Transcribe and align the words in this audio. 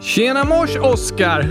Tjena 0.00 0.44
mors, 0.44 0.76
Oskar! 0.76 1.48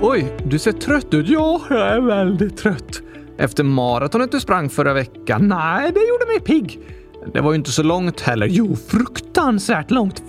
Oj, 0.00 0.36
du 0.44 0.58
ser 0.58 0.72
trött 0.72 1.14
ut. 1.14 1.28
Ja, 1.28 1.60
jag 1.70 1.88
är 1.88 2.00
väldigt 2.00 2.56
trött. 2.56 3.02
Efter 3.38 3.64
maratonet 3.64 4.32
du 4.32 4.40
sprang 4.40 4.70
förra 4.70 4.94
veckan? 4.94 5.48
Nej, 5.48 5.92
det 5.92 6.00
gjorde 6.00 6.26
mig 6.26 6.40
pigg. 6.40 6.80
Det 7.32 7.40
var 7.40 7.52
ju 7.52 7.56
inte 7.56 7.70
så 7.70 7.82
långt 7.82 8.20
heller. 8.20 8.46
Jo, 8.46 8.76
fruktansvärt 8.88 9.90
långt. 9.90 10.22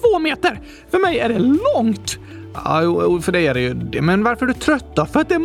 42 0.00 0.18
meter! 0.18 0.60
För 0.90 0.98
mig 0.98 1.18
är 1.18 1.28
det 1.28 1.38
långt. 1.38 2.18
Ja, 2.54 2.82
jo, 2.82 3.20
för 3.20 3.32
dig 3.32 3.46
är 3.46 3.54
det 3.54 3.60
ju 3.60 3.74
det. 3.74 4.02
Men 4.02 4.24
varför 4.24 4.46
är 4.46 4.48
du 4.48 4.54
trött 4.54 4.96
då? 4.96 5.06
För 5.06 5.20
att 5.20 5.28
det 5.28 5.34
är! 5.34 5.40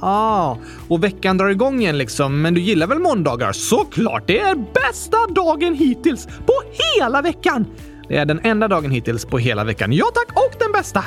Ah, 0.00 0.56
och 0.88 1.04
veckan 1.04 1.38
drar 1.38 1.48
igång 1.48 1.80
igen 1.80 1.98
liksom. 1.98 2.42
Men 2.42 2.54
du 2.54 2.60
gillar 2.60 2.86
väl 2.86 2.98
måndagar? 2.98 3.52
Såklart! 3.52 4.22
Det 4.26 4.38
är 4.38 4.54
bästa 4.54 5.16
dagen 5.26 5.74
hittills 5.74 6.26
på 6.26 6.52
hela 6.98 7.22
veckan! 7.22 7.66
Det 8.08 8.16
är 8.16 8.24
den 8.24 8.40
enda 8.42 8.68
dagen 8.68 8.90
hittills 8.90 9.24
på 9.24 9.38
hela 9.38 9.64
veckan. 9.64 9.92
Ja 9.92 10.06
tack, 10.14 10.36
och 10.36 10.54
den 10.58 10.72
bästa! 10.72 11.04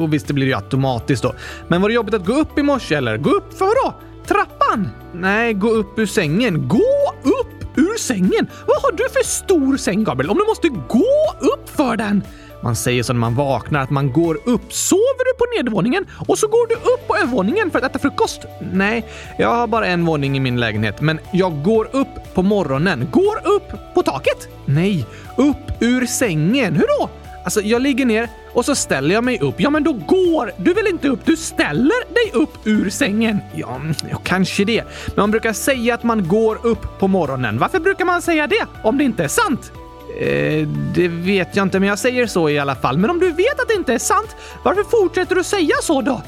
Och 0.00 0.12
visst, 0.12 0.26
det 0.26 0.34
blir 0.34 0.46
ju 0.46 0.54
automatiskt 0.54 1.22
då. 1.22 1.34
Men 1.68 1.82
var 1.82 1.88
det 1.88 1.94
jobbigt 1.94 2.14
att 2.14 2.26
gå 2.26 2.32
upp 2.32 2.58
i 2.58 2.62
morse 2.62 2.94
eller? 2.94 3.16
Gå 3.16 3.30
upp 3.30 3.58
för 3.58 3.64
vadå? 3.64 3.94
Trappan? 4.26 4.88
Nej, 5.14 5.54
gå 5.54 5.68
upp 5.68 5.98
ur 5.98 6.06
sängen. 6.06 6.68
Gå 6.68 7.12
upp 7.22 7.78
ur 7.78 7.98
sängen? 7.98 8.46
Vad 8.66 8.82
har 8.82 8.92
du 8.92 9.08
för 9.08 9.24
stor 9.24 9.76
säng, 9.76 10.04
Gabriel? 10.04 10.30
Om 10.30 10.38
du 10.38 10.44
måste 10.44 10.68
gå 10.68 11.34
upp 11.40 11.68
för 11.76 11.96
den? 11.96 12.22
Man 12.62 12.76
säger 12.76 13.02
så 13.02 13.12
när 13.12 13.20
man 13.20 13.34
vaknar 13.34 13.80
att 13.80 13.90
man 13.90 14.12
går 14.12 14.38
upp. 14.44 14.72
Sover 14.72 15.24
du 15.24 15.38
på 15.38 15.44
nedervåningen 15.56 16.06
och 16.28 16.38
så 16.38 16.48
går 16.48 16.68
du 16.68 16.74
upp 16.74 17.08
på 17.08 17.16
övervåningen 17.16 17.70
för 17.70 17.78
att 17.78 17.84
äta 17.84 17.98
frukost? 17.98 18.40
Nej, 18.72 19.06
jag 19.38 19.54
har 19.54 19.66
bara 19.66 19.86
en 19.86 20.04
våning 20.04 20.36
i 20.36 20.40
min 20.40 20.60
lägenhet, 20.60 21.00
men 21.00 21.18
jag 21.32 21.62
går 21.62 21.88
upp 21.92 22.34
på 22.34 22.42
morgonen. 22.42 23.08
Går 23.10 23.36
upp 23.44 23.94
på 23.94 24.02
taket? 24.02 24.48
Nej, 24.64 25.06
upp 25.36 25.56
ur 25.80 26.06
sängen. 26.06 26.74
Hur 26.74 26.86
då? 26.98 27.10
Alltså, 27.44 27.60
jag 27.60 27.82
ligger 27.82 28.06
ner 28.06 28.28
och 28.52 28.64
så 28.64 28.74
ställer 28.74 29.14
jag 29.14 29.24
mig 29.24 29.40
upp. 29.40 29.54
Ja, 29.58 29.70
men 29.70 29.84
då 29.84 29.92
går 29.92 30.52
du 30.56 30.74
väl 30.74 30.86
inte 30.86 31.08
upp? 31.08 31.20
Du 31.24 31.36
ställer 31.36 32.14
dig 32.14 32.42
upp 32.42 32.66
ur 32.66 32.90
sängen. 32.90 33.38
Ja, 33.54 33.80
ja, 34.10 34.20
kanske 34.24 34.64
det. 34.64 34.84
Men 35.06 35.16
man 35.16 35.30
brukar 35.30 35.52
säga 35.52 35.94
att 35.94 36.02
man 36.02 36.28
går 36.28 36.66
upp 36.66 36.98
på 36.98 37.08
morgonen. 37.08 37.58
Varför 37.58 37.80
brukar 37.80 38.04
man 38.04 38.22
säga 38.22 38.46
det 38.46 38.66
om 38.82 38.98
det 38.98 39.04
inte 39.04 39.24
är 39.24 39.28
sant? 39.28 39.72
Eh, 40.18 40.68
det 40.94 41.08
vet 41.08 41.56
jag 41.56 41.66
inte, 41.66 41.80
men 41.80 41.88
jag 41.88 41.98
säger 41.98 42.26
så 42.26 42.48
i 42.48 42.58
alla 42.58 42.74
fall. 42.74 42.98
Men 42.98 43.10
om 43.10 43.18
du 43.18 43.30
vet 43.30 43.60
att 43.60 43.68
det 43.68 43.74
inte 43.74 43.94
är 43.94 43.98
sant, 43.98 44.36
varför 44.62 44.84
fortsätter 44.84 45.34
du 45.34 45.44
säga 45.44 45.74
så 45.82 46.02
då? 46.02 46.22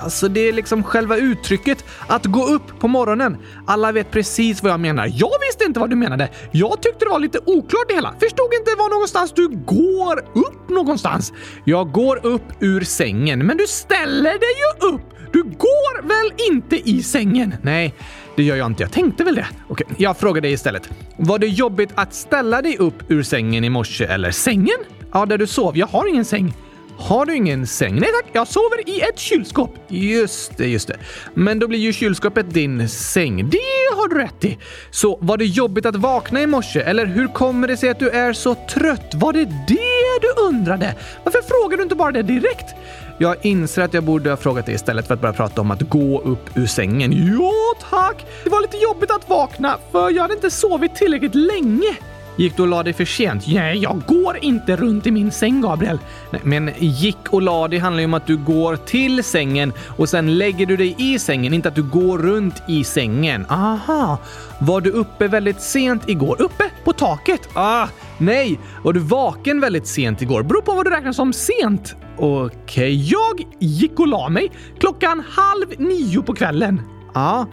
Alltså, 0.00 0.28
det 0.28 0.40
är 0.48 0.52
liksom 0.52 0.82
själva 0.84 1.16
uttrycket 1.16 1.84
att 2.06 2.26
gå 2.26 2.46
upp 2.46 2.80
på 2.80 2.88
morgonen. 2.88 3.36
Alla 3.66 3.92
vet 3.92 4.10
precis 4.10 4.62
vad 4.62 4.72
jag 4.72 4.80
menar. 4.80 5.12
Jag 5.14 5.32
visste 5.48 5.64
inte 5.64 5.80
vad 5.80 5.90
du 5.90 5.96
menade. 5.96 6.28
Jag 6.52 6.82
tyckte 6.82 7.04
det 7.04 7.08
var 7.08 7.18
lite 7.18 7.38
oklart 7.38 7.88
det 7.88 7.94
hela. 7.94 8.14
Förstod 8.20 8.54
inte 8.54 8.70
var 8.78 8.90
någonstans 8.90 9.32
du 9.32 9.48
går 9.48 10.18
upp 10.18 10.68
någonstans. 10.68 11.32
Jag 11.64 11.92
går 11.92 12.26
upp 12.26 12.42
ur 12.60 12.80
sängen, 12.80 13.46
men 13.46 13.56
du 13.56 13.66
ställer 13.66 14.30
dig 14.30 14.54
ju 14.58 14.94
upp. 14.94 15.02
Du 15.32 15.42
går 15.42 16.02
väl 16.02 16.32
inte 16.50 16.90
i 16.90 17.02
sängen? 17.02 17.54
Nej, 17.62 17.94
det 18.38 18.44
gör 18.44 18.56
jag 18.56 18.66
inte. 18.66 18.82
Jag 18.82 18.92
tänkte 18.92 19.24
väl 19.24 19.34
det. 19.34 19.46
Okej, 19.68 19.86
jag 19.96 20.16
frågar 20.16 20.40
dig 20.40 20.52
istället. 20.52 20.90
Var 21.16 21.38
det 21.38 21.46
jobbigt 21.46 21.90
att 21.94 22.14
ställa 22.14 22.62
dig 22.62 22.76
upp 22.76 23.10
ur 23.10 23.22
sängen 23.22 23.64
i 23.64 23.70
morse 23.70 24.04
eller 24.04 24.30
sängen? 24.30 24.76
Ja, 25.12 25.26
där 25.26 25.38
du 25.38 25.46
sov. 25.46 25.76
Jag 25.78 25.86
har 25.86 26.08
ingen 26.08 26.24
säng. 26.24 26.54
Har 26.98 27.26
du 27.26 27.36
ingen 27.36 27.66
säng? 27.66 27.94
Nej 27.94 28.10
tack, 28.22 28.30
jag 28.32 28.48
sover 28.48 28.88
i 28.88 29.00
ett 29.00 29.18
kylskåp. 29.18 29.76
Just 29.88 30.56
det, 30.56 30.66
just 30.66 30.88
det. 30.88 30.96
Men 31.34 31.58
då 31.58 31.68
blir 31.68 31.78
ju 31.78 31.92
kylskåpet 31.92 32.54
din 32.54 32.88
säng. 32.88 33.50
Det 33.50 33.96
har 33.96 34.08
du 34.08 34.18
rätt 34.18 34.44
i. 34.44 34.58
Så 34.90 35.18
var 35.20 35.36
det 35.36 35.44
jobbigt 35.44 35.86
att 35.86 35.96
vakna 35.96 36.42
i 36.42 36.46
morse? 36.46 36.80
Eller 36.80 37.06
hur 37.06 37.26
kommer 37.26 37.68
det 37.68 37.76
sig 37.76 37.88
att 37.88 37.98
du 37.98 38.10
är 38.10 38.32
så 38.32 38.54
trött? 38.54 39.14
Var 39.14 39.32
det 39.32 39.44
det 39.44 40.18
du 40.20 40.42
undrade? 40.42 40.94
Varför 41.24 41.42
frågar 41.42 41.76
du 41.76 41.82
inte 41.82 41.94
bara 41.94 42.12
det 42.12 42.22
direkt? 42.22 42.74
Jag 43.20 43.36
inser 43.42 43.82
att 43.82 43.94
jag 43.94 44.04
borde 44.04 44.30
ha 44.30 44.36
frågat 44.36 44.66
det 44.66 44.72
istället 44.72 45.06
för 45.06 45.14
att 45.14 45.20
bara 45.20 45.32
prata 45.32 45.60
om 45.60 45.70
att 45.70 45.82
gå 45.82 46.20
upp 46.20 46.56
ur 46.56 46.66
sängen. 46.66 47.12
Ja, 47.38 47.52
tack! 47.90 48.26
Det 48.44 48.50
var 48.50 48.62
lite 48.62 48.76
jobbigt 48.76 49.10
att 49.10 49.28
vakna, 49.28 49.78
för 49.92 50.10
jag 50.10 50.22
hade 50.22 50.34
inte 50.34 50.50
sovit 50.50 50.94
tillräckligt 50.94 51.34
länge. 51.34 51.96
Gick 52.38 52.56
du 52.56 52.62
och 52.62 52.68
la 52.68 52.82
dig 52.82 52.92
för 52.92 53.04
sent? 53.04 53.44
Nej, 53.46 53.78
jag 53.78 54.02
går 54.06 54.38
inte 54.40 54.76
runt 54.76 55.06
i 55.06 55.10
min 55.10 55.32
säng, 55.32 55.60
Gabriel. 55.60 55.98
Nej, 56.30 56.40
men 56.44 56.70
gick 56.78 57.16
och 57.30 57.42
la 57.42 57.68
dig 57.68 57.78
handlar 57.78 58.00
ju 58.00 58.04
om 58.04 58.14
att 58.14 58.26
du 58.26 58.36
går 58.36 58.76
till 58.76 59.24
sängen 59.24 59.72
och 59.96 60.08
sen 60.08 60.38
lägger 60.38 60.66
du 60.66 60.76
dig 60.76 60.94
i 60.98 61.18
sängen, 61.18 61.54
inte 61.54 61.68
att 61.68 61.74
du 61.74 61.82
går 61.82 62.18
runt 62.18 62.62
i 62.68 62.84
sängen. 62.84 63.46
Aha! 63.48 64.18
Var 64.60 64.80
du 64.80 64.90
uppe 64.90 65.28
väldigt 65.28 65.60
sent 65.60 66.08
igår? 66.08 66.42
Uppe 66.42 66.64
på 66.84 66.92
taket? 66.92 67.48
Ah, 67.54 67.88
nej! 68.18 68.58
Var 68.82 68.92
du 68.92 69.00
vaken 69.00 69.60
väldigt 69.60 69.86
sent 69.86 70.22
igår? 70.22 70.42
Beror 70.42 70.62
på 70.62 70.72
vad 70.72 70.86
du 70.86 70.90
räknar 70.90 71.12
som 71.12 71.32
sent. 71.32 71.96
Okej, 72.16 72.46
okay. 72.54 72.94
jag 72.94 73.46
gick 73.58 74.00
och 74.00 74.08
la 74.08 74.28
mig 74.28 74.50
klockan 74.80 75.24
halv 75.30 75.66
nio 75.78 76.22
på 76.22 76.34
kvällen. 76.34 76.82
Ja, 77.14 77.46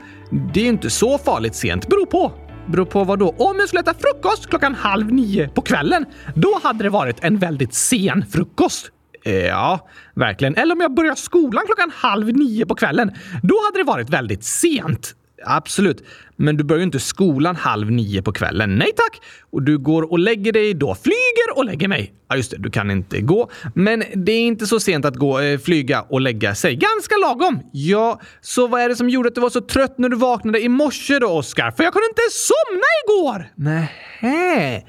det 0.53 0.61
är 0.61 0.65
inte 0.65 0.89
så 0.89 1.17
farligt 1.17 1.55
sent. 1.55 1.87
Beror 1.87 2.05
på. 2.05 2.31
Beror 2.67 2.85
på 2.85 3.03
vad 3.03 3.19
då? 3.19 3.29
Om 3.29 3.55
jag 3.59 3.67
skulle 3.67 3.81
äta 3.81 3.93
frukost 3.93 4.49
klockan 4.49 4.75
halv 4.75 5.13
nio 5.13 5.47
på 5.47 5.61
kvällen, 5.61 6.05
då 6.35 6.59
hade 6.63 6.83
det 6.83 6.89
varit 6.89 7.23
en 7.23 7.37
väldigt 7.37 7.73
sen 7.73 8.25
frukost. 8.31 8.91
Eh, 9.25 9.33
ja, 9.33 9.87
verkligen. 10.15 10.55
Eller 10.55 10.75
om 10.75 10.81
jag 10.81 10.93
börjar 10.93 11.15
skolan 11.15 11.63
klockan 11.65 11.91
halv 11.95 12.27
nio 12.27 12.65
på 12.65 12.75
kvällen, 12.75 13.11
då 13.43 13.55
hade 13.65 13.77
det 13.79 13.83
varit 13.83 14.09
väldigt 14.09 14.43
sent. 14.43 15.15
Absolut. 15.45 16.03
Men 16.35 16.57
du 16.57 16.63
börjar 16.63 16.79
ju 16.79 16.83
inte 16.83 16.99
skolan 16.99 17.55
halv 17.55 17.91
nio 17.91 18.21
på 18.21 18.31
kvällen. 18.31 18.75
Nej 18.75 18.91
tack! 18.95 19.21
Och 19.51 19.61
du 19.61 19.77
går 19.77 20.11
och 20.11 20.19
lägger 20.19 20.51
dig 20.51 20.73
då. 20.73 20.95
Flyger 20.95 21.57
och 21.57 21.65
lägger 21.65 21.87
mig. 21.87 22.13
Ja, 22.29 22.35
just 22.35 22.51
det. 22.51 22.57
Du 22.57 22.69
kan 22.69 22.91
inte 22.91 23.21
gå. 23.21 23.49
Men 23.75 24.03
det 24.13 24.31
är 24.31 24.41
inte 24.41 24.67
så 24.67 24.79
sent 24.79 25.05
att 25.05 25.15
gå, 25.15 25.39
eh, 25.39 25.59
flyga 25.59 26.01
och 26.01 26.21
lägga 26.21 26.55
sig. 26.55 26.75
Ganska 26.75 27.15
lagom. 27.21 27.59
Ja, 27.71 28.21
så 28.41 28.67
vad 28.67 28.81
är 28.81 28.89
det 28.89 28.95
som 28.95 29.09
gjorde 29.09 29.27
att 29.27 29.35
du 29.35 29.41
var 29.41 29.49
så 29.49 29.61
trött 29.61 29.97
när 29.97 30.09
du 30.09 30.17
vaknade 30.17 30.61
i 30.61 30.69
morse 30.69 31.19
då, 31.19 31.27
Oskar? 31.27 31.71
För 31.71 31.83
jag 31.83 31.93
kunde 31.93 32.07
inte 32.07 32.21
somna 32.31 32.85
igår! 33.05 33.47
Nähä. 33.55 34.83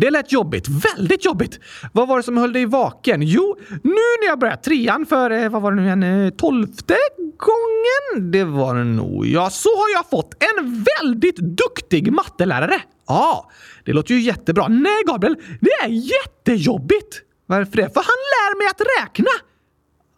Det 0.00 0.10
lät 0.10 0.32
jobbigt. 0.32 0.68
Väldigt 0.68 1.24
jobbigt. 1.24 1.60
Vad 1.92 2.08
var 2.08 2.16
det 2.16 2.22
som 2.22 2.36
höll 2.36 2.52
dig 2.52 2.66
vaken? 2.66 3.22
Jo, 3.22 3.56
nu 3.68 3.90
när 4.20 4.26
jag 4.26 4.38
började 4.38 4.62
trean 4.62 5.06
för, 5.06 5.30
eh, 5.30 5.48
vad 5.48 5.62
var 5.62 5.72
det 5.72 5.76
nu 5.76 5.86
igen, 5.86 6.02
eh, 6.02 6.30
tolfte 6.30 6.96
gången? 7.16 8.30
Det 8.30 8.44
var 8.44 8.74
det 8.74 8.84
nog. 8.84 9.26
Ja, 9.26 9.50
så 9.50 9.68
har 9.68 9.92
jag 9.94 10.10
fått 10.10 10.34
en 10.42 10.84
väldigt 11.00 11.36
duktig 11.36 12.12
mattelärare. 12.12 12.80
Ja, 13.06 13.50
det 13.84 13.92
låter 13.92 14.14
ju 14.14 14.20
jättebra. 14.20 14.68
Nej, 14.68 15.02
Gabriel, 15.06 15.36
det 15.60 15.70
är 15.70 15.88
jättejobbigt. 15.88 17.22
Varför 17.46 17.76
det? 17.76 17.94
För 17.94 18.00
han 18.00 18.20
lär 18.34 18.58
mig 18.58 18.66
att 18.66 18.80
räkna. 19.02 19.30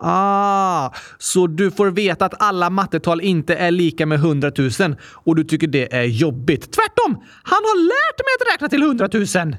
Ah, 0.03 0.91
så 1.19 1.47
du 1.47 1.71
får 1.71 1.91
veta 1.91 2.25
att 2.25 2.43
alla 2.43 2.71
mattetal 2.71 3.21
inte 3.21 3.55
är 3.55 3.71
lika 3.71 4.07
med 4.07 4.19
100 4.19 4.53
000 4.59 4.97
och 5.13 5.37
du 5.37 5.45
tycker 5.45 5.67
det 5.67 5.95
är 5.95 6.05
jobbigt. 6.05 6.73
Tvärtom! 6.73 7.25
Han 7.43 7.63
har 7.65 7.85
lärt 7.85 8.19
mig 8.19 8.33
att 8.41 8.55
räkna 8.55 8.69
till 8.69 8.83
100 8.83 9.09
000. 9.13 9.57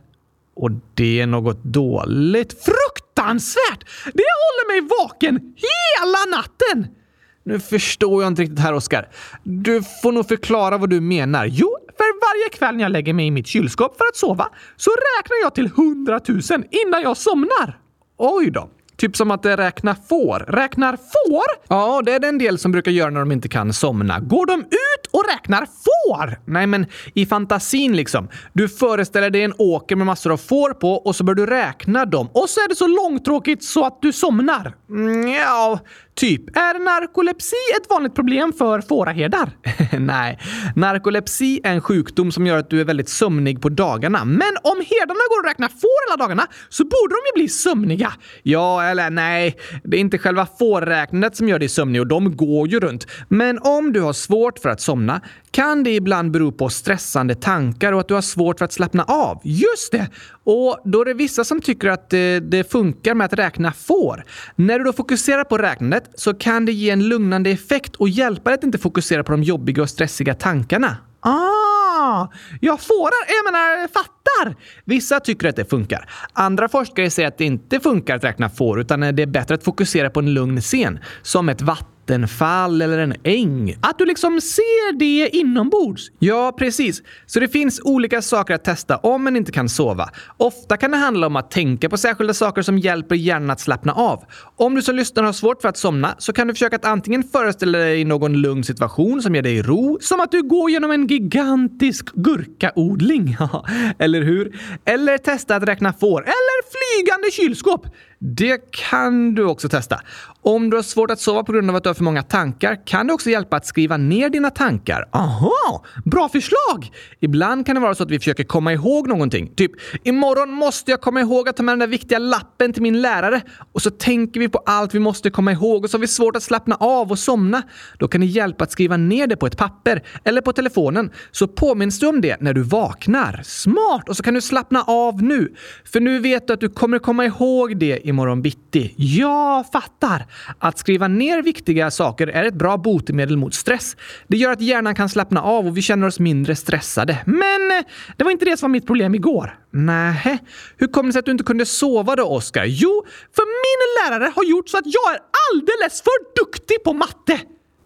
Och 0.61 0.71
det 0.93 1.21
är 1.21 1.27
något 1.27 1.63
dåligt. 1.63 2.63
Fruktansvärt! 2.63 3.85
Det 4.05 4.23
håller 4.41 4.67
mig 4.71 4.89
vaken 4.99 5.35
hela 5.35 6.37
natten! 6.37 6.95
Nu 7.43 7.59
förstår 7.59 8.23
jag 8.23 8.31
inte 8.31 8.41
riktigt 8.41 8.59
här, 8.59 8.73
Oskar. 8.73 9.09
Du 9.43 9.81
får 10.01 10.11
nog 10.11 10.27
förklara 10.27 10.77
vad 10.77 10.89
du 10.89 11.01
menar. 11.01 11.45
Jo, 11.45 11.77
för 11.97 12.19
varje 12.21 12.49
kväll 12.49 12.75
när 12.75 12.83
jag 12.83 12.91
lägger 12.91 13.13
mig 13.13 13.27
i 13.27 13.31
mitt 13.31 13.47
kylskåp 13.47 13.97
för 13.97 14.05
att 14.05 14.15
sova 14.15 14.49
så 14.75 14.91
räknar 14.91 15.37
jag 15.43 15.55
till 15.55 15.67
hundratusen 15.75 16.65
innan 16.71 17.01
jag 17.01 17.17
somnar. 17.17 17.79
Oj 18.17 18.51
då. 18.51 18.69
Typ 19.01 19.17
som 19.17 19.31
att 19.31 19.45
räkna 19.45 19.95
får. 20.09 20.45
Räknar 20.47 20.91
får? 20.91 21.43
Ja, 21.67 22.01
det 22.05 22.13
är 22.13 22.19
det 22.19 22.27
en 22.27 22.37
del 22.37 22.57
som 22.57 22.71
brukar 22.71 22.91
göra 22.91 23.09
när 23.09 23.19
de 23.19 23.31
inte 23.31 23.49
kan 23.49 23.73
somna. 23.73 24.19
Går 24.19 24.45
de 24.45 24.59
ut 24.61 25.07
och 25.11 25.23
räknar 25.33 25.65
får? 25.65 26.39
Nej, 26.45 26.67
men 26.67 26.85
i 27.13 27.25
fantasin 27.25 27.95
liksom. 27.95 28.27
Du 28.53 28.69
föreställer 28.69 29.29
dig 29.29 29.43
en 29.43 29.53
åker 29.57 29.95
med 29.95 30.05
massor 30.05 30.31
av 30.31 30.37
får 30.37 30.73
på 30.73 30.93
och 30.93 31.15
så 31.15 31.23
börjar 31.23 31.35
du 31.35 31.45
räkna 31.45 32.05
dem. 32.05 32.29
Och 32.33 32.49
så 32.49 32.59
är 32.59 32.69
det 32.69 32.75
så 32.75 32.87
långtråkigt 32.87 33.63
så 33.63 33.85
att 33.85 34.01
du 34.01 34.13
somnar. 34.13 34.75
Mm, 34.89 35.27
ja, 35.27 35.79
Typ, 36.15 36.57
är 36.57 36.79
narkolepsi 36.79 37.55
ett 37.77 37.89
vanligt 37.89 38.15
problem 38.15 38.53
för 38.53 38.81
fåraherdar? 38.81 39.49
Nej, 39.99 40.39
narkolepsi 40.75 41.61
är 41.63 41.73
en 41.73 41.81
sjukdom 41.81 42.31
som 42.31 42.47
gör 42.47 42.57
att 42.57 42.69
du 42.69 42.81
är 42.81 42.85
väldigt 42.85 43.09
sömnig 43.09 43.61
på 43.61 43.69
dagarna. 43.69 44.25
Men 44.25 44.57
om 44.63 44.77
herdarna 44.89 45.19
går 45.29 45.39
och 45.39 45.45
räknar 45.45 45.67
får 45.67 46.09
alla 46.09 46.23
dagarna 46.23 46.47
så 46.69 46.83
borde 46.83 47.15
de 47.15 47.39
ju 47.39 47.43
bli 47.43 47.49
sömniga. 47.49 48.13
Ja, 48.43 48.83
eller 48.83 49.09
nej, 49.09 49.57
det 49.83 49.97
är 49.97 50.01
inte 50.01 50.17
själva 50.17 50.47
fårräknandet 50.59 51.35
som 51.35 51.49
gör 51.49 51.59
dig 51.59 51.69
sömnig 51.69 52.01
och 52.01 52.07
de 52.07 52.35
går 52.35 52.67
ju 52.67 52.79
runt. 52.79 53.07
Men 53.27 53.59
om 53.59 53.93
du 53.93 54.01
har 54.01 54.13
svårt 54.13 54.59
för 54.59 54.69
att 54.69 54.81
somna 54.81 55.21
kan 55.51 55.83
det 55.83 55.91
ibland 55.91 56.31
bero 56.31 56.51
på 56.51 56.69
stressande 56.69 57.35
tankar 57.35 57.93
och 57.93 57.99
att 57.99 58.07
du 58.07 58.13
har 58.13 58.21
svårt 58.21 58.57
för 58.57 58.65
att 58.65 58.73
slappna 58.73 59.03
av. 59.03 59.41
Just 59.43 59.91
det! 59.91 60.09
Och 60.43 60.81
då 60.85 61.01
är 61.01 61.05
det 61.05 61.13
vissa 61.13 61.43
som 61.43 61.61
tycker 61.61 61.89
att 61.89 62.09
det, 62.09 62.39
det 62.39 62.71
funkar 62.71 63.15
med 63.15 63.25
att 63.25 63.33
räkna 63.33 63.73
får. 63.73 64.23
När 64.55 64.79
du 64.79 64.85
då 64.85 64.93
fokuserar 64.93 65.43
på 65.43 65.57
räknandet 65.57 66.00
så 66.15 66.33
kan 66.33 66.65
det 66.65 66.71
ge 66.71 66.89
en 66.89 67.07
lugnande 67.07 67.49
effekt 67.49 67.95
och 67.95 68.09
hjälpa 68.09 68.49
dig 68.49 68.57
att 68.57 68.63
inte 68.63 68.77
fokusera 68.77 69.23
på 69.23 69.31
de 69.31 69.43
jobbiga 69.43 69.81
och 69.81 69.89
stressiga 69.89 70.33
tankarna. 70.33 70.97
Ah! 71.19 72.27
Jag 72.61 72.81
fårar, 72.81 73.25
jag 73.27 73.53
menar 73.53 73.87
fattar. 73.87 74.55
Vissa 74.85 75.19
tycker 75.19 75.49
att 75.49 75.55
det 75.55 75.69
funkar. 75.69 76.09
Andra 76.33 76.69
forskare 76.69 77.09
säger 77.09 77.27
att 77.27 77.37
det 77.37 77.45
inte 77.45 77.79
funkar 77.79 78.15
att 78.15 78.23
räkna 78.23 78.49
får, 78.49 78.81
utan 78.81 78.99
det 78.99 79.21
är 79.21 79.25
bättre 79.25 79.55
att 79.55 79.63
fokusera 79.63 80.09
på 80.09 80.19
en 80.19 80.33
lugn 80.33 80.61
scen, 80.61 80.99
som 81.21 81.49
ett 81.49 81.61
vatten 81.61 82.00
vattenfall 82.11 82.81
eller 82.81 82.97
en 82.97 83.15
äng. 83.23 83.75
Att 83.81 83.97
du 83.97 84.05
liksom 84.05 84.41
ser 84.41 84.97
det 84.99 85.29
inombords. 85.37 86.11
Ja, 86.19 86.51
precis. 86.57 87.01
Så 87.25 87.39
det 87.39 87.47
finns 87.47 87.81
olika 87.83 88.21
saker 88.21 88.53
att 88.53 88.63
testa 88.63 88.97
om 88.97 89.23
man 89.23 89.35
inte 89.35 89.51
kan 89.51 89.69
sova. 89.69 90.09
Ofta 90.37 90.77
kan 90.77 90.91
det 90.91 90.97
handla 90.97 91.27
om 91.27 91.35
att 91.35 91.51
tänka 91.51 91.89
på 91.89 91.97
särskilda 91.97 92.33
saker 92.33 92.61
som 92.61 92.77
hjälper 92.77 93.15
hjärnan 93.15 93.49
att 93.49 93.59
slappna 93.59 93.93
av. 93.93 94.23
Om 94.55 94.75
du 94.75 94.81
som 94.81 94.95
lyssnar 94.95 95.23
har 95.23 95.33
svårt 95.33 95.61
för 95.61 95.69
att 95.69 95.77
somna 95.77 96.15
så 96.17 96.33
kan 96.33 96.47
du 96.47 96.53
försöka 96.53 96.75
att 96.75 96.85
antingen 96.85 97.23
föreställa 97.23 97.77
dig 97.77 98.05
någon 98.05 98.33
lugn 98.33 98.63
situation 98.63 99.21
som 99.21 99.35
ger 99.35 99.41
dig 99.41 99.61
ro, 99.61 99.97
som 100.01 100.19
att 100.19 100.31
du 100.31 100.41
går 100.43 100.71
genom 100.71 100.91
en 100.91 101.07
gigantisk 101.07 102.09
gurkaodling. 102.13 103.37
eller 103.99 104.21
hur? 104.21 104.59
Eller 104.85 105.17
testa 105.17 105.55
att 105.55 105.63
räkna 105.63 105.93
får. 105.93 106.21
Eller 106.21 106.61
flygande 106.71 107.31
kylskåp. 107.31 107.85
Det 108.23 108.71
kan 108.71 109.35
du 109.35 109.45
också 109.45 109.69
testa. 109.69 109.99
Om 110.41 110.69
du 110.69 110.77
har 110.77 110.83
svårt 110.83 111.11
att 111.11 111.19
sova 111.19 111.43
på 111.43 111.51
grund 111.51 111.69
av 111.69 111.75
att 111.75 111.83
du 111.83 111.89
har 111.89 111.93
för 111.93 112.03
många 112.03 112.23
tankar 112.23 112.85
kan 112.85 113.07
det 113.07 113.13
också 113.13 113.29
hjälpa 113.29 113.57
att 113.57 113.65
skriva 113.65 113.97
ner 113.97 114.29
dina 114.29 114.49
tankar. 114.49 115.05
Aha! 115.11 115.85
Bra 116.05 116.29
förslag! 116.29 116.91
Ibland 117.19 117.65
kan 117.65 117.75
det 117.75 117.81
vara 117.81 117.95
så 117.95 118.03
att 118.03 118.11
vi 118.11 118.19
försöker 118.19 118.43
komma 118.43 118.73
ihåg 118.73 119.07
någonting. 119.07 119.55
Typ, 119.55 119.71
imorgon 120.03 120.53
måste 120.53 120.91
jag 120.91 121.01
komma 121.01 121.21
ihåg 121.21 121.49
att 121.49 121.57
ta 121.57 121.63
med 121.63 121.71
den 121.71 121.79
där 121.79 121.87
viktiga 121.87 122.19
lappen 122.19 122.73
till 122.73 122.81
min 122.81 123.01
lärare. 123.01 123.41
Och 123.73 123.81
så 123.81 123.89
tänker 123.89 124.39
vi 124.39 124.49
på 124.49 124.57
allt 124.65 124.95
vi 124.95 124.99
måste 124.99 125.29
komma 125.29 125.51
ihåg 125.51 125.83
och 125.83 125.89
så 125.89 125.97
har 125.97 126.01
vi 126.01 126.07
svårt 126.07 126.35
att 126.35 126.43
slappna 126.43 126.75
av 126.75 127.11
och 127.11 127.19
somna. 127.19 127.61
Då 127.99 128.07
kan 128.07 128.21
det 128.21 128.27
hjälpa 128.27 128.63
att 128.63 128.71
skriva 128.71 128.97
ner 128.97 129.27
det 129.27 129.37
på 129.37 129.45
ett 129.45 129.57
papper 129.57 130.03
eller 130.23 130.41
på 130.41 130.53
telefonen 130.53 131.11
så 131.31 131.47
påminns 131.47 131.99
du 131.99 132.07
om 132.07 132.21
det 132.21 132.41
när 132.41 132.53
du 132.53 132.61
vaknar. 132.61 133.41
Smart! 133.43 134.09
Och 134.09 134.17
så 134.17 134.23
kan 134.23 134.33
du 134.33 134.41
slappna 134.41 134.83
av 134.83 135.23
nu. 135.23 135.53
För 135.85 135.99
nu 135.99 136.19
vet 136.19 136.47
du 136.47 136.53
att 136.53 136.59
du 136.59 136.69
kommer 136.69 136.99
komma 136.99 137.25
ihåg 137.25 137.77
det 137.77 138.10
imorgon 138.11 138.41
bitti. 138.41 138.93
Jag 138.97 139.71
fattar! 139.71 140.25
Att 140.59 140.77
skriva 140.77 141.07
ner 141.07 141.41
viktiga 141.41 141.91
saker 141.91 142.27
är 142.27 142.43
ett 142.43 142.53
bra 142.53 142.77
botemedel 142.77 143.37
mot 143.37 143.53
stress. 143.53 143.95
Det 144.27 144.37
gör 144.37 144.51
att 144.51 144.61
hjärnan 144.61 144.95
kan 144.95 145.09
slappna 145.09 145.41
av 145.41 145.67
och 145.67 145.77
vi 145.77 145.81
känner 145.81 146.07
oss 146.07 146.19
mindre 146.19 146.55
stressade. 146.55 147.17
Men 147.25 147.71
eh, 147.71 147.85
det 148.17 148.23
var 148.23 148.31
inte 148.31 148.45
det 148.45 148.57
som 148.57 148.69
var 148.69 148.71
mitt 148.71 148.87
problem 148.87 149.15
igår. 149.15 149.57
Nähä. 149.73 150.37
hur 150.77 150.87
kom 150.87 151.05
det 151.05 151.13
sig 151.13 151.19
att 151.19 151.25
du 151.25 151.31
inte 151.31 151.43
kunde 151.43 151.65
sova 151.65 152.15
då, 152.15 152.23
Oskar? 152.23 152.65
Jo, 152.65 153.05
för 153.35 153.43
min 153.45 154.11
lärare 154.11 154.31
har 154.35 154.43
gjort 154.43 154.69
så 154.69 154.77
att 154.77 154.85
jag 154.85 155.13
är 155.13 155.19
alldeles 155.51 156.01
för 156.01 156.35
duktig 156.35 156.83
på 156.83 156.93
matte! 156.93 157.39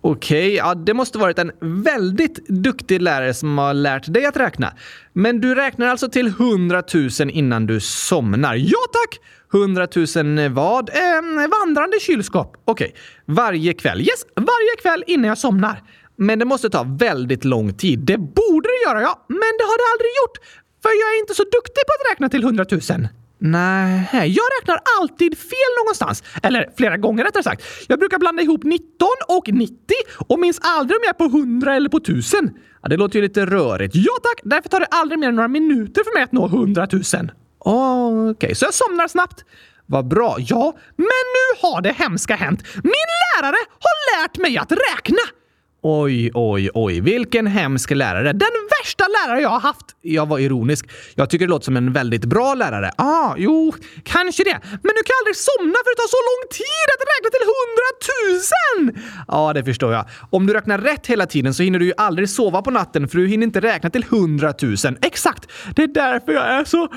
Okej, 0.08 0.48
okay, 0.48 0.56
ja, 0.56 0.76
det 0.76 0.94
måste 0.94 1.18
varit 1.18 1.40
en 1.40 1.52
väldigt 1.62 2.48
duktig 2.48 3.02
lärare 3.02 3.34
som 3.34 3.58
har 3.58 3.74
lärt 3.74 4.14
dig 4.14 4.26
att 4.26 4.38
räkna. 4.38 4.74
Men 5.14 5.42
du 5.42 5.56
räknar 5.56 5.88
alltså 5.88 6.10
till 6.10 6.28
100 6.28 6.84
000 6.94 7.30
innan 7.30 7.66
du 7.66 7.80
somnar? 7.80 8.56
Ja 8.56 8.80
tack! 8.92 9.20
100 9.54 9.88
000 9.96 10.50
vad? 10.50 10.90
Eh, 10.90 10.96
vandrande 11.60 12.00
kylskåp. 12.00 12.58
Okej, 12.66 12.88
okay. 12.88 13.02
varje 13.36 13.74
kväll. 13.74 14.02
Yes, 14.02 14.26
varje 14.36 14.76
kväll 14.82 15.04
innan 15.08 15.28
jag 15.28 15.38
somnar. 15.38 15.84
Men 16.16 16.40
det 16.40 16.46
måste 16.46 16.70
ta 16.70 16.84
väldigt 16.84 17.46
lång 17.46 17.74
tid. 17.74 18.00
Det 18.00 18.18
borde 18.18 18.70
det 18.70 18.90
göra, 18.90 19.02
ja. 19.02 19.26
Men 19.28 19.52
det 19.58 19.64
har 19.64 19.78
det 19.78 19.88
aldrig 19.94 20.12
gjort. 20.22 20.38
För 20.84 20.90
jag 20.90 21.16
är 21.16 21.20
inte 21.20 21.34
så 21.34 21.44
duktig 21.44 21.84
på 21.88 21.94
att 21.96 22.12
räkna 22.12 22.30
till 22.30 22.44
100 22.44 22.66
000. 22.72 22.82
Nej, 23.52 24.10
jag 24.12 24.46
räknar 24.60 24.80
alltid 25.00 25.38
fel 25.38 25.72
någonstans. 25.84 26.24
Eller 26.44 26.70
flera 26.78 26.98
gånger 26.98 27.24
rättare 27.24 27.44
sagt. 27.44 27.64
Jag 27.88 28.00
brukar 28.00 28.20
blanda 28.20 28.44
ihop 28.44 28.64
19 28.64 29.08
och 29.28 29.48
90 29.48 29.76
och 30.28 30.40
minns 30.40 30.60
aldrig 30.62 30.98
om 30.98 31.04
jag 31.04 31.10
är 31.10 31.30
på 31.30 31.38
100 31.38 31.76
eller 31.76 31.90
på 31.90 31.98
1000. 31.98 32.50
Ja, 32.82 32.90
det 32.90 32.98
låter 32.98 33.16
ju 33.16 33.22
lite 33.22 33.46
rörigt. 33.46 33.96
Ja 33.96 34.14
tack, 34.24 34.42
därför 34.44 34.70
tar 34.70 34.80
det 34.80 34.86
aldrig 34.86 35.20
mer 35.20 35.28
än 35.28 35.36
några 35.36 35.48
minuter 35.48 36.04
för 36.04 36.14
mig 36.14 36.24
att 36.24 36.32
nå 36.32 36.46
100 36.46 36.88
000. 36.92 37.02
Okej, 37.60 38.30
okay. 38.30 38.56
så 38.56 38.66
jag 38.66 38.74
somnar 38.74 39.08
snabbt. 39.08 39.46
Vad 39.86 40.08
bra. 40.08 40.36
Ja, 40.40 40.74
men 40.96 41.06
nu 41.36 41.62
har 41.62 41.82
det 41.82 41.92
hemska 41.92 42.36
hänt. 42.36 42.64
Min 42.84 43.10
lärare 43.22 43.58
har 43.80 44.22
lärt 44.22 44.38
mig 44.38 44.58
att 44.58 44.72
räkna! 44.72 45.45
Oj, 45.88 46.32
oj, 46.34 46.70
oj. 46.74 47.00
Vilken 47.02 47.48
hemsk 47.48 47.92
lärare. 47.92 48.34
Den 48.34 48.56
värsta 48.80 49.06
lärare 49.08 49.42
jag 49.42 49.50
har 49.50 49.60
haft. 49.60 49.86
Jag 50.02 50.26
var 50.26 50.40
ironisk. 50.40 50.90
Jag 51.16 51.30
tycker 51.30 51.46
det 51.46 51.50
låter 51.50 51.66
som 51.66 51.78
en 51.78 51.94
väldigt 51.94 52.26
bra 52.26 52.54
lärare. 52.54 52.92
Ah, 52.98 53.36
jo, 53.38 53.74
kanske 54.04 54.44
det. 54.44 54.60
Men 54.64 54.92
du 54.96 55.04
kan 55.04 55.16
aldrig 55.22 55.36
somna 55.36 55.78
för 55.84 55.92
det 55.92 56.02
tar 56.02 56.12
så 56.18 56.22
lång 56.30 56.44
tid 56.52 56.88
att 56.94 57.04
räkna 57.14 57.30
till 57.36 57.46
hundratusen! 57.54 59.04
Ja, 59.28 59.54
det 59.54 59.64
förstår 59.64 59.94
jag. 59.94 60.06
Om 60.30 60.48
du 60.48 60.54
räknar 60.54 60.78
rätt 60.78 61.08
hela 61.08 61.26
tiden 61.26 61.54
så 61.54 61.64
hinner 61.64 61.80
du 61.80 61.86
ju 61.86 61.94
aldrig 61.98 62.30
sova 62.30 62.62
på 62.62 62.72
natten 62.72 63.08
för 63.08 63.18
du 63.18 63.28
hinner 63.28 63.44
inte 63.44 63.60
räkna 63.60 63.90
till 63.90 64.06
hundratusen. 64.10 64.98
Exakt! 65.02 65.52
Det 65.76 65.84
är 65.84 65.88
därför 65.88 66.32
jag 66.32 66.46
är 66.46 66.64
så 66.66 66.88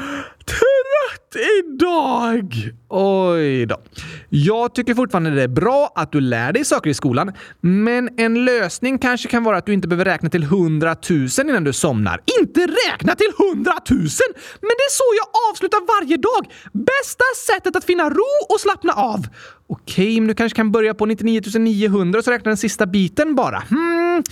trött 0.45 1.45
idag! 1.65 2.55
Oj 2.89 3.67
då. 3.67 3.83
Jag 4.29 4.75
tycker 4.75 4.95
fortfarande 4.95 5.31
det 5.31 5.43
är 5.43 5.49
bra 5.49 5.93
att 5.95 6.13
du 6.13 6.21
lär 6.21 6.53
dig 6.53 6.65
saker 6.65 6.91
i 6.91 6.95
skolan, 6.95 7.33
men 7.61 8.09
en 8.17 8.45
lösning 8.45 8.78
kanske 8.99 9.29
kan 9.29 9.45
vara 9.45 9.57
att 9.57 9.67
du 9.67 9.73
inte 9.73 9.89
behöver 9.89 10.05
räkna 10.05 10.31
till 10.31 10.45
hundratusen 10.45 11.49
innan 11.49 11.65
du 11.65 11.73
somnar. 11.73 12.21
Inte 12.41 12.61
räkna 12.61 13.15
till 13.15 13.33
hundratusen! 13.39 14.27
Men 14.61 14.69
det 14.79 14.85
är 14.85 14.91
så 14.91 15.05
jag 15.17 15.51
avslutar 15.51 16.01
varje 16.01 16.17
dag! 16.17 16.53
Bästa 16.73 17.25
sättet 17.47 17.77
att 17.77 17.85
finna 17.85 18.11
ro 18.11 18.47
och 18.49 18.61
slappna 18.61 18.93
av. 18.93 19.27
Okej, 19.71 20.21
men 20.21 20.29
du 20.29 20.35
kanske 20.35 20.57
kan 20.57 20.73
börja 20.73 20.95
på 20.95 21.07
99 21.07 21.41
900 21.59 22.19
och 22.19 22.25
så 22.25 22.31
räkna 22.31 22.49
den 22.49 22.57
sista 22.57 22.87
biten 22.87 23.35
bara. 23.35 23.59
Hmm, 23.59 24.23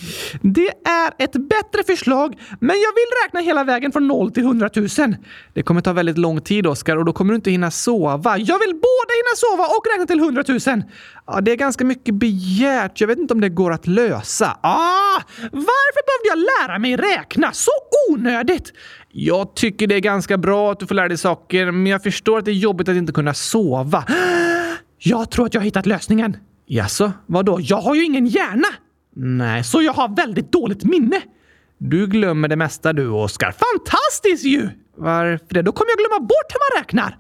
det 0.43 0.69
är 0.85 1.25
ett 1.25 1.33
bättre 1.33 1.83
förslag, 1.87 2.39
men 2.61 2.77
jag 2.77 2.93
vill 2.95 3.25
räkna 3.25 3.41
hela 3.41 3.65
vägen 3.65 3.93
från 3.93 4.09
0 4.09 4.31
till 4.31 4.43
100 4.43 4.71
000. 4.75 5.17
Det 5.55 5.63
kommer 5.63 5.81
ta 5.81 5.93
väldigt 5.93 6.19
lång 6.19 6.41
tid, 6.41 6.67
Oskar, 6.67 6.97
och 6.97 7.05
då 7.05 7.13
kommer 7.13 7.33
du 7.33 7.37
inte 7.37 7.51
hinna 7.51 7.71
sova. 7.71 8.39
Jag 8.39 8.59
vill 8.59 8.73
både 8.73 9.13
hinna 9.17 9.37
sova 9.37 9.65
och 9.65 9.87
räkna 9.93 10.07
till 10.07 10.19
100 10.19 10.45
000. 10.49 10.83
Ja, 11.27 11.41
det 11.41 11.53
är 11.53 11.57
ganska 11.57 11.85
mycket 11.85 12.15
begärt. 12.15 13.01
Jag 13.01 13.09
vet 13.09 13.19
inte 13.19 13.35
om 13.35 13.41
det 13.41 13.49
går 13.49 13.73
att 13.73 13.87
lösa. 13.87 14.59
Ah, 14.61 15.21
varför 15.53 16.03
behövde 16.07 16.29
jag 16.29 16.69
lära 16.69 16.79
mig 16.79 16.97
räkna? 16.97 17.53
Så 17.53 17.71
onödigt! 18.11 18.73
Jag 19.09 19.57
tycker 19.57 19.87
det 19.87 19.95
är 19.95 20.01
ganska 20.01 20.39
bra 20.39 20.73
att 20.73 20.81
du 20.81 20.87
får 20.87 20.95
lära 20.95 21.09
dig 21.09 21.19
saker, 21.19 21.71
men 21.71 21.87
jag 21.87 22.03
förstår 22.03 22.39
att 22.39 22.45
det 22.45 22.51
är 22.51 22.53
jobbigt 22.53 22.89
att 22.89 22.97
inte 22.97 23.13
kunna 23.13 23.35
sova. 23.35 24.05
Jag 25.09 25.31
tror 25.31 25.47
att 25.47 25.55
jag 25.55 25.61
har 25.61 25.65
hittat 25.65 25.87
lösningen. 25.87 26.37
Jaså, 26.67 27.13
vadå? 27.27 27.59
Jag 27.61 27.81
har 27.81 27.95
ju 27.95 28.05
ingen 28.05 28.27
hjärna! 28.27 28.69
Nej, 29.17 29.65
så 29.65 29.83
jag 29.83 29.93
har 29.93 30.17
väldigt 30.17 30.53
dåligt 30.53 30.85
minne. 30.85 31.21
Du 31.79 32.07
glömmer 32.07 32.49
det 32.49 32.57
mesta 32.57 32.93
du, 32.93 33.09
Oskar. 33.09 33.55
Fantastiskt 33.67 34.45
ju! 34.45 34.69
Varför 34.97 35.55
det? 35.55 35.63
Då 35.63 35.73
kommer 35.73 35.91
jag 35.91 35.99
glömma 35.99 36.21
bort 36.21 36.49
hur 36.53 36.61
man 36.65 36.83
räknar. 36.83 37.19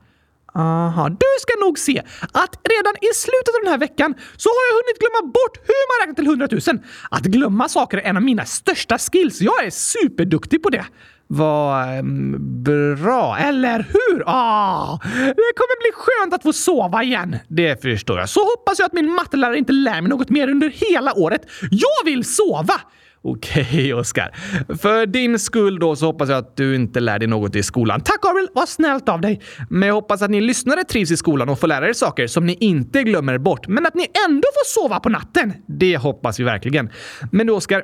Aha, 0.54 1.08
du 1.08 1.32
ska 1.40 1.64
nog 1.66 1.78
se 1.78 2.02
att 2.32 2.60
redan 2.74 2.94
i 3.00 3.10
slutet 3.14 3.54
av 3.54 3.60
den 3.64 3.70
här 3.70 3.78
veckan 3.78 4.14
så 4.36 4.48
har 4.48 4.64
jag 4.70 4.74
hunnit 4.80 4.98
glömma 5.02 5.32
bort 5.32 5.56
hur 5.68 5.82
man 5.90 5.96
räknar 6.00 6.14
till 6.14 6.26
hundratusen. 6.26 6.82
Att 7.10 7.24
glömma 7.24 7.68
saker 7.68 7.98
är 7.98 8.02
en 8.02 8.16
av 8.16 8.22
mina 8.22 8.44
största 8.44 8.98
skills. 8.98 9.40
Jag 9.40 9.64
är 9.64 9.70
superduktig 9.70 10.62
på 10.62 10.70
det. 10.70 10.86
Vad 11.28 11.98
ehm, 11.98 12.36
bra, 12.62 13.36
eller 13.38 13.78
hur? 13.78 14.22
Ah, 14.26 14.98
det 15.12 15.52
kommer 15.56 15.80
bli 15.80 15.90
skönt 15.94 16.34
att 16.34 16.42
få 16.42 16.52
sova 16.52 17.02
igen. 17.02 17.36
Det 17.48 17.82
förstår 17.82 18.18
jag. 18.18 18.28
Så 18.28 18.40
hoppas 18.40 18.78
jag 18.78 18.86
att 18.86 18.92
min 18.92 19.12
mattelärare 19.12 19.58
inte 19.58 19.72
lär 19.72 20.00
mig 20.00 20.08
något 20.08 20.30
mer 20.30 20.48
under 20.48 20.70
hela 20.70 21.14
året. 21.14 21.42
Jag 21.70 22.04
vill 22.04 22.24
sova! 22.24 22.80
Okej, 23.28 23.62
okay, 23.62 23.92
Oskar. 24.00 24.30
För 24.78 25.06
din 25.06 25.38
skull 25.38 25.78
då 25.78 25.96
så 25.96 26.06
hoppas 26.06 26.28
jag 26.28 26.38
att 26.38 26.56
du 26.56 26.74
inte 26.74 27.00
lär 27.00 27.18
dig 27.18 27.28
något 27.28 27.56
i 27.56 27.62
skolan. 27.62 28.00
Tack 28.00 28.20
Gabriel, 28.20 28.48
vad 28.54 28.68
snällt 28.68 29.08
av 29.08 29.20
dig. 29.20 29.40
Men 29.70 29.86
jag 29.88 29.94
hoppas 29.94 30.22
att 30.22 30.30
ni 30.30 30.40
lyssnare 30.40 30.84
trivs 30.84 31.10
i 31.10 31.16
skolan 31.16 31.48
och 31.48 31.60
får 31.60 31.68
lära 31.68 31.88
er 31.88 31.92
saker 31.92 32.26
som 32.26 32.46
ni 32.46 32.56
inte 32.60 33.02
glömmer 33.02 33.38
bort, 33.38 33.68
men 33.68 33.86
att 33.86 33.94
ni 33.94 34.06
ändå 34.28 34.48
får 34.54 34.80
sova 34.80 35.00
på 35.00 35.08
natten. 35.08 35.52
Det 35.66 35.96
hoppas 35.96 36.40
vi 36.40 36.44
verkligen. 36.44 36.90
Men 37.32 37.46
du 37.46 37.52
Oskar, 37.52 37.82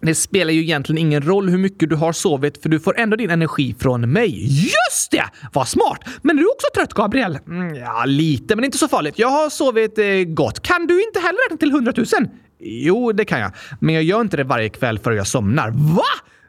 det 0.00 0.14
spelar 0.14 0.52
ju 0.52 0.60
egentligen 0.60 0.98
ingen 0.98 1.22
roll 1.22 1.48
hur 1.48 1.58
mycket 1.58 1.88
du 1.88 1.96
har 1.96 2.12
sovit 2.12 2.62
för 2.62 2.68
du 2.68 2.80
får 2.80 2.98
ändå 2.98 3.16
din 3.16 3.30
energi 3.30 3.74
från 3.78 4.12
mig. 4.12 4.44
Just 4.62 5.10
det! 5.10 5.24
Vad 5.52 5.68
smart! 5.68 6.00
Men 6.22 6.38
är 6.38 6.42
du 6.42 6.48
också 6.48 6.66
trött, 6.74 6.94
Gabriel? 6.94 7.38
Mm, 7.46 7.74
ja, 7.74 8.04
lite, 8.06 8.56
men 8.56 8.64
inte 8.64 8.78
så 8.78 8.88
farligt. 8.88 9.18
Jag 9.18 9.28
har 9.28 9.50
sovit 9.50 9.98
eh, 9.98 10.06
gott. 10.26 10.62
Kan 10.62 10.86
du 10.86 11.02
inte 11.02 11.20
heller 11.20 11.48
räkna 11.48 11.56
till 11.56 11.72
hundratusen? 11.72 12.28
Jo, 12.60 13.12
det 13.12 13.24
kan 13.24 13.40
jag. 13.40 13.52
Men 13.80 13.94
jag 13.94 14.04
gör 14.04 14.20
inte 14.20 14.36
det 14.36 14.44
varje 14.44 14.68
kväll 14.68 14.98
förrän 14.98 15.16
jag 15.16 15.26
somnar. 15.26 15.70
Va? 15.70 16.02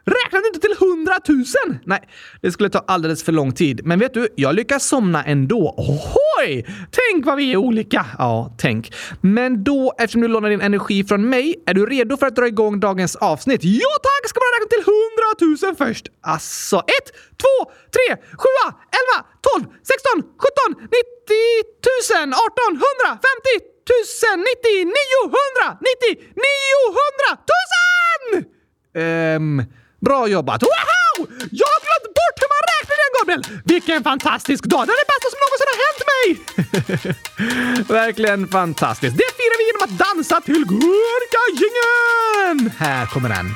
Räknade 0.08 0.44
du 0.44 0.48
inte 0.48 0.60
till 0.60 0.76
hundratusen? 0.80 1.78
Nej, 1.84 2.08
det 2.42 2.52
skulle 2.52 2.68
ta 2.68 2.84
alldeles 2.86 3.22
för 3.24 3.32
lång 3.32 3.52
tid. 3.52 3.80
Men 3.84 3.98
vet 3.98 4.14
du, 4.14 4.28
jag 4.36 4.54
lyckas 4.54 4.88
somna 4.88 5.24
ändå. 5.24 5.74
Ohoj! 5.76 6.66
Tänk 6.98 7.26
vad 7.26 7.36
vi 7.36 7.52
är 7.52 7.56
olika! 7.56 8.06
Ja, 8.18 8.56
tänk. 8.58 8.92
Men 9.20 9.64
då, 9.64 9.94
eftersom 9.98 10.20
du 10.20 10.28
lånar 10.28 10.50
din 10.50 10.60
energi 10.60 11.04
från 11.04 11.28
mig, 11.28 11.62
är 11.66 11.74
du 11.74 11.86
redo 11.86 12.16
för 12.16 12.26
att 12.26 12.36
dra 12.36 12.46
igång 12.46 12.80
dagens 12.80 13.16
avsnitt? 13.16 13.60
Ja 13.64 13.92
tack! 14.02 14.28
Ska 14.30 14.40
man 14.40 14.52
räkna 14.54 14.68
till 14.74 14.84
hundratusen 14.92 15.72
först? 15.82 16.04
Alltså, 16.22 16.76
ett, 16.76 17.08
två, 17.42 17.56
tre, 17.94 18.08
sjua, 18.42 18.66
elva, 18.98 19.18
tolv, 19.46 19.64
sexton, 19.88 20.18
sjutton, 20.40 20.72
nittio, 20.94 21.48
tusen, 21.86 22.28
arton, 22.42 22.72
hundra, 22.84 23.10
femtio, 23.24 23.58
tusen, 23.88 24.38
nittio, 24.48 24.78
niohundra, 24.96 25.66
nittio, 25.86 26.12
niohundra 26.44 27.30
tusen! 27.50 28.44
Ehm... 28.94 29.60
Um, 29.60 29.77
Bra 30.00 30.28
jobbat! 30.28 30.62
Wow! 30.62 30.68
Jag 31.50 31.66
har 31.74 31.80
glömt 31.86 32.14
bort 32.18 32.36
hur 32.40 32.48
man 32.54 32.62
räknar 32.74 32.96
igen, 32.98 33.12
Gabriel! 33.18 33.42
Vilken 33.64 34.02
fantastisk 34.04 34.64
dag! 34.64 34.86
Det 34.86 34.92
är 34.92 34.96
det 35.04 35.10
bästa 35.14 35.28
som 35.32 35.40
någonsin 35.44 35.68
har 35.72 35.78
hänt 35.86 36.02
mig! 36.12 36.24
Verkligen 38.06 38.48
fantastiskt. 38.48 39.16
Det 39.16 39.30
firar 39.38 39.58
vi 39.58 39.64
genom 39.66 39.82
att 39.86 39.98
dansa 40.06 40.40
till 40.40 40.64
Gurkagingen! 40.64 42.56
Här 42.78 43.06
kommer 43.06 43.28
den. 43.28 43.54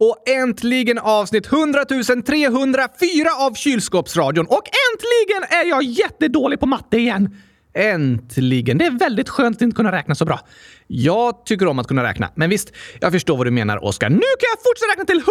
Och 0.00 0.28
äntligen 0.28 0.98
avsnitt 0.98 1.52
100 1.52 1.84
304 2.26 3.28
av 3.38 3.54
Kylskåpsradion. 3.54 4.46
Och 4.46 4.62
äntligen 4.92 5.60
är 5.60 5.68
jag 5.68 5.82
jättedålig 5.82 6.60
på 6.60 6.66
matte 6.66 6.96
igen. 6.96 7.36
Äntligen! 7.74 8.78
Det 8.78 8.84
är 8.84 8.98
väldigt 8.98 9.28
skönt 9.28 9.56
att 9.56 9.62
inte 9.62 9.76
kunna 9.76 9.92
räkna 9.92 10.14
så 10.14 10.24
bra. 10.24 10.40
Jag 10.86 11.46
tycker 11.46 11.66
om 11.66 11.78
att 11.78 11.86
kunna 11.86 12.04
räkna, 12.04 12.30
men 12.34 12.50
visst, 12.50 12.72
jag 13.00 13.12
förstår 13.12 13.36
vad 13.36 13.46
du 13.46 13.50
menar, 13.50 13.84
Oskar. 13.84 14.10
Nu 14.10 14.16
kan 14.16 14.48
jag 14.52 14.62
fortsätta 14.62 14.92
räkna 14.92 15.04
till 15.04 15.16
100 15.16 15.26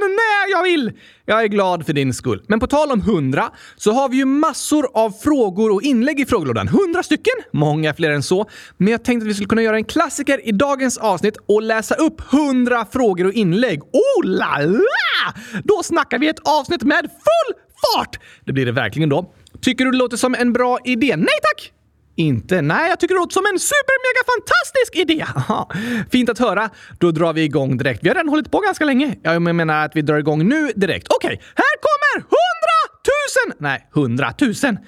000 0.00 0.10
när 0.10 0.50
jag 0.50 0.62
vill! 0.62 0.92
Jag 1.24 1.42
är 1.42 1.46
glad 1.46 1.86
för 1.86 1.92
din 1.92 2.14
skull. 2.14 2.42
Men 2.46 2.60
på 2.60 2.66
tal 2.66 2.92
om 2.92 3.00
100 3.00 3.50
så 3.76 3.92
har 3.92 4.08
vi 4.08 4.16
ju 4.16 4.24
massor 4.24 4.88
av 4.94 5.10
frågor 5.10 5.72
och 5.72 5.82
inlägg 5.82 6.20
i 6.20 6.26
frågelådan. 6.26 6.68
100 6.68 7.02
stycken! 7.02 7.34
Många 7.52 7.94
fler 7.94 8.10
än 8.10 8.22
så. 8.22 8.48
Men 8.76 8.92
jag 8.92 9.04
tänkte 9.04 9.24
att 9.24 9.30
vi 9.30 9.34
skulle 9.34 9.48
kunna 9.48 9.62
göra 9.62 9.76
en 9.76 9.84
klassiker 9.84 10.48
i 10.48 10.52
dagens 10.52 10.98
avsnitt 10.98 11.36
och 11.48 11.62
läsa 11.62 11.94
upp 11.94 12.32
100 12.32 12.86
frågor 12.92 13.26
och 13.26 13.32
inlägg. 13.32 13.82
Oh 13.82 14.24
la 14.24 14.58
la! 14.58 15.34
Då 15.64 15.82
snackar 15.82 16.18
vi 16.18 16.28
ett 16.28 16.48
avsnitt 16.48 16.82
med 16.82 17.00
full 17.00 17.54
fart! 17.94 18.18
Det 18.44 18.52
blir 18.52 18.66
det 18.66 18.72
verkligen 18.72 19.08
då. 19.08 19.34
Tycker 19.60 19.84
du 19.84 19.90
det 19.90 19.96
låter 19.96 20.16
som 20.16 20.34
en 20.34 20.52
bra 20.52 20.78
idé? 20.84 21.16
Nej 21.16 21.38
tack! 21.42 21.72
Inte? 22.16 22.62
Nej, 22.62 22.88
jag 22.88 23.00
tycker 23.00 23.14
det 23.14 23.20
låter 23.20 23.34
som 23.34 23.46
en 23.52 23.58
super 23.58 23.96
mega 24.06 24.24
fantastisk 24.34 24.96
idé! 24.96 25.24
Aha. 25.36 25.70
Fint 26.12 26.28
att 26.28 26.38
höra. 26.38 26.70
Då 26.98 27.10
drar 27.10 27.32
vi 27.32 27.42
igång 27.42 27.76
direkt. 27.76 28.00
Vi 28.02 28.08
har 28.08 28.14
redan 28.14 28.28
hållit 28.28 28.50
på 28.50 28.60
ganska 28.60 28.84
länge. 28.84 29.16
Jag 29.22 29.42
menar 29.42 29.84
att 29.84 29.96
vi 29.96 30.02
drar 30.02 30.18
igång 30.18 30.48
nu 30.48 30.72
direkt. 30.76 31.06
Okej, 31.10 31.26
okay, 31.26 31.46
här 31.54 31.74
kommer 31.80 32.22
hundratusen! 32.22 33.64
Nej, 33.64 33.88
hundratusen 33.92 34.78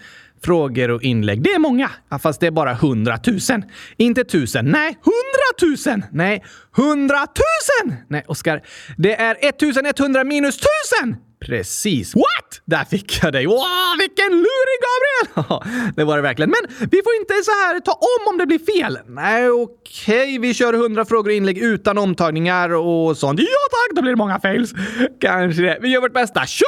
frågor 0.44 0.90
och 0.90 1.02
inlägg. 1.02 1.42
Det 1.42 1.50
är 1.50 1.58
många, 1.58 1.90
ja, 2.10 2.18
fast 2.18 2.40
det 2.40 2.46
är 2.46 2.50
bara 2.50 2.74
hundratusen. 2.74 3.64
Inte 3.96 4.24
tusen. 4.24 4.64
Nej, 4.64 4.98
hundratusen! 5.02 6.04
Nej, 6.12 6.44
hundratusen! 6.76 8.06
Nej, 8.08 8.24
Oskar. 8.26 8.62
Det 8.98 9.20
är 9.20 9.36
1100 9.40 10.24
minus 10.24 10.56
tusen! 10.56 11.16
Precis. 11.46 12.14
What? 12.14 12.60
Där 12.64 12.84
fick 12.84 13.22
jag 13.22 13.32
dig. 13.32 13.46
Wow, 13.46 13.66
vilken 13.98 14.30
lurig 14.30 14.78
Gabriel! 14.86 15.92
det 15.96 16.04
var 16.04 16.16
det 16.16 16.22
verkligen. 16.22 16.50
Men 16.50 16.88
vi 16.90 17.00
får 17.04 17.14
inte 17.20 17.34
så 17.44 17.50
här 17.50 17.80
ta 17.80 17.92
om 17.92 18.32
om 18.32 18.38
det 18.38 18.46
blir 18.46 18.58
fel. 18.58 18.98
Nej, 19.06 19.50
okej. 19.50 20.22
Okay. 20.22 20.38
Vi 20.38 20.54
kör 20.54 20.72
100 20.72 21.04
frågor 21.04 21.30
och 21.30 21.36
inlägg 21.36 21.58
utan 21.58 21.98
omtagningar 21.98 22.70
och 22.70 23.16
sånt. 23.16 23.40
Ja 23.40 23.46
tack, 23.70 23.96
då 23.96 24.02
blir 24.02 24.12
det 24.12 24.16
många 24.16 24.40
fails. 24.40 24.72
Kanske 25.20 25.62
det. 25.62 25.78
Vi 25.80 25.88
gör 25.88 26.00
vårt 26.00 26.14
bästa. 26.14 26.46
Kör 26.46 26.66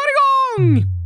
igång! 0.59 1.01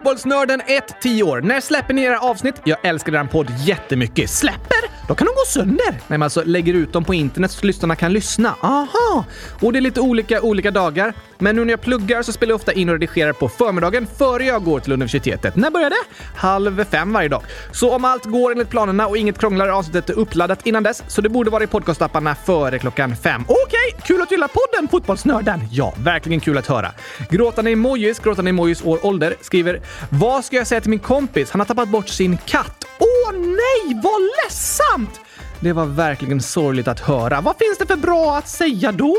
Fotbollsnörden 0.00 0.62
1, 0.66 0.96
10 1.00 1.22
år. 1.22 1.40
När 1.40 1.60
släpper 1.60 1.94
ni 1.94 2.02
era 2.02 2.18
avsnitt? 2.18 2.54
Jag 2.64 2.78
älskar 2.82 3.14
er 3.14 3.24
podd 3.24 3.50
jättemycket. 3.66 4.30
Släpper? 4.30 4.90
Då 5.08 5.14
kan 5.14 5.26
de 5.26 5.30
gå 5.30 5.44
sönder. 5.46 5.90
Nej, 5.90 6.00
men 6.06 6.22
alltså 6.22 6.42
lägger 6.44 6.74
ut 6.74 6.92
dem 6.92 7.04
på 7.04 7.14
internet 7.14 7.50
så 7.50 7.66
lyssnarna 7.66 7.96
kan 7.96 8.12
lyssna. 8.12 8.54
Aha! 8.60 9.24
Och 9.60 9.72
det 9.72 9.78
är 9.78 9.80
lite 9.80 10.00
olika 10.00 10.42
olika 10.42 10.70
dagar. 10.70 11.14
Men 11.38 11.56
nu 11.56 11.64
när 11.64 11.70
jag 11.70 11.80
pluggar 11.80 12.22
så 12.22 12.32
spelar 12.32 12.50
jag 12.50 12.56
ofta 12.56 12.72
in 12.72 12.88
och 12.88 12.92
redigerar 12.92 13.32
på 13.32 13.48
förmiddagen 13.48 14.06
före 14.18 14.44
jag 14.44 14.64
går 14.64 14.80
till 14.80 14.92
universitetet. 14.92 15.56
När 15.56 15.70
börjar 15.70 15.90
det? 15.90 16.04
Halv 16.36 16.84
fem 16.84 17.12
varje 17.12 17.28
dag. 17.28 17.42
Så 17.72 17.94
om 17.94 18.04
allt 18.04 18.24
går 18.24 18.52
enligt 18.52 18.70
planerna 18.70 19.06
och 19.06 19.16
inget 19.16 19.38
krånglar 19.38 19.66
är 19.66 19.70
avsnittet 19.70 20.10
uppladdat 20.10 20.66
innan 20.66 20.82
dess, 20.82 21.02
så 21.08 21.20
det 21.20 21.28
borde 21.28 21.50
vara 21.50 21.64
i 21.64 21.66
podcastapparna 21.66 22.34
före 22.34 22.78
klockan 22.78 23.16
fem. 23.16 23.44
Okej, 23.48 23.64
okay, 23.66 24.00
kul 24.06 24.22
att 24.22 24.28
du 24.28 24.34
gillar 24.34 24.48
podden 24.48 24.88
Fotbollsnörden! 24.88 25.60
Ja, 25.70 25.94
verkligen 25.98 26.40
kul 26.40 26.58
att 26.58 26.66
höra. 26.66 26.92
Gråtande 27.30 27.70
emojis, 27.70 28.18
gråtande 28.18 28.48
emojis 28.48 28.84
år 28.84 29.06
ålder, 29.06 29.34
skriver 29.40 29.80
“Vad 30.10 30.44
ska 30.44 30.56
jag 30.56 30.66
säga 30.66 30.80
till 30.80 30.90
min 30.90 30.98
kompis? 30.98 31.50
Han 31.50 31.60
har 31.60 31.66
tappat 31.66 31.88
bort 31.88 32.08
sin 32.08 32.38
katt. 32.46 32.84
Åh 32.98 33.32
nej, 33.32 34.00
vad 34.02 34.20
ledsamt! 34.44 35.20
Det 35.60 35.72
var 35.72 35.86
verkligen 35.86 36.40
sorgligt 36.40 36.88
att 36.88 37.00
höra. 37.00 37.40
Vad 37.40 37.56
finns 37.58 37.78
det 37.78 37.86
för 37.86 37.96
bra 37.96 38.36
att 38.36 38.48
säga 38.48 38.92
då? 38.92 39.16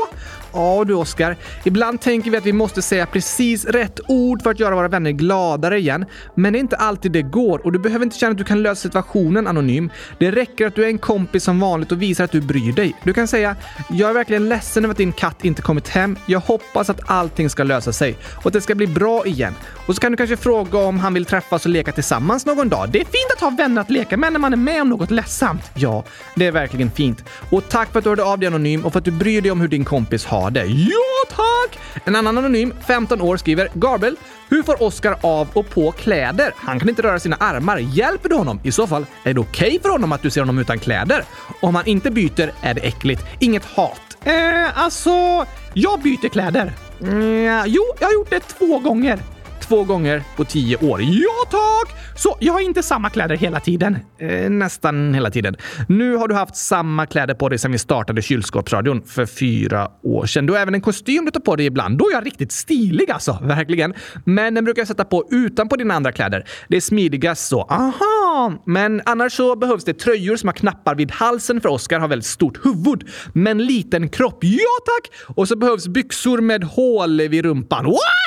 Ja 0.52 0.84
du 0.86 0.94
Oskar, 0.94 1.36
ibland 1.64 2.00
tänker 2.00 2.30
vi 2.30 2.36
att 2.36 2.46
vi 2.46 2.52
måste 2.52 2.82
säga 2.82 3.06
precis 3.06 3.64
rätt 3.64 4.00
ord 4.08 4.42
för 4.42 4.50
att 4.50 4.60
göra 4.60 4.74
våra 4.74 4.88
vänner 4.88 5.10
gladare 5.10 5.78
igen. 5.78 6.04
Men 6.34 6.52
det 6.52 6.58
är 6.58 6.60
inte 6.60 6.76
alltid 6.76 7.12
det 7.12 7.22
går 7.22 7.64
och 7.64 7.72
du 7.72 7.78
behöver 7.78 8.04
inte 8.04 8.18
känna 8.18 8.30
att 8.30 8.38
du 8.38 8.44
kan 8.44 8.62
lösa 8.62 8.80
situationen 8.80 9.46
anonym. 9.46 9.90
Det 10.18 10.30
räcker 10.30 10.66
att 10.66 10.74
du 10.74 10.84
är 10.84 10.88
en 10.88 10.98
kompis 10.98 11.44
som 11.44 11.60
vanligt 11.60 11.92
och 11.92 12.02
visar 12.02 12.24
att 12.24 12.32
du 12.32 12.40
bryr 12.40 12.72
dig. 12.72 12.94
Du 13.04 13.12
kan 13.12 13.28
säga 13.28 13.56
“Jag 13.90 14.10
är 14.10 14.14
verkligen 14.14 14.48
ledsen 14.48 14.84
över 14.84 14.92
att 14.92 14.98
din 14.98 15.12
katt 15.12 15.44
inte 15.44 15.62
kommit 15.62 15.88
hem. 15.88 16.16
Jag 16.26 16.40
hoppas 16.40 16.90
att 16.90 17.10
allting 17.10 17.50
ska 17.50 17.62
lösa 17.62 17.92
sig 17.92 18.16
och 18.34 18.46
att 18.46 18.52
det 18.52 18.60
ska 18.60 18.74
bli 18.74 18.86
bra 18.86 19.26
igen.” 19.26 19.54
Och 19.86 19.94
så 19.94 20.00
kan 20.00 20.12
du 20.12 20.16
kanske 20.16 20.36
fråga 20.36 20.78
om 20.78 20.98
han 20.98 21.14
vill 21.14 21.24
träffas 21.24 21.64
och 21.64 21.70
leka 21.70 21.92
tillsammans 21.92 22.46
någon 22.46 22.68
dag. 22.68 22.88
Det 22.90 23.00
är 23.00 23.04
fint 23.04 23.32
att 23.34 23.40
ha 23.40 23.50
vänner 23.50 23.80
att 23.80 23.90
leka 23.90 24.16
med 24.16 24.32
när 24.32 24.40
man 24.40 24.52
är 24.52 24.56
med 24.56 24.82
om 24.82 24.88
något 24.88 25.10
ledsamt. 25.10 25.70
Ja, 25.74 26.04
det 26.34 26.46
är 26.46 26.52
verkligen 26.52 26.90
fint. 26.90 27.24
Och 27.50 27.68
tack 27.68 27.92
för 27.92 27.98
att 27.98 28.04
du 28.04 28.10
hörde 28.10 28.24
av 28.24 28.38
dig 28.38 28.46
anonym 28.46 28.84
och 28.84 28.92
för 28.92 28.98
att 28.98 29.04
du 29.04 29.10
bryr 29.10 29.40
dig 29.40 29.50
om 29.50 29.60
hur 29.60 29.68
din 29.68 29.84
kompis 29.84 30.24
har 30.24 30.41
det. 30.50 30.64
Ja, 30.66 31.28
tack! 31.30 31.78
En 32.04 32.16
annan 32.16 32.38
anonym, 32.38 32.74
15 32.86 33.20
år, 33.20 33.36
skriver 33.36 33.68
Gabriel, 33.74 34.16
hur 34.48 34.62
får 34.62 34.82
Oscar 34.82 35.16
av 35.20 35.48
och 35.52 35.70
på 35.70 35.92
kläder? 35.92 36.54
Han 36.56 36.78
kan 36.78 36.88
inte 36.88 37.02
röra 37.02 37.20
sina 37.20 37.36
armar. 37.36 37.78
Hjälper 37.78 38.28
du 38.28 38.34
honom? 38.34 38.60
I 38.64 38.72
så 38.72 38.86
fall, 38.86 39.06
är 39.24 39.34
det 39.34 39.40
okej 39.40 39.68
okay 39.68 39.80
för 39.80 39.88
honom 39.88 40.12
att 40.12 40.22
du 40.22 40.30
ser 40.30 40.40
honom 40.40 40.58
utan 40.58 40.78
kläder? 40.78 41.24
Om 41.60 41.74
han 41.74 41.86
inte 41.86 42.10
byter 42.10 42.52
är 42.60 42.74
det 42.74 42.80
äckligt. 42.80 43.24
Inget 43.38 43.64
hat. 43.64 44.00
Eh, 44.24 44.78
alltså, 44.78 45.46
jag 45.74 46.00
byter 46.00 46.28
kläder. 46.28 46.72
Mm, 47.02 47.64
jo, 47.66 47.82
jag 48.00 48.06
har 48.06 48.12
gjort 48.12 48.30
det 48.30 48.40
två 48.40 48.78
gånger 48.78 49.18
två 49.62 49.84
gånger 49.84 50.22
på 50.36 50.44
tio 50.44 50.76
år. 50.76 51.02
Ja 51.02 51.50
tack! 51.50 51.96
Så 52.16 52.36
jag 52.40 52.52
har 52.52 52.60
inte 52.60 52.82
samma 52.82 53.10
kläder 53.10 53.36
hela 53.36 53.60
tiden. 53.60 53.98
Eh, 54.18 54.50
nästan 54.50 55.14
hela 55.14 55.30
tiden. 55.30 55.56
Nu 55.88 56.16
har 56.16 56.28
du 56.28 56.34
haft 56.34 56.56
samma 56.56 57.06
kläder 57.06 57.34
på 57.34 57.48
dig 57.48 57.58
sedan 57.58 57.72
vi 57.72 57.78
startade 57.78 58.22
kylskåpsradion 58.22 59.02
för 59.02 59.26
fyra 59.26 59.88
år 60.02 60.26
sedan. 60.26 60.46
Du 60.46 60.52
har 60.52 60.60
även 60.60 60.74
en 60.74 60.80
kostym 60.80 61.24
du 61.24 61.30
tar 61.30 61.40
på 61.40 61.56
dig 61.56 61.66
ibland. 61.66 61.98
Då 61.98 62.08
är 62.08 62.12
jag 62.12 62.26
riktigt 62.26 62.52
stilig 62.52 63.10
alltså, 63.10 63.38
verkligen. 63.42 63.94
Men 64.24 64.54
den 64.54 64.64
brukar 64.64 64.80
jag 64.80 64.88
sätta 64.88 65.04
på 65.04 65.24
utanpå 65.30 65.76
dina 65.76 65.94
andra 65.94 66.12
kläder. 66.12 66.44
Det 66.68 66.76
är 66.76 66.80
smidigast 66.80 67.48
så. 67.48 67.62
Aha! 67.62 68.62
Men 68.66 69.02
annars 69.04 69.32
så 69.32 69.56
behövs 69.56 69.84
det 69.84 69.94
tröjor 69.94 70.36
som 70.36 70.48
har 70.48 70.54
knappar 70.54 70.94
vid 70.94 71.10
halsen 71.10 71.60
för 71.60 71.68
Oskar 71.68 72.00
har 72.00 72.08
väldigt 72.08 72.26
stort 72.26 72.66
huvud, 72.66 73.08
men 73.32 73.58
liten 73.58 74.08
kropp. 74.08 74.38
Ja 74.44 74.74
tack! 74.86 75.36
Och 75.36 75.48
så 75.48 75.56
behövs 75.56 75.88
byxor 75.88 76.40
med 76.40 76.64
hål 76.64 77.20
vid 77.28 77.44
rumpan. 77.44 77.84
What? 77.84 78.21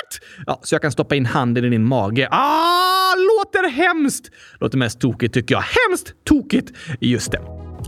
Ja, 0.46 0.60
så 0.64 0.76
jag 0.76 0.82
kan 0.82 0.92
stoppa 0.92 1.16
in 1.16 1.26
handen 1.26 1.66
i 1.66 1.70
din 1.70 1.84
mage. 1.88 2.28
Ah, 2.32 3.14
låter 3.16 3.70
hemskt! 3.70 4.32
Låter 4.60 4.78
mest 4.78 5.00
tokigt 5.02 5.34
tycker 5.34 5.56
jag. 5.56 5.62
Hemskt 5.62 6.14
tokigt! 6.24 6.72
Just 7.00 7.32
det. 7.32 7.42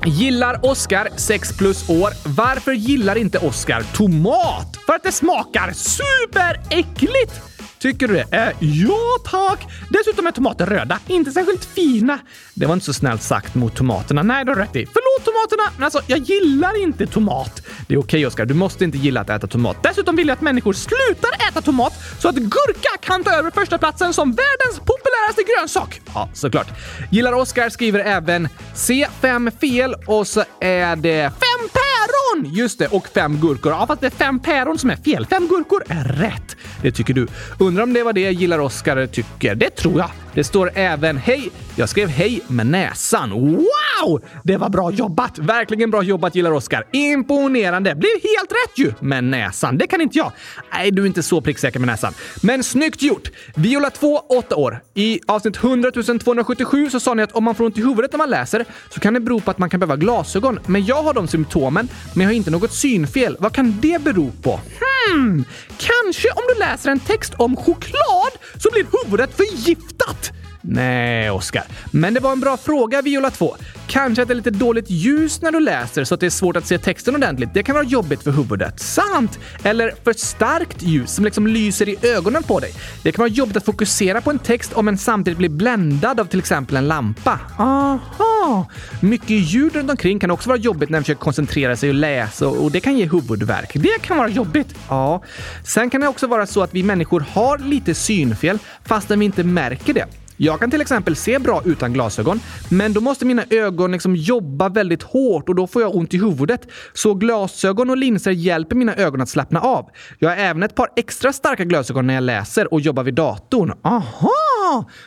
Gillar 0.06 0.66
Oscar 0.66 1.08
6 1.16 1.58
plus 1.58 1.90
år. 1.90 2.10
Varför 2.36 2.72
gillar 2.72 3.16
inte 3.16 3.38
Oscar 3.38 3.82
tomat? 3.96 4.78
För 4.86 4.94
att 4.94 5.04
det 5.04 5.12
smakar 5.12 5.72
superäckligt! 5.74 7.57
Tycker 7.80 8.08
du 8.08 8.14
det? 8.14 8.38
Eh, 8.38 8.50
ja 8.60 9.18
tack! 9.26 9.68
Dessutom 9.90 10.28
är 10.28 10.32
tomater 10.32 10.66
röda, 10.66 11.00
inte 11.08 11.32
särskilt 11.32 11.66
fina. 11.66 12.20
Det 12.54 12.66
var 12.66 12.74
inte 12.74 12.86
så 12.86 12.94
snällt 12.94 13.22
sagt 13.22 13.56
mot 13.56 13.76
tomaterna. 13.76 14.24
Nej, 14.24 14.46
du 14.46 14.52
har 14.52 14.58
rätt 14.58 14.76
i. 14.76 14.86
Förlåt 14.86 15.26
tomaterna, 15.26 15.72
men 15.76 15.84
alltså 15.84 16.02
jag 16.08 16.20
gillar 16.20 16.82
inte 16.84 17.08
tomat. 17.08 17.62
Det 17.88 17.94
är 17.94 17.98
okej 17.98 17.98
okay, 17.98 18.26
Oskar, 18.26 18.46
du 18.46 18.54
måste 18.54 18.84
inte 18.84 18.98
gilla 18.98 19.22
att 19.22 19.30
äta 19.30 19.48
tomat. 19.48 19.84
Dessutom 19.84 20.16
vill 20.16 20.28
jag 20.28 20.36
att 20.36 20.42
människor 20.42 20.74
slutar 20.74 21.30
äta 21.50 21.62
tomat 21.62 21.94
så 22.20 22.30
att 22.30 22.36
gurka 22.36 22.98
kan 23.02 23.24
ta 23.24 23.32
över 23.32 23.52
första 23.52 23.78
platsen 23.78 24.14
som 24.14 24.32
världens 24.32 24.80
populäraste 24.80 25.44
grönsak. 25.44 26.02
Ja, 26.14 26.30
såklart. 26.34 26.68
Gillar 27.12 27.34
Oskar 27.34 27.70
skriver 27.70 28.00
även 28.00 28.50
C5Fel 28.76 29.94
och 30.06 30.28
så 30.28 30.44
är 30.60 30.96
det 30.96 31.22
fem 31.30 31.70
päron! 31.74 32.27
Just 32.46 32.80
det, 32.80 32.88
och 32.88 33.08
fem 33.08 33.38
gurkor. 33.42 33.72
Ja, 33.72 33.88
fast 33.88 34.02
det 34.02 34.08
är 34.08 34.12
fem 34.12 34.40
päron 34.40 34.78
som 34.78 34.90
är 34.90 34.96
fel. 34.96 35.26
Fem 35.26 35.48
gurkor 35.48 35.84
är 35.88 36.04
rätt. 36.04 36.56
Det 36.82 36.92
tycker 36.92 37.14
du. 37.14 37.28
Undrar 37.60 37.84
om 37.84 37.94
det 37.94 38.04
var 38.04 38.14
det 38.14 38.32
Gillar 38.32 38.60
Oskar 38.60 39.08
tycker. 39.08 39.56
Det 39.56 39.70
tror 39.70 40.00
jag. 40.00 40.10
Det 40.38 40.44
står 40.44 40.72
även 40.74 41.18
hej. 41.18 41.50
Jag 41.76 41.90
skrev 41.90 42.10
hej 42.10 42.42
med 42.48 42.68
näsan. 42.68 43.32
Wow! 43.32 44.22
Det 44.44 44.58
var 44.58 44.70
bra 44.70 44.92
jobbat! 44.92 45.40
Verkligen 45.40 45.92
bra 45.92 46.04
jobbat 46.04 46.36
gillar 46.36 46.52
Oskar. 46.52 46.88
Imponerande! 46.92 47.96
Blev 47.96 48.12
helt 48.12 48.52
rätt 48.52 48.78
ju! 48.78 48.94
Med 49.00 49.24
näsan. 49.24 49.78
Det 49.78 49.88
kan 49.88 50.02
inte 50.02 50.18
jag. 50.18 50.32
Nej, 50.74 50.92
du 50.92 51.02
är 51.02 51.06
inte 51.06 51.24
så 51.24 51.42
pricksäker 51.42 51.80
med 51.80 51.88
näsan. 51.88 52.14
Men 52.42 52.64
snyggt 52.64 53.02
gjort! 53.02 53.32
Viola 53.56 53.90
2, 53.90 54.18
8 54.30 54.56
år. 54.56 54.80
I 54.94 55.20
avsnitt 55.28 55.58
100 55.64 55.92
277 55.92 56.90
så 56.90 57.00
sa 57.00 57.14
ni 57.14 57.24
att 57.24 57.32
om 57.32 57.44
man 57.44 57.56
får 57.56 57.66
ont 57.66 57.78
i 57.78 57.82
huvudet 57.82 58.12
när 58.12 58.18
man 58.18 58.30
läser 58.30 58.66
så 58.90 59.00
kan 59.00 59.14
det 59.14 59.20
bero 59.20 59.40
på 59.40 59.52
att 59.52 59.58
man 59.58 59.70
kan 59.70 59.80
behöva 59.80 59.96
glasögon. 59.96 60.60
Men 60.66 60.86
jag 60.86 61.04
har 61.04 61.14
de 61.14 61.28
symptomen, 61.28 61.90
men 62.18 62.24
jag 62.24 62.30
har 62.30 62.36
inte 62.36 62.52
något 62.52 62.74
synfel. 62.74 63.38
Vad 63.40 63.54
kan 63.54 63.80
det 63.82 64.02
bero 64.02 64.32
på? 64.42 64.60
Hmm, 64.80 65.46
kanske 65.78 66.30
om 66.30 66.44
du 66.54 66.60
läser 66.60 66.92
en 66.92 67.00
text 67.00 67.34
om 67.38 67.56
choklad 67.56 68.32
så 68.58 68.70
blir 68.72 68.86
huvudet 69.04 69.38
förgiftat. 69.38 70.32
Nej, 70.70 71.30
Oskar. 71.30 71.64
Men 71.92 72.14
det 72.14 72.20
var 72.20 72.32
en 72.32 72.40
bra 72.40 72.58
fråga, 72.58 73.02
Viola 73.02 73.30
2. 73.30 73.56
Kanske 73.88 74.22
att 74.22 74.28
det 74.28 74.34
är 74.34 74.36
lite 74.36 74.52
dåligt 74.52 74.90
ljus 74.90 75.42
när 75.42 75.52
du 75.52 75.60
läser 75.60 76.04
så 76.04 76.14
att 76.14 76.20
det 76.20 76.26
är 76.26 76.30
svårt 76.30 76.58
att 76.58 76.68
se 76.68 76.78
texten 76.78 77.16
ordentligt. 77.16 77.50
Det 77.54 77.64
kan 77.64 77.76
vara 77.76 77.86
jobbigt 77.86 78.24
för 78.24 78.32
huvudet. 78.32 78.80
Sant! 78.80 79.40
Eller 79.64 79.94
för 80.04 80.14
starkt 80.14 80.84
ljus 80.84 81.16
som 81.16 81.26
liksom 81.26 81.48
lyser 81.48 81.90
i 81.90 81.98
ögonen 82.02 82.44
på 82.44 82.60
dig. 82.60 82.72
Det 83.04 83.12
kan 83.12 83.24
vara 83.24 83.30
jobbigt 83.30 83.58
att 83.58 83.66
fokusera 83.66 84.22
på 84.22 84.30
en 84.30 84.40
text 84.40 84.74
om 84.74 84.88
en 84.88 84.98
samtidigt 84.98 85.38
blir 85.38 85.50
bländad 85.50 86.20
av 86.20 86.26
till 86.26 86.40
exempel 86.40 86.78
en 86.78 86.88
lampa. 86.88 87.40
Aha! 87.58 88.68
Mycket 89.02 89.30
ljud 89.30 89.76
runt 89.76 89.90
omkring 89.90 90.20
kan 90.20 90.32
också 90.32 90.50
vara 90.50 90.60
jobbigt 90.60 90.90
när 90.90 90.98
man 90.98 91.04
försöker 91.04 91.22
koncentrera 91.22 91.76
sig 91.76 91.90
och 91.90 91.96
läsa 91.96 92.48
och 92.48 92.72
det 92.72 92.80
kan 92.80 92.98
ge 92.98 93.06
huvudvärk. 93.06 93.72
Det 93.74 94.02
kan 94.02 94.18
vara 94.18 94.30
jobbigt. 94.30 94.76
Ja. 94.90 95.24
Sen 95.64 95.90
kan 95.90 96.02
det 96.02 96.08
också 96.08 96.28
vara 96.28 96.46
så 96.46 96.64
att 96.64 96.74
vi 96.74 96.84
människor 96.84 97.26
har 97.32 97.58
lite 97.58 97.94
synfel 97.94 98.60
fastän 98.86 99.20
vi 99.20 99.26
inte 99.26 99.44
märker 99.44 99.94
det. 99.94 100.06
Jag 100.40 100.60
kan 100.60 100.72
till 100.72 100.82
exempel 100.82 101.16
se 101.16 101.40
bra 101.40 101.62
utan 101.66 101.94
glasögon, 101.94 102.40
men 102.70 102.94
då 102.94 103.02
måste 103.02 103.26
mina 103.26 103.44
ögon 103.50 103.92
liksom 103.92 104.16
jobba 104.16 104.70
väldigt 104.70 105.04
hårt 105.04 105.50
och 105.50 105.56
då 105.56 105.68
får 105.68 105.82
jag 105.82 105.96
ont 105.96 106.14
i 106.14 106.18
huvudet. 106.18 106.68
Så 106.94 107.14
glasögon 107.14 107.90
och 107.90 107.98
linser 107.98 108.32
hjälper 108.32 108.76
mina 108.76 108.96
ögon 108.96 109.22
att 109.22 109.30
slappna 109.30 109.60
av. 109.60 109.90
Jag 110.20 110.30
har 110.30 110.36
även 110.36 110.64
ett 110.64 110.76
par 110.76 110.88
extra 110.96 111.34
starka 111.34 111.64
glasögon 111.64 112.08
när 112.08 112.14
jag 112.14 112.24
läser 112.24 112.74
och 112.74 112.82
jobbar 112.82 113.04
vid 113.04 113.14
datorn. 113.14 113.74
Aha! 113.84 114.57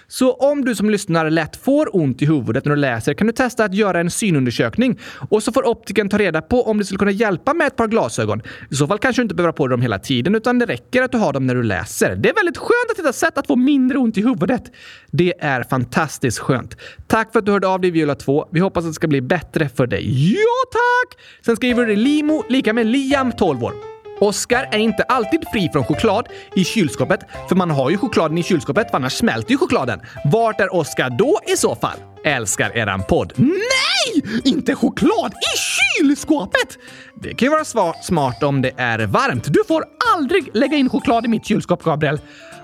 Så 0.08 0.32
om 0.32 0.64
du 0.64 0.74
som 0.74 0.90
lyssnar 0.90 1.30
lätt 1.30 1.56
får 1.56 1.96
ont 1.96 2.22
i 2.22 2.26
huvudet 2.26 2.64
när 2.64 2.74
du 2.74 2.80
läser 2.80 3.14
kan 3.14 3.26
du 3.26 3.32
testa 3.32 3.64
att 3.64 3.74
göra 3.74 4.00
en 4.00 4.10
synundersökning 4.10 4.98
och 5.30 5.42
så 5.42 5.52
får 5.52 5.68
optiken 5.68 6.08
ta 6.08 6.18
reda 6.18 6.42
på 6.42 6.62
om 6.62 6.78
det 6.78 6.84
skulle 6.84 6.98
kunna 6.98 7.10
hjälpa 7.10 7.54
med 7.54 7.66
ett 7.66 7.76
par 7.76 7.88
glasögon. 7.88 8.42
I 8.70 8.74
så 8.74 8.86
fall 8.86 8.98
kanske 8.98 9.22
du 9.22 9.24
inte 9.24 9.34
behöver 9.34 9.48
ha 9.48 9.56
på 9.56 9.66
dig 9.66 9.72
dem 9.72 9.82
hela 9.82 9.98
tiden 9.98 10.34
utan 10.34 10.58
det 10.58 10.66
räcker 10.66 11.02
att 11.02 11.12
du 11.12 11.18
har 11.18 11.32
dem 11.32 11.46
när 11.46 11.54
du 11.54 11.62
läser. 11.62 12.16
Det 12.16 12.28
är 12.28 12.34
väldigt 12.34 12.58
skönt 12.58 12.90
att 12.90 12.98
hitta 12.98 13.12
sätt 13.12 13.38
att 13.38 13.46
få 13.46 13.56
mindre 13.56 13.98
ont 13.98 14.18
i 14.18 14.22
huvudet. 14.22 14.62
Det 15.10 15.34
är 15.40 15.62
fantastiskt 15.62 16.38
skönt. 16.38 16.76
Tack 17.06 17.32
för 17.32 17.38
att 17.38 17.46
du 17.46 17.52
hörde 17.52 17.68
av 17.68 17.80
dig 17.80 17.90
Viola 17.90 18.14
2. 18.14 18.48
Vi 18.52 18.60
hoppas 18.60 18.84
att 18.84 18.90
det 18.90 18.94
ska 18.94 19.08
bli 19.08 19.20
bättre 19.20 19.68
för 19.68 19.86
dig. 19.86 20.32
Ja, 20.32 20.70
tack! 20.72 21.20
Sen 21.44 21.56
skriver 21.56 21.86
du 21.86 21.96
Limo 21.96 22.44
lika 22.48 22.72
med 22.72 22.86
Liam 22.86 23.32
12 23.32 23.64
år. 23.64 23.89
Oscar 24.20 24.68
är 24.72 24.78
inte 24.78 25.02
alltid 25.02 25.40
fri 25.52 25.68
från 25.72 25.84
choklad 25.84 26.28
i 26.54 26.64
kylskåpet, 26.64 27.20
för 27.48 27.56
man 27.56 27.70
har 27.70 27.90
ju 27.90 27.98
chokladen 27.98 28.38
i 28.38 28.42
kylskåpet, 28.42 28.90
för 28.90 28.96
annars 28.96 29.12
smälter 29.12 29.50
ju 29.50 29.58
chokladen. 29.58 30.00
Vart 30.24 30.60
är 30.60 30.74
Oscar 30.74 31.10
då 31.10 31.40
i 31.52 31.56
så 31.56 31.74
fall? 31.74 31.98
Älskar 32.24 32.76
eran 32.76 33.02
podd. 33.02 33.32
Nej! 33.36 34.40
Inte 34.44 34.74
choklad 34.74 35.32
i 35.32 35.58
kylskåpet! 35.98 36.78
Det 37.22 37.34
kan 37.34 37.46
ju 37.46 37.50
vara 37.50 37.94
smart 38.02 38.42
om 38.42 38.62
det 38.62 38.72
är 38.76 38.98
varmt. 39.06 39.44
Du 39.44 39.64
får 39.68 39.84
aldrig 40.16 40.50
lägga 40.54 40.76
in 40.76 40.88
choklad 40.88 41.24
i 41.24 41.28
mitt 41.28 41.46
kylskåp, 41.46 41.84
Gabriel. 41.84 42.20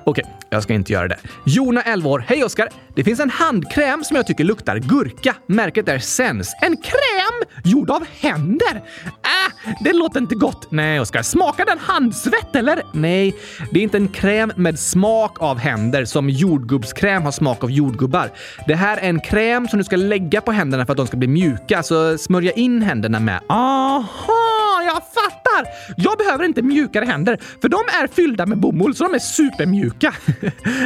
Okej, 0.08 0.24
jag 0.50 0.62
ska 0.62 0.74
inte 0.74 0.92
göra 0.92 1.08
det. 1.08 1.16
Jona, 1.44 1.82
11 1.82 2.10
år. 2.10 2.24
Hej 2.28 2.44
Oskar! 2.44 2.68
Det 2.94 3.04
finns 3.04 3.20
en 3.20 3.30
handkräm 3.30 4.04
som 4.04 4.16
jag 4.16 4.26
tycker 4.26 4.44
luktar 4.44 4.78
gurka. 4.78 5.34
Märket 5.46 5.88
är 5.88 5.98
Sense. 5.98 6.56
En 6.62 6.76
kräm 6.76 7.62
gjord 7.64 7.90
av 7.90 8.06
händer? 8.20 8.74
Äh, 8.74 9.74
det 9.84 9.92
låter 9.92 10.20
inte 10.20 10.34
gott. 10.34 10.70
Nej, 10.70 11.00
Oskar. 11.00 11.22
Smakar 11.22 11.66
den 11.66 11.78
handsvett 11.78 12.56
eller? 12.56 12.82
Nej, 12.92 13.34
det 13.70 13.78
är 13.78 13.82
inte 13.82 13.96
en 13.96 14.08
kräm 14.08 14.52
med 14.56 14.78
smak 14.78 15.42
av 15.42 15.58
händer 15.58 16.04
som 16.04 16.30
jordgubbskräm 16.30 17.22
har 17.22 17.32
smak 17.32 17.64
av 17.64 17.70
jordgubbar. 17.70 18.30
Det 18.66 18.74
här 18.74 18.96
är 18.96 19.08
en 19.08 19.20
kräm 19.20 19.68
som 19.68 19.78
du 19.78 19.84
ska 19.84 19.96
lägga 19.96 20.40
på 20.40 20.52
händerna 20.52 20.86
för 20.86 20.92
att 20.92 20.96
de 20.96 21.06
ska 21.06 21.16
bli 21.16 21.28
mjuka, 21.28 21.82
så 21.82 22.18
smörja 22.18 22.52
in 22.52 22.82
händerna 22.82 23.20
med. 23.20 23.40
Aha, 23.48 24.55
jag 24.86 25.02
fattar! 25.14 25.66
Jag 25.96 26.18
behöver 26.18 26.44
inte 26.44 26.62
mjukare 26.62 27.04
händer, 27.04 27.38
för 27.62 27.68
de 27.68 27.76
är 27.76 28.06
fyllda 28.06 28.46
med 28.46 28.58
bomull 28.58 28.94
så 28.94 29.04
de 29.04 29.14
är 29.14 29.18
supermjuka. 29.18 30.14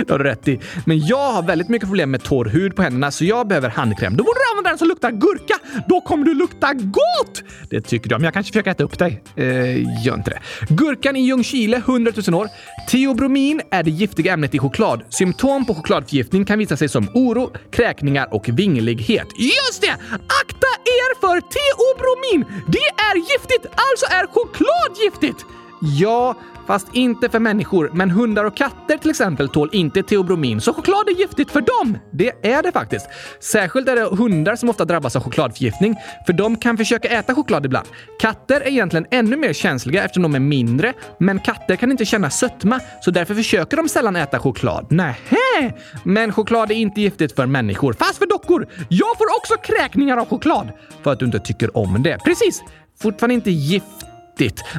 det 0.07 0.11
har 0.11 0.19
du 0.19 0.25
rätt 0.25 0.49
i. 0.49 0.61
Men 0.87 1.07
jag 1.07 1.33
har 1.33 1.43
väldigt 1.43 1.69
mycket 1.69 1.89
problem 1.89 2.11
med 2.11 2.23
torr 2.23 2.45
hud 2.45 2.77
på 2.77 2.83
händerna 2.83 3.11
så 3.11 3.25
jag 3.25 3.49
behöver 3.49 3.69
handkräm. 3.69 4.17
Då 4.17 4.25
borde 4.25 4.39
du 4.39 4.51
använda 4.53 4.71
den 4.71 4.79
som 4.79 4.89
luktar 4.89 5.11
gurka. 5.11 5.55
Då 5.89 6.01
kommer 6.01 6.25
du 6.25 6.35
lukta 6.35 6.75
gott! 6.75 7.43
Det 7.71 7.81
tycker 7.81 8.09
du, 8.09 8.15
men 8.15 8.25
jag 8.25 8.35
kanske 8.35 8.53
försöker 8.53 8.71
äta 8.71 8.85
upp 8.85 8.99
dig. 8.99 9.23
Eh, 9.37 10.05
gör 10.07 10.15
inte 10.15 10.31
det. 10.31 10.41
Gurkan 10.75 11.17
i 11.17 11.21
Ljungskile, 11.21 11.77
100 11.77 12.13
000 12.29 12.41
år. 12.41 12.49
Teobromin 12.89 13.61
är 13.71 13.83
det 13.83 13.91
giftiga 13.91 14.33
ämnet 14.33 14.55
i 14.55 14.59
choklad. 14.59 15.03
Symptom 15.09 15.67
på 15.67 15.75
chokladförgiftning 15.75 16.45
kan 16.45 16.59
visa 16.59 16.77
sig 16.77 16.89
som 16.89 17.09
oro, 17.15 17.53
kräkningar 17.71 18.35
och 18.35 18.49
vinglighet. 18.49 19.29
Just 19.39 19.81
det! 19.81 19.95
Akta 20.43 20.71
er 20.85 21.21
för 21.21 21.41
teobromin! 21.55 22.65
Det 22.67 22.89
är 23.11 23.17
giftigt, 23.17 23.67
alltså 23.91 24.07
är 24.07 24.27
choklad 24.27 24.97
giftigt! 25.05 25.47
Ja, 25.81 26.37
Fast 26.71 26.87
inte 26.93 27.29
för 27.29 27.39
människor. 27.39 27.91
Men 27.95 28.11
hundar 28.11 28.45
och 28.45 28.57
katter 28.57 28.97
till 28.97 29.11
exempel 29.11 29.49
tål 29.49 29.71
inte 29.73 30.03
teobromin, 30.03 30.61
så 30.61 30.73
choklad 30.73 31.09
är 31.09 31.13
giftigt 31.13 31.51
för 31.51 31.61
dem. 31.61 31.99
Det 32.13 32.33
är 32.43 32.63
det 32.63 32.73
faktiskt. 32.73 33.07
Särskilt 33.41 33.89
är 33.89 33.97
det 33.97 34.17
hundar 34.17 34.57
som 34.57 34.69
ofta 34.69 34.85
drabbas 34.85 35.17
av 35.17 35.23
chokladförgiftning, 35.23 35.97
för 36.27 36.33
de 36.33 36.57
kan 36.57 36.77
försöka 36.77 37.09
äta 37.09 37.35
choklad 37.35 37.67
ibland. 37.67 37.89
Katter 38.21 38.61
är 38.61 38.69
egentligen 38.69 39.07
ännu 39.11 39.37
mer 39.37 39.53
känsliga 39.53 40.05
eftersom 40.05 40.23
de 40.23 40.35
är 40.35 40.41
mindre, 40.41 40.93
men 41.19 41.41
katter 41.41 41.77
kan 41.77 41.91
inte 41.91 42.05
känna 42.05 42.31
sötma, 42.31 42.81
så 43.01 43.11
därför 43.11 43.35
försöker 43.35 43.77
de 43.77 43.89
sällan 43.89 44.17
äta 44.17 44.39
choklad. 44.39 44.87
Nähä! 44.91 45.73
Men 46.05 46.33
choklad 46.33 46.71
är 46.71 46.75
inte 46.75 47.01
giftigt 47.01 47.37
för 47.37 47.47
människor, 47.47 47.93
fast 47.93 48.19
för 48.19 48.27
dockor. 48.27 48.67
Jag 48.89 49.19
får 49.19 49.27
också 49.37 49.55
kräkningar 49.55 50.17
av 50.17 50.29
choklad. 50.29 50.69
För 51.03 51.13
att 51.13 51.19
du 51.19 51.25
inte 51.25 51.39
tycker 51.39 51.77
om 51.77 52.03
det. 52.03 52.19
Precis! 52.25 52.63
Fortfarande 53.03 53.35
inte 53.35 53.51
gift. 53.51 53.85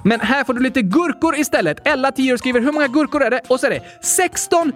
Men 0.04 0.20
här 0.20 0.44
får 0.44 0.54
du 0.54 0.60
lite 0.60 0.82
gurkor 0.82 1.36
istället. 1.36 1.88
Ella, 1.88 2.12
10 2.12 2.34
år, 2.34 2.38
skriver 2.38 2.60
hur 2.60 2.72
många 2.72 2.88
gurkor 2.88 3.24
är 3.24 3.30
det? 3.30 3.42
Och 3.48 3.60
så 3.60 3.66
är 3.66 3.70
det 3.70 3.82
16 4.02 4.74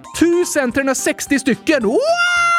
360 0.73 1.39
stycken. 1.39 1.83
Wow! 1.83 2.54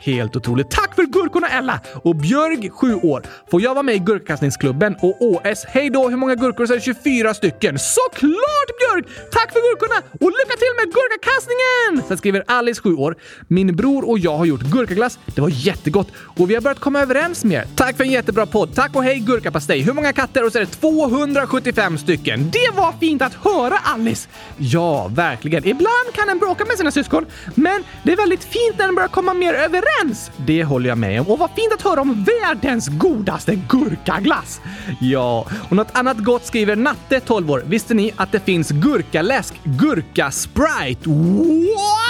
Helt 0.00 0.36
otroligt. 0.36 0.70
Tack 0.70 0.94
för 0.94 1.02
gurkorna 1.02 1.48
Ella! 1.48 1.80
Och 2.02 2.16
Björg, 2.16 2.70
7 2.70 2.94
år. 2.94 3.22
Får 3.50 3.62
jag 3.62 3.74
vara 3.74 3.82
med 3.82 3.94
i 3.94 3.98
gurkkastningsklubben? 3.98 4.96
Och 5.02 5.16
OS, 5.20 5.64
hej 5.68 5.90
då! 5.90 6.08
Hur 6.08 6.16
många 6.16 6.34
gurkor? 6.34 6.66
Så 6.66 6.72
är 6.72 6.76
det 6.76 6.82
24 6.82 7.34
stycken. 7.34 7.78
Såklart 7.78 8.70
Björg! 8.78 9.02
Tack 9.32 9.52
för 9.52 9.60
gurkorna 9.70 10.02
och 10.20 10.30
lycka 10.30 10.56
till 10.58 10.74
med 10.76 10.94
gurkakastningen! 10.94 12.08
Sen 12.08 12.18
skriver 12.18 12.44
Alice, 12.46 12.80
7 12.82 12.94
år. 12.94 13.16
Min 13.48 13.76
bror 13.76 14.08
och 14.10 14.18
jag 14.18 14.36
har 14.36 14.44
gjort 14.44 14.60
gurkaglass. 14.60 15.18
Det 15.34 15.40
var 15.40 15.48
jättegott 15.52 16.08
och 16.36 16.50
vi 16.50 16.54
har 16.54 16.62
börjat 16.62 16.80
komma 16.80 17.00
överens 17.00 17.44
mer. 17.44 17.64
Tack 17.76 17.96
för 17.96 18.04
en 18.04 18.10
jättebra 18.10 18.46
podd. 18.46 18.74
Tack 18.74 18.96
och 18.96 19.04
hej 19.04 19.18
gurkapastej. 19.18 19.80
Hur 19.80 19.92
många 19.92 20.12
katter? 20.12 20.44
Och 20.44 20.52
så 20.52 20.58
är 20.58 20.62
det 20.62 20.66
275 20.66 21.98
stycken. 21.98 22.50
Det 22.50 22.76
var 22.76 22.94
fint 23.00 23.22
att 23.22 23.34
höra 23.34 23.78
Alice! 23.84 24.28
Ja, 24.56 25.08
verkligen. 25.08 25.66
Ibland 25.66 26.12
kan 26.12 26.28
en 26.28 26.38
bråka 26.38 26.64
med 26.64 26.76
sina 26.76 26.90
syskon, 26.90 27.26
men 27.54 27.84
det 28.02 28.12
är 28.12 28.16
väldigt 28.16 28.44
fint 28.44 28.78
när 28.78 28.86
den 28.86 28.94
börjar 28.94 29.08
komma 29.08 29.34
mer 29.34 29.54
överens 29.54 29.87
överens! 29.88 30.30
Det 30.36 30.64
håller 30.64 30.88
jag 30.88 30.98
med 30.98 31.20
om. 31.20 31.26
Och 31.26 31.38
vad 31.38 31.50
fint 31.50 31.72
att 31.72 31.82
höra 31.82 32.00
om 32.00 32.24
världens 32.24 32.88
godaste 32.88 33.54
gurkaglass! 33.54 34.60
Ja, 35.00 35.46
och 35.68 35.76
något 35.76 35.90
annat 35.92 36.18
gott 36.18 36.46
skriver 36.46 36.76
Natte, 36.76 37.20
12 37.20 37.50
år. 37.50 37.62
Visste 37.66 37.94
ni 37.94 38.12
att 38.16 38.32
det 38.32 38.40
finns 38.40 38.70
gurkaläsk, 38.70 39.54
gurka-sprite? 39.64 41.10
What? 41.10 42.04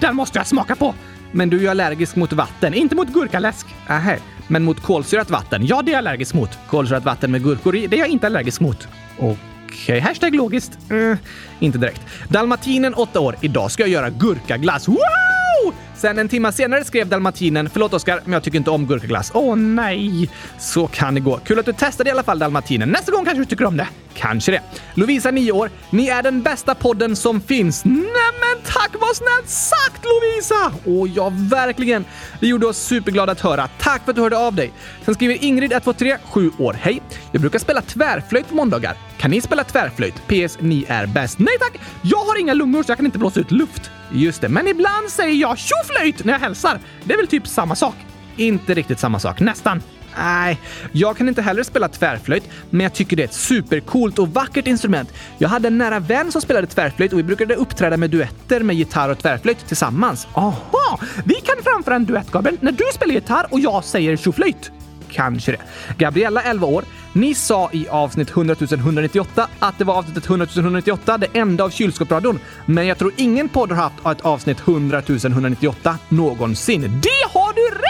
Den 0.00 0.16
måste 0.16 0.38
jag 0.38 0.46
smaka 0.46 0.76
på! 0.76 0.94
Men 1.32 1.50
du 1.50 1.56
är 1.56 1.60
ju 1.60 1.68
allergisk 1.68 2.16
mot 2.16 2.32
vatten, 2.32 2.74
inte 2.74 2.94
mot 2.94 3.08
gurkaläsk. 3.08 3.66
Nähä, 3.88 4.18
men 4.48 4.64
mot 4.64 4.80
kolsyrat 4.80 5.30
vatten? 5.30 5.66
Ja, 5.66 5.82
det 5.82 5.90
är 5.90 5.92
jag 5.92 5.98
allergisk 5.98 6.34
mot. 6.34 6.58
Kolsyrat 6.68 7.04
vatten 7.04 7.30
med 7.30 7.44
gurkor 7.44 7.76
i, 7.76 7.86
det 7.86 7.96
är 7.96 8.00
jag 8.00 8.08
inte 8.08 8.26
allergisk 8.26 8.60
mot. 8.60 8.88
Okej. 9.18 9.49
Okej, 9.70 9.82
okay. 9.84 10.00
hashtag 10.00 10.34
logiskt. 10.34 10.78
Mm, 10.90 11.16
inte 11.60 11.78
direkt. 11.78 12.00
Dalmatinen, 12.28 12.94
8 12.94 13.20
år. 13.20 13.36
Idag 13.40 13.70
ska 13.70 13.82
jag 13.82 13.90
göra 13.90 14.10
gurkaglass. 14.10 14.88
Wow! 14.88 15.74
Sen 15.96 16.18
en 16.18 16.28
timme 16.28 16.52
senare 16.52 16.84
skrev 16.84 17.08
dalmatinen 17.08 17.70
“Förlåt 17.70 17.94
Oskar, 17.94 18.20
men 18.24 18.32
jag 18.32 18.42
tycker 18.42 18.58
inte 18.58 18.70
om 18.70 18.86
gurkaglass”. 18.86 19.30
Åh 19.34 19.52
oh, 19.52 19.56
nej! 19.56 20.30
Så 20.58 20.86
kan 20.86 21.14
det 21.14 21.20
gå. 21.20 21.36
Kul 21.38 21.58
att 21.58 21.66
du 21.66 21.72
testade 21.72 22.10
i 22.10 22.12
alla 22.12 22.22
fall 22.22 22.38
dalmatinen. 22.38 22.88
Nästa 22.88 23.12
gång 23.12 23.24
kanske 23.24 23.40
du 23.40 23.44
tycker 23.44 23.64
om 23.64 23.76
det. 23.76 23.88
Kanske 24.20 24.52
det. 24.52 24.62
Lovisa, 24.94 25.30
9 25.30 25.52
år. 25.52 25.70
Ni 25.90 26.08
är 26.08 26.22
den 26.22 26.42
bästa 26.42 26.74
podden 26.74 27.16
som 27.16 27.40
finns. 27.40 27.84
Nämen 27.84 28.62
tack 28.64 28.90
vad 29.00 29.16
snällt 29.16 29.48
sagt 29.48 30.04
Lovisa! 30.04 30.72
Åh 30.84 31.10
ja, 31.14 31.32
verkligen. 31.34 32.04
Det 32.40 32.46
gjorde 32.46 32.66
oss 32.66 32.78
superglada 32.78 33.32
att 33.32 33.40
höra. 33.40 33.68
Tack 33.78 34.04
för 34.04 34.12
att 34.12 34.16
du 34.16 34.22
hörde 34.22 34.38
av 34.38 34.54
dig. 34.54 34.72
Sen 35.04 35.14
skriver 35.14 35.44
Ingrid 35.44 35.72
123, 35.72 36.16
7 36.24 36.50
år. 36.58 36.76
Hej! 36.80 37.02
Jag 37.32 37.40
brukar 37.40 37.58
spela 37.58 37.82
tvärflöjt 37.82 38.48
på 38.48 38.54
måndagar. 38.54 38.96
Kan 39.18 39.30
ni 39.30 39.40
spela 39.40 39.64
tvärflöjt? 39.64 40.14
PS. 40.14 40.58
Ni 40.60 40.84
är 40.88 41.06
bäst. 41.06 41.38
Nej 41.38 41.58
tack! 41.60 41.80
Jag 42.02 42.18
har 42.24 42.40
inga 42.40 42.54
lungor 42.54 42.82
så 42.82 42.90
jag 42.90 42.98
kan 42.98 43.06
inte 43.06 43.18
blåsa 43.18 43.40
ut 43.40 43.50
luft. 43.50 43.90
Just 44.12 44.40
det, 44.40 44.48
men 44.48 44.68
ibland 44.68 45.10
säger 45.10 45.34
jag 45.34 45.58
tjoflöjt 45.58 46.24
när 46.24 46.32
jag 46.32 46.40
hälsar. 46.40 46.78
Det 47.04 47.12
är 47.12 47.16
väl 47.18 47.26
typ 47.26 47.46
samma 47.46 47.74
sak? 47.74 47.94
Inte 48.36 48.74
riktigt 48.74 48.98
samma 48.98 49.18
sak. 49.18 49.40
Nästan. 49.40 49.82
Nej, 50.16 50.60
jag 50.92 51.16
kan 51.16 51.28
inte 51.28 51.42
heller 51.42 51.62
spela 51.62 51.88
tvärflöjt, 51.88 52.44
men 52.70 52.80
jag 52.80 52.92
tycker 52.92 53.16
det 53.16 53.22
är 53.22 53.24
ett 53.24 53.34
supercoolt 53.34 54.18
och 54.18 54.28
vackert 54.28 54.66
instrument. 54.66 55.12
Jag 55.38 55.48
hade 55.48 55.68
en 55.68 55.78
nära 55.78 55.98
vän 55.98 56.32
som 56.32 56.40
spelade 56.40 56.66
tvärflöjt 56.66 57.12
och 57.12 57.18
vi 57.18 57.22
brukade 57.22 57.54
uppträda 57.54 57.96
med 57.96 58.10
duetter 58.10 58.60
med 58.60 58.76
gitarr 58.76 59.08
och 59.08 59.18
tvärflöjt 59.18 59.66
tillsammans. 59.66 60.28
Aha! 60.34 61.00
Vi 61.24 61.34
kan 61.34 61.56
framföra 61.64 61.94
en 61.94 62.04
duett, 62.04 62.30
Gabriel, 62.30 62.58
när 62.60 62.72
du 62.72 62.84
spelar 62.94 63.14
gitarr 63.14 63.46
och 63.50 63.60
jag 63.60 63.84
säger 63.84 64.16
tjoflöjt. 64.16 64.70
Kanske 65.10 65.52
det. 65.52 65.58
Gabriella, 65.98 66.42
11 66.42 66.66
år. 66.66 66.84
Ni 67.12 67.34
sa 67.34 67.70
i 67.72 67.88
avsnitt 67.88 68.30
100 68.30 68.56
198 68.60 69.48
att 69.58 69.78
det 69.78 69.84
var 69.84 69.94
avsnittet 69.94 70.26
100 70.26 70.46
198, 70.56 71.18
det 71.18 71.26
enda 71.38 71.64
av 71.64 71.70
kylskåpsradion. 71.70 72.40
Men 72.66 72.86
jag 72.86 72.98
tror 72.98 73.12
ingen 73.16 73.48
podd 73.48 73.72
har 73.72 73.76
haft 73.76 74.06
ett 74.06 74.26
avsnitt 74.26 74.60
100 74.60 75.02
198 75.08 75.98
någonsin. 76.08 76.80
Det 76.80 77.38
har 77.38 77.52
du 77.52 77.74
rätt 77.74 77.89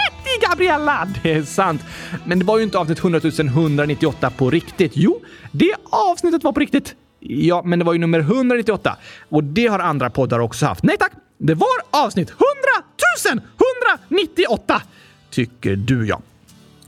Gabriella! 0.51 1.07
Det 1.23 1.33
är 1.33 1.43
sant. 1.43 1.81
Men 2.25 2.39
det 2.39 2.45
var 2.45 2.57
ju 2.57 2.63
inte 2.63 2.77
avsnitt 2.77 2.99
100 2.99 3.19
198 3.37 4.29
på 4.29 4.49
riktigt. 4.49 4.91
Jo, 4.95 5.21
det 5.51 5.75
avsnittet 5.83 6.43
var 6.43 6.51
på 6.51 6.59
riktigt. 6.59 6.95
Ja, 7.19 7.61
men 7.65 7.79
det 7.79 7.85
var 7.85 7.93
ju 7.93 7.99
nummer 7.99 8.19
198 8.19 8.97
och 9.29 9.43
det 9.43 9.67
har 9.67 9.79
andra 9.79 10.09
poddar 10.09 10.39
också 10.39 10.65
haft. 10.65 10.83
Nej 10.83 10.97
tack! 10.99 11.11
Det 11.37 11.53
var 11.53 11.67
avsnitt 11.91 12.29
100 12.29 12.45
198! 14.09 14.81
Tycker 15.29 15.75
du 15.75 16.07
ja. 16.07 16.21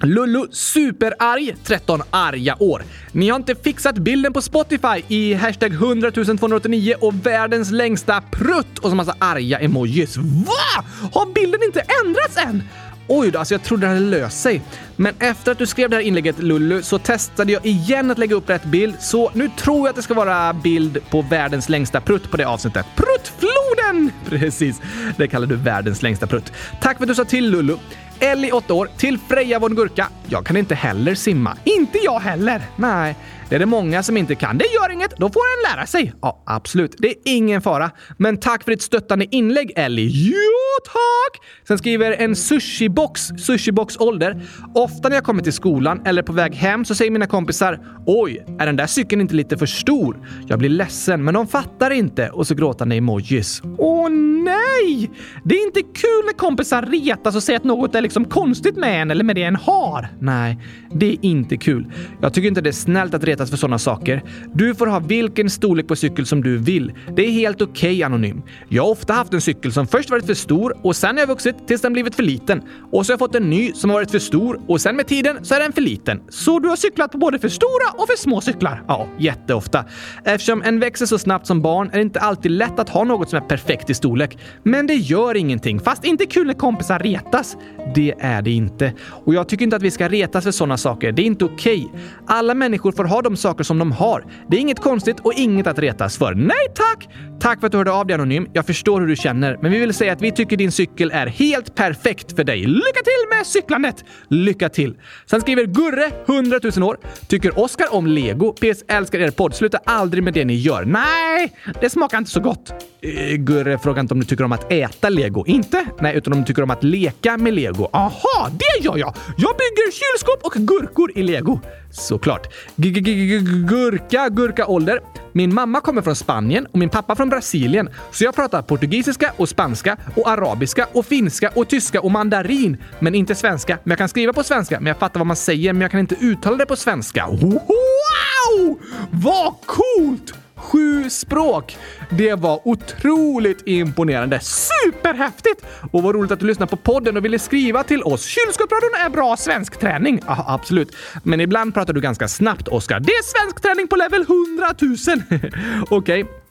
Lullu 0.02 0.47
superarg 0.52 1.56
13 1.63 2.02
arga 2.10 2.56
år. 2.60 2.84
Ni 3.12 3.30
har 3.30 3.36
inte 3.36 3.56
fixat 3.56 3.95
bilden 3.95 4.34
på 4.34 4.41
Spotify 4.41 5.04
i 5.08 5.34
hashtag 5.34 5.73
100 5.73 6.12
289 6.12 6.95
och 7.02 7.26
världens 7.26 7.71
längsta 7.71 8.21
prutt 8.32 8.80
och 8.80 8.89
så 8.89 8.95
massa 8.95 9.15
arga 9.19 9.60
emojis. 9.60 10.17
Va? 10.17 10.84
Har 11.13 11.34
bilden 11.34 11.63
inte 11.63 11.84
ändrats 12.06 12.38
än? 12.38 12.63
Oj 13.08 13.32
då, 13.32 13.39
alltså 13.39 13.54
jag 13.54 13.63
trodde 13.63 13.86
det 13.86 13.88
hade 13.88 14.00
löst 14.00 14.42
sig. 14.42 14.62
Men 14.95 15.13
efter 15.19 15.51
att 15.51 15.58
du 15.58 15.67
skrev 15.67 15.89
det 15.89 15.95
här 15.95 16.03
inlägget 16.03 16.39
Lullu 16.39 16.82
så 16.82 16.99
testade 16.99 17.51
jag 17.51 17.65
igen 17.65 18.12
att 18.12 18.17
lägga 18.17 18.36
upp 18.36 18.49
rätt 18.49 18.63
bild, 18.65 18.95
så 18.99 19.32
nu 19.34 19.49
tror 19.58 19.79
jag 19.79 19.89
att 19.89 19.95
det 19.95 20.01
ska 20.01 20.13
vara 20.13 20.53
bild 20.53 20.99
på 21.10 21.21
världens 21.21 21.69
längsta 21.69 22.01
prutt 22.01 22.32
på 22.32 22.38
det 22.38 22.47
avsnittet. 22.47 22.86
Pruttfloden! 22.95 24.12
Precis, 24.29 24.82
det 25.17 25.27
kallar 25.27 25.47
du 25.47 25.56
världens 25.56 26.01
längsta 26.01 26.27
prutt. 26.27 26.53
Tack 26.82 26.97
för 26.97 27.03
att 27.03 27.08
du 27.08 27.15
sa 27.15 27.25
till 27.25 27.49
Lullu. 27.49 27.77
Ellie, 28.19 28.51
8 28.51 28.73
år, 28.73 28.89
till 28.97 29.17
Freja 29.29 29.60
von 29.60 29.75
Gurka. 29.75 30.10
Jag 30.29 30.45
kan 30.45 30.58
inte 30.58 30.75
heller 30.75 31.15
simma. 31.15 31.58
Inte 31.63 31.97
jag 31.97 32.19
heller! 32.19 32.62
Nej, 32.75 33.15
det 33.49 33.56
är 33.56 33.60
det 33.60 33.65
många 33.65 34.03
som 34.03 34.17
inte 34.17 34.36
kan. 34.36 34.58
Det 34.58 34.65
gör 34.65 34.91
inget, 34.91 35.17
då 35.17 35.29
får 35.29 35.41
en 35.41 35.75
lära 35.75 35.88
sig. 35.88 36.13
Ja, 36.21 36.43
absolut. 36.45 36.95
Det 36.97 37.08
är 37.08 37.15
ingen 37.23 37.62
fara. 37.62 37.91
Men 38.17 38.38
tack 38.38 38.63
för 38.63 38.71
ditt 38.71 38.82
stöttande 38.82 39.36
inlägg, 39.36 39.71
Ellie. 39.75 40.10
Jo, 40.12 40.86
tack! 40.86 41.41
Sen 41.67 41.77
skriver 41.77 42.12
en 42.12 42.36
sushibox, 42.36 43.21
sushibox 43.45 43.97
ålder. 43.97 44.41
Ofta 44.84 45.10
när 45.10 45.15
jag 45.15 45.24
kommer 45.24 45.41
till 45.41 45.54
skolan 45.54 46.02
eller 46.06 46.22
på 46.22 46.34
väg 46.34 46.56
hem 46.56 46.86
så 46.86 46.96
säger 46.96 47.12
mina 47.12 47.28
kompisar 47.28 47.80
“Oj, 48.06 48.46
är 48.60 48.65
den 48.65 48.76
där 48.76 48.88
cykeln 48.88 49.22
inte 49.22 49.36
lite 49.36 49.58
för 49.58 49.65
stor?” 49.65 50.17
Jag 50.48 50.60
blir 50.60 50.69
ledsen, 50.69 51.24
men 51.24 51.34
de 51.34 51.48
fattar 51.48 51.91
inte 51.91 52.30
och 52.30 52.48
så 52.48 52.56
gråtande 52.56 52.96
emojis. 52.96 53.62
Åh 53.78 54.10
nej! 54.43 55.12
Det 55.43 55.56
är 55.56 55.65
inte 55.65 55.82
kul 55.82 56.26
när 56.26 56.34
kompisar 56.34 56.82
retas 56.82 57.36
och 57.36 57.43
säger 57.43 57.60
att 57.60 57.63
något 57.63 57.96
är 57.96 58.02
liksom 58.02 58.26
konstigt 58.26 58.78
med 58.78 59.02
en 59.02 59.12
eller 59.12 59.24
med 59.24 59.36
det 59.36 59.43
en 59.43 59.56
har. 59.56 60.08
Nej, 60.19 60.60
det 60.93 61.06
är 61.06 61.17
inte 61.22 61.58
kul. 61.58 61.86
Jag 62.22 62.34
tycker 62.34 62.48
inte 62.48 62.62
det 62.62 62.69
är 62.69 62.72
snällt 62.72 63.13
att 63.13 63.24
retas 63.24 63.50
för 63.50 63.58
sådana 63.58 63.80
saker. 63.80 64.24
Du 64.54 64.76
får 64.76 64.88
ha 64.88 65.00
vilken 65.00 65.50
storlek 65.50 65.88
på 65.88 65.96
cykel 65.96 66.26
som 66.26 66.43
du 66.43 66.58
vill. 66.58 66.91
Det 67.15 67.26
är 67.26 67.32
helt 67.32 67.62
okej, 67.62 67.91
okay, 67.91 68.04
Anonym. 68.04 68.41
Jag 68.69 68.84
har 68.84 68.89
ofta 68.89 69.13
haft 69.13 69.34
en 69.34 69.41
cykel 69.41 69.72
som 69.72 69.88
först 69.88 70.10
varit 70.10 70.26
för 70.26 70.34
stor 70.34 70.78
och 70.82 70.96
sen 70.96 71.15
har 71.15 71.22
jag 71.22 71.28
vuxit 71.28 71.67
tills 71.67 71.82
den 71.82 71.93
blivit 71.93 72.15
för 72.15 72.24
liten. 72.24 72.62
Och 72.91 73.06
så 73.06 73.12
har 73.12 73.13
jag 73.13 73.19
fått 73.19 73.36
en 73.36 73.50
ny 73.50 73.74
som 73.74 73.89
har 73.89 73.98
varit 73.98 74.12
för 74.12 74.19
stor 74.19 74.62
och 74.73 74.81
sen 74.81 74.95
med 74.95 75.07
tiden 75.07 75.45
så 75.45 75.55
är 75.55 75.59
den 75.59 75.73
för 75.73 75.81
liten. 75.81 76.21
Så 76.29 76.59
du 76.59 76.69
har 76.69 76.75
cyklat 76.75 77.12
på 77.12 77.17
både 77.17 77.39
för 77.39 77.49
stora 77.49 77.91
och 77.97 78.07
för 78.07 78.17
små 78.17 78.41
cyklar? 78.41 78.83
Ja, 78.88 79.07
jätteofta. 79.17 79.86
Eftersom 80.25 80.62
en 80.62 80.79
växer 80.79 81.05
så 81.05 81.17
snabbt 81.17 81.47
som 81.47 81.62
barn 81.62 81.89
är 81.89 81.95
det 81.95 82.01
inte 82.01 82.19
alltid 82.19 82.51
lätt 82.51 82.79
att 82.79 82.89
ha 82.89 83.03
något 83.03 83.29
som 83.29 83.38
är 83.38 83.47
perfekt 83.47 83.89
i 83.89 83.93
storlek. 83.93 84.38
Men 84.63 84.88
det 84.88 84.93
gör 84.93 85.36
ingenting, 85.36 85.79
fast 85.79 86.05
inte 86.05 86.25
kul 86.25 86.47
när 86.47 86.53
kompisar 86.53 86.99
retas. 86.99 87.57
Det 87.95 88.13
är 88.19 88.41
det 88.41 88.51
inte. 88.51 88.93
Och 89.25 89.33
jag 89.33 89.49
tycker 89.49 89.63
inte 89.63 89.75
att 89.75 89.81
vi 89.81 89.91
ska 89.91 90.07
retas 90.07 90.43
för 90.43 90.51
sådana 90.51 90.77
saker. 90.77 91.12
Det 91.12 91.21
är 91.21 91.25
inte 91.25 91.45
okej. 91.45 91.86
Okay. 91.86 92.01
Alla 92.27 92.53
människor 92.53 92.91
får 92.91 93.03
ha 93.03 93.21
de 93.21 93.38
saker 93.38 93.63
som 93.63 93.79
de 93.79 93.91
har. 93.91 94.25
Det 94.47 94.57
är 94.57 94.62
inget 94.62 94.79
konstigt 94.79 95.19
och 95.19 95.33
inget 95.33 95.67
att 95.67 95.79
retas 95.79 96.17
för. 96.17 96.36
Nej 96.36 96.67
tack! 96.75 97.09
Tack 97.39 97.59
för 97.59 97.67
att 97.67 97.71
du 97.71 97.77
hörde 97.77 97.91
av 97.91 98.07
dig 98.07 98.13
Anonym. 98.13 98.47
Jag 98.53 98.65
förstår 98.65 99.01
hur 99.01 99.07
du 99.07 99.15
känner, 99.15 99.57
men 99.62 99.71
vi 99.71 99.79
vill 99.79 99.93
säga 99.93 100.13
att 100.13 100.21
vi 100.21 100.31
tycker 100.31 100.57
din 100.57 100.71
cykel 100.71 101.12
är 101.12 101.27
helt 101.27 101.75
perfekt 101.75 102.36
för 102.36 102.43
dig. 102.43 102.59
Lycka 102.59 103.01
till 103.03 103.38
med 103.38 103.47
cyklandet! 103.47 104.05
Lycka 104.27 104.62
Lycka 104.63 104.73
till! 104.73 104.95
Sen 105.26 105.41
skriver 105.41 105.65
Gurre, 105.65 106.12
100 106.26 106.60
000 106.78 106.84
år. 106.89 106.97
Tycker 107.28 107.60
Oskar 107.60 107.93
om 107.93 108.08
lego? 108.08 108.54
PS 108.54 108.84
älskar 108.88 109.19
er 109.19 109.32
podd. 109.32 109.56
Sluta 109.56 109.78
aldrig 109.86 110.23
med 110.23 110.34
det 110.34 110.45
ni 110.45 110.56
gör. 110.56 110.86
Nej, 110.86 111.54
det 111.82 111.89
smakar 111.89 112.17
inte 112.17 112.32
så 112.32 112.39
gott. 112.39 112.73
Uh, 113.06 113.36
Gurre 113.36 113.78
frågar 113.78 114.02
inte 114.02 114.13
om 114.13 114.19
du 114.19 114.26
tycker 114.26 114.43
om 114.43 114.52
att 114.52 114.71
äta 114.71 115.10
lego. 115.10 115.45
Inte? 115.47 115.86
Nej, 116.02 116.15
utan 116.15 116.34
om 116.34 116.39
du 116.39 116.45
tycker 116.45 116.63
om 116.63 116.71
att 116.71 116.84
leka 116.84 117.38
med 117.38 117.54
lego. 117.54 117.89
Aha, 117.93 118.49
det 118.52 118.86
gör 118.86 118.97
jag! 118.97 119.15
Jag 119.38 119.56
bygger 119.58 119.91
kylskåp 119.91 120.45
och 120.45 120.54
gurkor 120.54 121.12
i 121.15 121.23
lego. 121.23 121.60
Såklart. 121.93 122.53
Gurka, 122.75 124.29
gurka 124.29 124.67
ålder. 124.67 124.99
Min 125.32 125.53
mamma 125.53 125.82
kommer 125.82 126.01
från 126.01 126.15
Spanien 126.15 126.65
och 126.65 126.79
min 126.79 126.89
pappa 126.89 127.15
från 127.15 127.29
Brasilien, 127.29 127.89
så 128.12 128.23
jag 128.23 128.36
pratar 128.36 128.62
portugisiska 128.62 129.34
och 129.38 129.49
spanska 129.49 129.97
och 130.15 130.29
arabiska 130.29 130.88
och 130.91 131.06
finska 131.06 131.51
och 131.56 131.69
tyska 131.69 132.01
och 132.01 132.12
mandarin, 132.12 132.77
men 132.99 133.15
inte 133.15 133.36
svenska. 133.36 133.79
Men 133.84 133.91
jag 133.91 133.97
kan 133.97 134.10
skriva 134.10 134.34
på 134.34 134.43
svenska, 134.43 134.79
men 134.79 134.88
jag 134.88 134.97
fattar 134.97 135.19
vad 135.19 135.27
man 135.27 135.36
säger, 135.36 135.73
men 135.73 135.82
jag 135.82 135.91
kan 135.91 135.99
inte 135.99 136.15
uttala 136.15 136.58
det 136.58 136.65
på 136.65 136.75
svenska. 136.75 137.27
Wow! 137.27 138.79
Vad 139.12 139.53
coolt! 139.65 140.34
Sju 140.63 141.10
språk! 141.10 141.78
Det 142.10 142.36
var 142.36 142.67
otroligt 142.67 143.62
imponerande. 143.65 144.39
Superhäftigt! 144.39 145.65
Och 145.91 146.04
vad 146.04 146.15
roligt 146.15 146.32
att 146.32 146.39
du 146.39 146.45
lyssnade 146.45 146.69
på 146.69 146.78
podden 146.78 147.17
och 147.17 147.26
ville 147.26 147.39
skriva 147.39 147.84
till 147.84 148.04
oss. 148.04 148.26
Kylskåpsradion 148.26 149.06
är 149.06 149.10
bra 149.10 149.38
svensk 149.38 149.80
träning. 149.80 150.19
Ja, 150.28 150.45
absolut. 150.47 150.95
Men 151.23 151.41
ibland 151.41 151.73
pratar 151.73 151.93
du 151.93 152.02
ganska 152.02 152.28
snabbt, 152.28 152.67
Oskar. 152.67 152.99
Det 152.99 153.12
är 153.12 153.23
svensk 153.23 153.62
träning 153.62 153.88
på 153.88 153.95
level 153.95 154.21
100 154.21 154.67
000. 154.82 155.41
Okej. 155.89 156.23
Okay. 156.23 156.42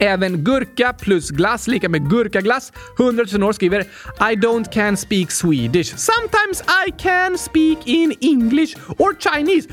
Även 0.00 0.44
gurka 0.44 0.92
plus 0.92 1.30
glass 1.30 1.66
lika 1.66 1.88
med 1.88 2.10
gurkaglass. 2.10 2.72
100 2.98 3.24
000 3.32 3.42
år 3.48 3.52
skriver 3.52 3.80
I 4.32 4.36
don't 4.36 4.72
can 4.72 4.96
speak 4.96 5.30
Swedish. 5.30 5.96
Sometimes 5.96 6.62
I 6.86 6.90
can 7.02 7.38
speak 7.38 7.78
in 7.86 8.14
English 8.20 8.76
or 8.98 9.14
Chinese. 9.20 9.68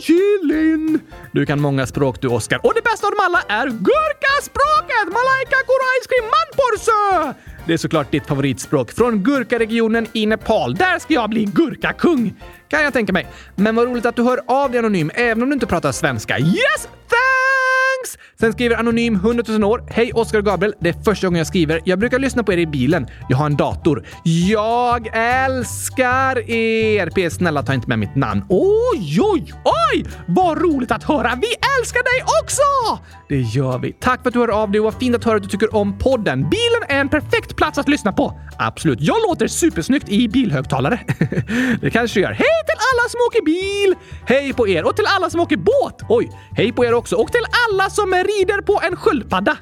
Chilin. 0.00 1.00
Du 1.32 1.46
kan 1.46 1.60
många 1.60 1.86
språk 1.86 2.20
du, 2.20 2.28
Oscar. 2.28 2.60
Och 2.66 2.72
det 2.74 2.82
bästa 2.84 3.06
av 3.06 3.10
dem 3.10 3.20
alla 3.22 3.42
är 3.48 3.66
gurkaspråket! 3.66 5.06
Malaika 5.06 5.56
koro 5.66 5.84
manporsö! 6.22 7.34
Det 7.66 7.72
är 7.72 7.76
såklart 7.76 8.10
ditt 8.10 8.26
favoritspråk 8.26 8.92
från 8.92 9.22
gurkaregionen 9.22 10.06
i 10.12 10.26
Nepal. 10.26 10.74
Där 10.74 10.98
ska 10.98 11.14
jag 11.14 11.30
bli 11.30 11.44
gurkakung! 11.44 12.34
Kan 12.68 12.82
jag 12.82 12.92
tänka 12.92 13.12
mig. 13.12 13.26
Men 13.56 13.76
vad 13.76 13.86
roligt 13.88 14.06
att 14.06 14.16
du 14.16 14.22
hör 14.22 14.40
av 14.46 14.70
dig 14.70 14.78
anonym, 14.78 15.10
även 15.14 15.42
om 15.42 15.48
du 15.48 15.54
inte 15.54 15.66
pratar 15.66 15.92
svenska. 15.92 16.38
Yes! 16.38 16.88
Thanks! 17.08 18.18
Sen 18.40 18.52
skriver 18.52 18.76
Anonym 18.76 19.14
100 19.14 19.44
000 19.48 19.64
år. 19.64 19.84
Hej 19.90 20.12
Oskar 20.12 20.38
och 20.38 20.44
Gabriel. 20.44 20.74
Det 20.80 20.88
är 20.88 21.02
första 21.04 21.26
gången 21.26 21.38
jag 21.38 21.46
skriver. 21.46 21.80
Jag 21.84 21.98
brukar 21.98 22.18
lyssna 22.18 22.42
på 22.42 22.52
er 22.52 22.58
i 22.58 22.66
bilen. 22.66 23.06
Jag 23.28 23.36
har 23.36 23.46
en 23.46 23.56
dator. 23.56 24.06
Jag 24.24 25.10
älskar 25.12 26.50
er! 26.50 27.28
PS 27.28 27.34
snälla 27.34 27.62
ta 27.62 27.74
inte 27.74 27.88
med 27.88 27.98
mitt 27.98 28.14
namn. 28.14 28.44
Oj, 28.48 29.20
oj, 29.20 29.52
oj! 29.64 30.04
Vad 30.26 30.62
roligt 30.62 30.90
att 30.90 31.04
höra! 31.04 31.38
Vi 31.42 31.48
älskar 31.78 32.02
dig 32.02 32.24
också! 32.42 33.02
Det 33.28 33.40
gör 33.40 33.78
vi. 33.78 33.92
Tack 33.92 34.22
för 34.22 34.28
att 34.28 34.34
du 34.34 34.40
hör 34.40 34.62
av 34.62 34.70
dig 34.70 34.80
och 34.80 34.84
vad 34.84 34.94
fint 34.94 35.16
att 35.16 35.24
höra 35.24 35.36
att 35.36 35.42
du 35.42 35.48
tycker 35.48 35.74
om 35.74 35.98
podden. 35.98 36.40
Bilen 36.40 36.82
är 36.88 37.00
en 37.00 37.08
perfekt 37.08 37.56
plats 37.56 37.78
att 37.78 37.88
lyssna 37.88 38.12
på. 38.12 38.40
Absolut. 38.58 38.98
Jag 39.00 39.16
låter 39.28 39.48
supersnyggt 39.48 40.08
i 40.08 40.28
bilhögtalare. 40.28 41.00
det 41.80 41.90
kanske 41.90 42.20
gör. 42.20 42.32
Hej 42.32 42.64
till 42.66 42.78
alla 42.78 43.08
som 43.08 43.20
åker 43.28 43.44
bil! 43.44 43.94
Hej 44.26 44.52
på 44.52 44.68
er! 44.68 44.84
Och 44.84 44.96
till 44.96 45.06
alla 45.08 45.30
som 45.30 45.40
åker 45.40 45.56
båt! 45.56 46.02
Oj, 46.08 46.30
hej 46.56 46.72
på 46.72 46.84
er 46.84 46.94
också! 46.94 47.16
Och 47.16 47.32
till 47.32 47.44
alla 47.68 47.90
som 47.90 48.12
är 48.12 48.23
rider 48.24 48.62
på 48.62 48.80
en 48.90 48.96
sköldpadda. 48.96 49.56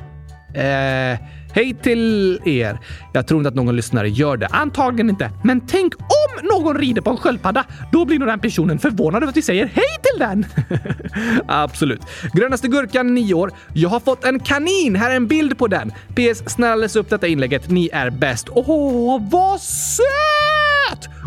Eh, 0.54 1.18
Hej 1.54 1.74
till 1.82 2.40
er. 2.44 2.78
Jag 3.12 3.26
tror 3.26 3.40
inte 3.40 3.48
att 3.48 3.54
någon 3.54 3.76
lyssnare 3.76 4.08
gör 4.08 4.36
det. 4.36 4.46
Antagligen 4.46 5.10
inte. 5.10 5.30
Men 5.44 5.60
tänk 5.60 5.94
om 6.00 6.46
någon 6.46 6.78
rider 6.78 7.02
på 7.02 7.10
en 7.10 7.16
sköldpadda. 7.16 7.64
Då 7.92 8.04
blir 8.04 8.18
nog 8.18 8.28
den 8.28 8.40
personen 8.40 8.78
förvånad 8.78 9.22
över 9.22 9.30
att 9.30 9.36
vi 9.36 9.42
säger 9.42 9.66
hej 9.66 9.84
till 10.02 10.18
den. 10.18 10.46
Absolut. 11.46 12.00
Grönaste 12.32 12.68
gurkan, 12.68 13.14
9 13.14 13.34
år. 13.34 13.52
Jag 13.72 13.88
har 13.88 14.00
fått 14.00 14.24
en 14.24 14.40
kanin. 14.40 14.96
Här 14.96 15.10
är 15.10 15.16
en 15.16 15.26
bild 15.26 15.58
på 15.58 15.66
den. 15.66 15.90
PS. 15.90 16.42
Snälla 16.46 16.76
läs 16.76 16.96
upp 16.96 17.10
detta 17.10 17.26
inlägget. 17.26 17.70
Ni 17.70 17.90
är 17.92 18.10
bäst. 18.10 18.48
Åh, 18.50 19.22
vad 19.30 19.60
söt! 19.60 20.71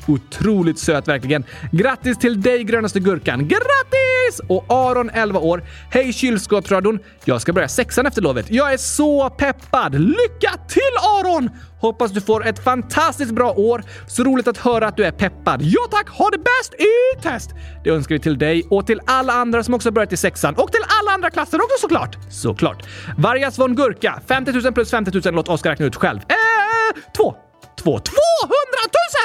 Otroligt 0.08 0.80
söt 0.80 1.08
verkligen. 1.08 1.44
Grattis 1.72 2.18
till 2.18 2.42
dig 2.42 2.64
grönaste 2.64 3.00
gurkan. 3.00 3.48
Grattis! 3.48 4.42
Och 4.48 4.66
Aron, 4.70 5.10
11 5.10 5.40
år. 5.40 5.64
Hej 5.92 6.14
kylskåpsradion. 6.14 7.00
Jag 7.26 7.42
ska 7.42 7.54
börja 7.54 7.68
sexan 7.68 8.06
efter 8.06 8.22
lovet. 8.22 8.52
Jag 8.52 8.74
är 8.74 8.78
så 8.78 9.30
peppad. 9.30 9.94
Lycka 10.00 10.52
till 10.68 10.82
Aron! 11.02 11.50
Hoppas 11.80 12.12
du 12.12 12.22
får 12.22 12.46
ett 12.46 12.64
fantastiskt 12.64 13.32
bra 13.32 13.52
år. 13.52 13.84
Så 14.08 14.24
roligt 14.24 14.48
att 14.48 14.58
höra 14.58 14.88
att 14.88 14.98
du 14.98 15.04
är 15.04 15.12
peppad. 15.12 15.62
Ja 15.62 15.82
tack, 15.92 16.10
ha 16.10 16.30
det 16.30 16.38
bäst 16.38 16.74
i 16.74 17.22
test! 17.22 17.50
Det 17.84 17.90
önskar 17.90 18.16
vi 18.16 18.20
till 18.20 18.38
dig 18.38 18.68
och 18.70 18.88
till 18.88 19.02
alla 19.06 19.34
andra 19.34 19.64
som 19.64 19.74
också 19.74 19.92
börjat 19.92 20.14
i 20.14 20.18
sexan 20.18 20.56
och 20.56 20.72
till 20.72 20.82
alla 21.02 21.12
andra 21.12 21.30
klasser 21.30 21.58
också 21.58 21.78
såklart. 21.82 22.18
Såklart. 22.30 22.84
Vargas 23.18 23.60
von 23.60 23.76
Gurka, 23.76 24.22
50 24.28 24.52
000 24.52 24.74
plus 24.74 24.92
50 24.92 25.12
000. 25.26 25.36
Låt 25.36 25.50
Oskar 25.50 25.70
räkna 25.70 25.86
ut 25.86 25.96
själv. 25.96 26.20
Eh, 26.20 27.02
två. 27.18 27.36
Två. 27.78 28.00
200 28.00 28.10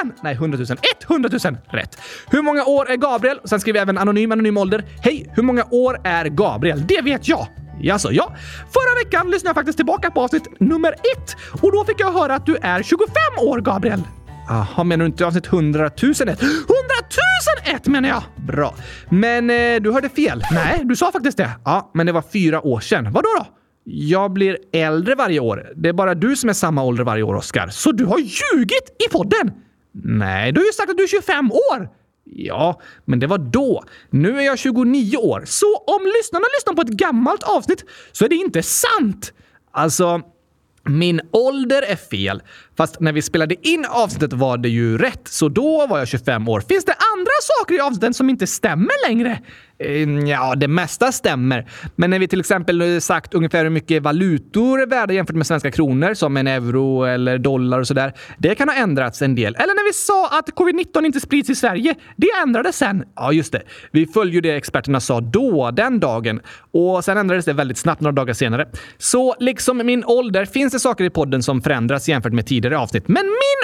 000! 0.04 0.12
Nej, 0.22 0.34
100 0.34 0.58
000. 0.58 0.66
100 1.08 1.30
000! 1.44 1.56
Rätt. 1.70 1.98
Hur 2.30 2.42
många 2.42 2.64
år 2.64 2.90
är 2.90 2.96
Gabriel? 2.96 3.40
Sen 3.44 3.60
skriver 3.60 3.78
jag 3.78 3.82
även 3.82 3.98
anonym, 3.98 4.32
anonym 4.32 4.56
ålder. 4.56 4.84
Hej! 5.02 5.32
Hur 5.36 5.42
många 5.42 5.64
år 5.70 6.00
är 6.04 6.24
Gabriel? 6.24 6.86
Det 6.86 7.00
vet 7.00 7.28
jag! 7.28 7.48
Jaså, 7.82 8.12
ja. 8.12 8.32
Förra 8.72 9.04
veckan 9.04 9.30
lyssnade 9.30 9.48
jag 9.48 9.54
faktiskt 9.54 9.78
tillbaka 9.78 10.10
på 10.10 10.20
avsnitt 10.20 10.60
nummer 10.60 10.92
ett 10.92 11.36
och 11.62 11.72
då 11.72 11.84
fick 11.84 12.00
jag 12.00 12.12
höra 12.12 12.34
att 12.34 12.46
du 12.46 12.56
är 12.62 12.82
25 12.82 13.06
år, 13.38 13.60
Gabriel. 13.60 14.02
Jaha, 14.48 14.84
menar 14.84 15.04
du 15.04 15.06
inte 15.06 15.26
avsnitt 15.26 15.46
100 15.46 15.90
001? 15.96 16.00
100 16.20 16.38
001 17.64 17.86
menar 17.86 18.08
jag! 18.08 18.22
Bra. 18.36 18.74
Men 19.08 19.50
eh, 19.50 19.80
du 19.80 19.92
hörde 19.92 20.08
fel. 20.08 20.44
Nej, 20.50 20.80
du 20.84 20.96
sa 20.96 21.12
faktiskt 21.12 21.36
det. 21.38 21.50
Ja, 21.64 21.90
men 21.94 22.06
det 22.06 22.12
var 22.12 22.22
fyra 22.32 22.66
år 22.66 22.80
sedan. 22.80 23.12
Vadå 23.12 23.28
då? 23.38 23.46
Jag 23.84 24.32
blir 24.32 24.58
äldre 24.72 25.14
varje 25.14 25.40
år. 25.40 25.72
Det 25.76 25.88
är 25.88 25.92
bara 25.92 26.14
du 26.14 26.36
som 26.36 26.48
är 26.48 26.52
samma 26.52 26.82
ålder 26.84 27.04
varje 27.04 27.22
år, 27.22 27.34
Oskar. 27.34 27.68
Så 27.68 27.92
du 27.92 28.04
har 28.04 28.18
ljugit 28.18 28.96
i 29.08 29.12
podden? 29.12 29.52
Nej, 29.92 30.52
du 30.52 30.60
har 30.60 30.66
ju 30.66 30.72
sagt 30.72 30.90
att 30.90 30.96
du 30.96 31.02
är 31.02 31.08
25 31.08 31.52
år! 31.52 31.88
Ja, 32.24 32.80
men 33.04 33.20
det 33.20 33.26
var 33.26 33.38
då. 33.38 33.84
Nu 34.10 34.38
är 34.38 34.42
jag 34.42 34.58
29 34.58 35.16
år, 35.16 35.42
så 35.46 35.76
om 35.76 36.06
lyssnarna 36.18 36.44
lyssnar 36.58 36.74
på 36.74 36.82
ett 36.82 36.88
gammalt 36.88 37.42
avsnitt 37.42 37.84
så 38.12 38.24
är 38.24 38.28
det 38.28 38.34
inte 38.34 38.62
sant! 38.62 39.32
Alltså, 39.70 40.20
min 40.84 41.20
ålder 41.30 41.82
är 41.82 41.96
fel, 41.96 42.42
fast 42.80 43.00
när 43.00 43.12
vi 43.12 43.22
spelade 43.22 43.68
in 43.68 43.84
avsnittet 43.88 44.32
var 44.32 44.58
det 44.58 44.68
ju 44.68 44.98
rätt, 44.98 45.28
så 45.28 45.48
då 45.48 45.86
var 45.86 45.98
jag 45.98 46.08
25 46.08 46.48
år. 46.48 46.60
Finns 46.60 46.84
det 46.84 46.94
andra 47.16 47.32
saker 47.42 47.74
i 47.74 47.80
avsnitten 47.80 48.14
som 48.14 48.30
inte 48.30 48.46
stämmer 48.46 49.08
längre? 49.08 49.38
Eh, 49.80 50.28
ja, 50.28 50.54
det 50.54 50.68
mesta 50.68 51.12
stämmer. 51.12 51.66
Men 51.96 52.10
när 52.10 52.18
vi 52.18 52.28
till 52.28 52.40
exempel 52.40 53.00
sagt 53.00 53.34
ungefär 53.34 53.64
hur 53.64 53.70
mycket 53.70 54.02
valutor 54.02 54.82
är 54.82 54.86
värda 54.86 55.14
jämfört 55.14 55.36
med 55.36 55.46
svenska 55.46 55.70
kronor, 55.70 56.14
som 56.14 56.36
en 56.36 56.46
euro 56.46 57.04
eller 57.04 57.38
dollar 57.38 57.78
och 57.78 57.86
sådär, 57.86 58.12
det 58.38 58.54
kan 58.54 58.68
ha 58.68 58.76
ändrats 58.76 59.22
en 59.22 59.34
del. 59.34 59.54
Eller 59.54 59.74
när 59.74 59.88
vi 59.88 59.92
sa 59.92 60.28
att 60.38 60.48
covid-19 60.48 61.06
inte 61.06 61.20
sprids 61.20 61.50
i 61.50 61.54
Sverige, 61.54 61.94
det 62.16 62.28
ändrades 62.42 62.76
sen. 62.76 63.04
Ja, 63.16 63.32
just 63.32 63.52
det. 63.52 63.62
Vi 63.90 64.06
följde 64.06 64.34
ju 64.34 64.40
det 64.40 64.56
experterna 64.56 65.00
sa 65.00 65.20
då, 65.20 65.70
den 65.70 66.00
dagen. 66.00 66.40
Och 66.72 67.04
sen 67.04 67.16
ändrades 67.16 67.44
det 67.44 67.52
väldigt 67.52 67.78
snabbt 67.78 68.00
några 68.00 68.14
dagar 68.14 68.34
senare. 68.34 68.68
Så 68.98 69.34
liksom 69.40 69.76
min 69.76 70.04
ålder 70.04 70.44
finns 70.44 70.72
det 70.72 70.80
saker 70.80 71.04
i 71.04 71.10
podden 71.10 71.42
som 71.42 71.62
förändras 71.62 72.08
jämfört 72.08 72.32
med 72.32 72.46
tidigare 72.46 72.69
avsnitt. 72.76 73.08
Men 73.08 73.26
min 73.26 73.60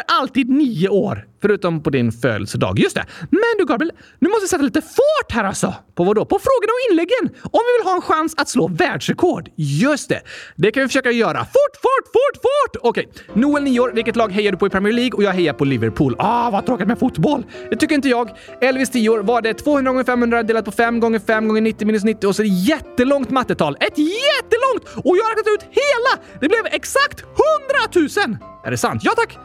är 0.00 0.20
alltid 0.20 0.50
nio 0.50 0.88
år. 0.88 1.26
Förutom 1.42 1.82
på 1.82 1.90
din 1.90 2.12
födelsedag. 2.12 2.78
Just 2.78 2.94
det. 2.94 3.04
Men 3.30 3.40
du 3.58 3.64
Gabriel, 3.64 3.92
nu 4.18 4.28
måste 4.28 4.42
vi 4.44 4.48
sätta 4.48 4.62
lite 4.62 4.80
fart 4.80 5.32
här 5.32 5.44
alltså. 5.44 5.74
På 5.94 6.04
vad 6.04 6.16
då? 6.16 6.24
På 6.24 6.38
frågorna 6.38 6.72
och 6.72 6.90
inläggen. 6.90 7.42
Om 7.42 7.60
vi 7.66 7.78
vill 7.78 7.88
ha 7.88 7.94
en 7.94 8.02
chans 8.02 8.34
att 8.36 8.48
slå 8.48 8.68
världsrekord. 8.68 9.48
Just 9.56 10.08
det. 10.08 10.20
Det 10.56 10.70
kan 10.70 10.82
vi 10.82 10.88
försöka 10.88 11.10
göra. 11.10 11.38
Fort, 11.38 11.76
fort, 11.82 12.06
fort, 12.06 12.42
fort! 12.42 12.80
Okej. 12.82 13.08
Noel, 13.34 13.62
9 13.62 13.80
år. 13.80 13.92
Vilket 13.94 14.16
lag 14.16 14.32
hejar 14.32 14.52
du 14.52 14.58
på 14.58 14.66
i 14.66 14.70
Premier 14.70 14.92
League? 14.92 15.16
Och 15.16 15.22
jag 15.22 15.32
hejar 15.32 15.52
på 15.52 15.64
Liverpool. 15.64 16.16
Ah, 16.18 16.50
vad 16.50 16.66
tråkigt 16.66 16.88
med 16.88 16.98
fotboll. 16.98 17.44
Det 17.70 17.76
tycker 17.76 17.94
inte 17.94 18.08
jag. 18.08 18.30
Elvis, 18.60 18.90
10 18.90 19.08
år. 19.08 19.18
Var 19.18 19.42
det 19.42 19.54
200 19.54 19.92
gånger 19.92 20.04
500 20.04 20.42
delat 20.42 20.64
på 20.64 20.72
5 20.72 21.00
gånger 21.00 21.18
5 21.18 21.48
gånger 21.48 21.60
90 21.60 21.86
minus 21.86 22.04
90 22.04 22.26
och 22.26 22.36
så 22.36 22.42
ett 22.42 22.68
jättelångt 22.68 23.30
mattetal. 23.30 23.76
Ett 23.80 23.98
jättelångt! 23.98 25.06
Och 25.06 25.16
jag 25.16 25.24
har 25.24 25.30
räknat 25.30 25.46
ut 25.54 25.62
hela! 25.62 26.22
Det 26.40 26.48
blev 26.48 26.66
exakt 26.66 27.20
100 27.20 28.28
000! 28.28 28.36
Är 28.64 28.70
det 28.70 28.76
sant? 28.76 29.02
Ja 29.04 29.12
tack! 29.16 29.38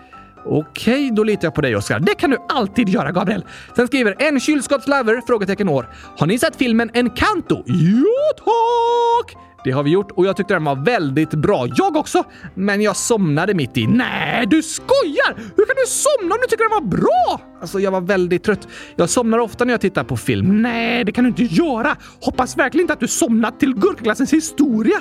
Okej, 0.45 1.11
då 1.13 1.23
litar 1.23 1.43
jag 1.45 1.55
på 1.55 1.61
dig 1.61 1.75
Oskar. 1.75 1.99
Det 1.99 2.15
kan 2.15 2.29
du 2.29 2.37
alltid 2.49 2.89
göra, 2.89 3.11
Gabriel. 3.11 3.45
Sen 3.75 3.87
skriver 3.87 4.15
en 4.19 4.39
kylskåpslover? 4.39 5.21
Frågetecken 5.27 5.69
år. 5.69 5.89
Har 6.17 6.27
ni 6.27 6.39
sett 6.39 6.55
filmen 6.55 6.89
Encanto? 6.93 7.63
Jo 7.65 8.05
tack! 8.37 9.41
Det 9.63 9.71
har 9.71 9.83
vi 9.83 9.89
gjort 9.89 10.11
och 10.11 10.25
jag 10.25 10.37
tyckte 10.37 10.53
den 10.53 10.63
var 10.63 10.75
väldigt 10.75 11.29
bra. 11.29 11.67
Jag 11.75 11.95
också! 11.95 12.23
Men 12.55 12.81
jag 12.81 12.95
somnade 12.95 13.53
mitt 13.53 13.77
i. 13.77 13.87
Nej, 13.87 14.45
du 14.47 14.63
skojar! 14.63 15.35
Hur 15.35 15.65
kan 15.65 15.75
du 15.75 15.85
somna 15.87 16.35
om 16.35 16.41
du 16.41 16.47
tycker 16.49 16.63
den 16.69 16.83
var 16.83 16.97
bra? 16.97 17.41
Alltså, 17.61 17.79
jag 17.79 17.91
var 17.91 18.01
väldigt 18.01 18.43
trött. 18.43 18.67
Jag 18.95 19.09
somnar 19.09 19.39
ofta 19.39 19.65
när 19.65 19.73
jag 19.73 19.81
tittar 19.81 20.03
på 20.03 20.17
film. 20.17 20.61
Nej, 20.61 21.03
det 21.03 21.11
kan 21.11 21.23
du 21.23 21.27
inte 21.27 21.43
göra! 21.43 21.95
Hoppas 22.21 22.57
verkligen 22.57 22.83
inte 22.83 22.93
att 22.93 22.99
du 22.99 23.07
somnat 23.07 23.59
till 23.59 23.73
gurkaglassens 23.73 24.33
historia. 24.33 24.97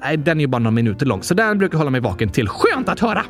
Nej, 0.00 0.16
den 0.16 0.38
är 0.38 0.40
ju 0.40 0.46
bara 0.46 0.58
några 0.58 0.70
minuter 0.70 1.06
lång, 1.06 1.22
så 1.22 1.34
den 1.34 1.58
brukar 1.58 1.78
hålla 1.78 1.90
mig 1.90 2.00
vaken 2.00 2.28
till. 2.28 2.48
Skönt 2.48 2.88
att 2.88 3.00
höra! 3.00 3.24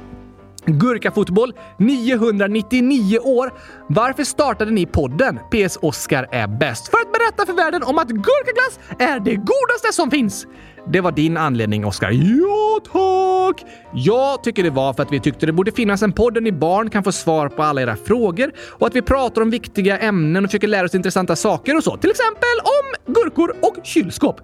Gurkafotboll, 0.66 1.52
999 1.78 3.18
år. 3.18 3.52
Varför 3.88 4.24
startade 4.24 4.70
ni 4.70 4.86
podden? 4.86 5.38
PS 5.50 5.78
Oscar 5.82 6.28
är 6.32 6.46
bäst. 6.46 6.88
För 6.88 6.98
att 6.98 7.12
berätta 7.12 7.46
för 7.46 7.52
världen 7.52 7.82
om 7.82 7.98
att 7.98 8.08
gurkaglass 8.08 8.78
är 8.98 9.20
det 9.20 9.34
godaste 9.34 9.92
som 9.92 10.10
finns. 10.10 10.46
Det 10.92 11.00
var 11.00 11.12
din 11.12 11.36
anledning, 11.36 11.86
Oscar. 11.86 12.10
Ja, 12.10 12.80
tack! 12.92 13.64
Jag 13.94 14.44
tycker 14.44 14.62
det 14.62 14.70
var 14.70 14.92
för 14.92 15.02
att 15.02 15.12
vi 15.12 15.20
tyckte 15.20 15.46
det 15.46 15.52
borde 15.52 15.72
finnas 15.72 16.02
en 16.02 16.12
podd 16.12 16.34
där 16.34 16.40
ni 16.40 16.52
barn 16.52 16.90
kan 16.90 17.04
få 17.04 17.12
svar 17.12 17.48
på 17.48 17.62
alla 17.62 17.82
era 17.82 17.96
frågor 17.96 18.52
och 18.70 18.86
att 18.86 18.96
vi 18.96 19.02
pratar 19.02 19.42
om 19.42 19.50
viktiga 19.50 19.98
ämnen 19.98 20.44
och 20.44 20.50
försöker 20.50 20.68
lära 20.68 20.84
oss 20.84 20.94
intressanta 20.94 21.36
saker 21.36 21.76
och 21.76 21.84
så. 21.84 21.96
Till 21.96 22.10
exempel 22.10 22.58
om 22.64 23.14
gurkor 23.14 23.54
och 23.62 23.76
kylskåp. 23.86 24.40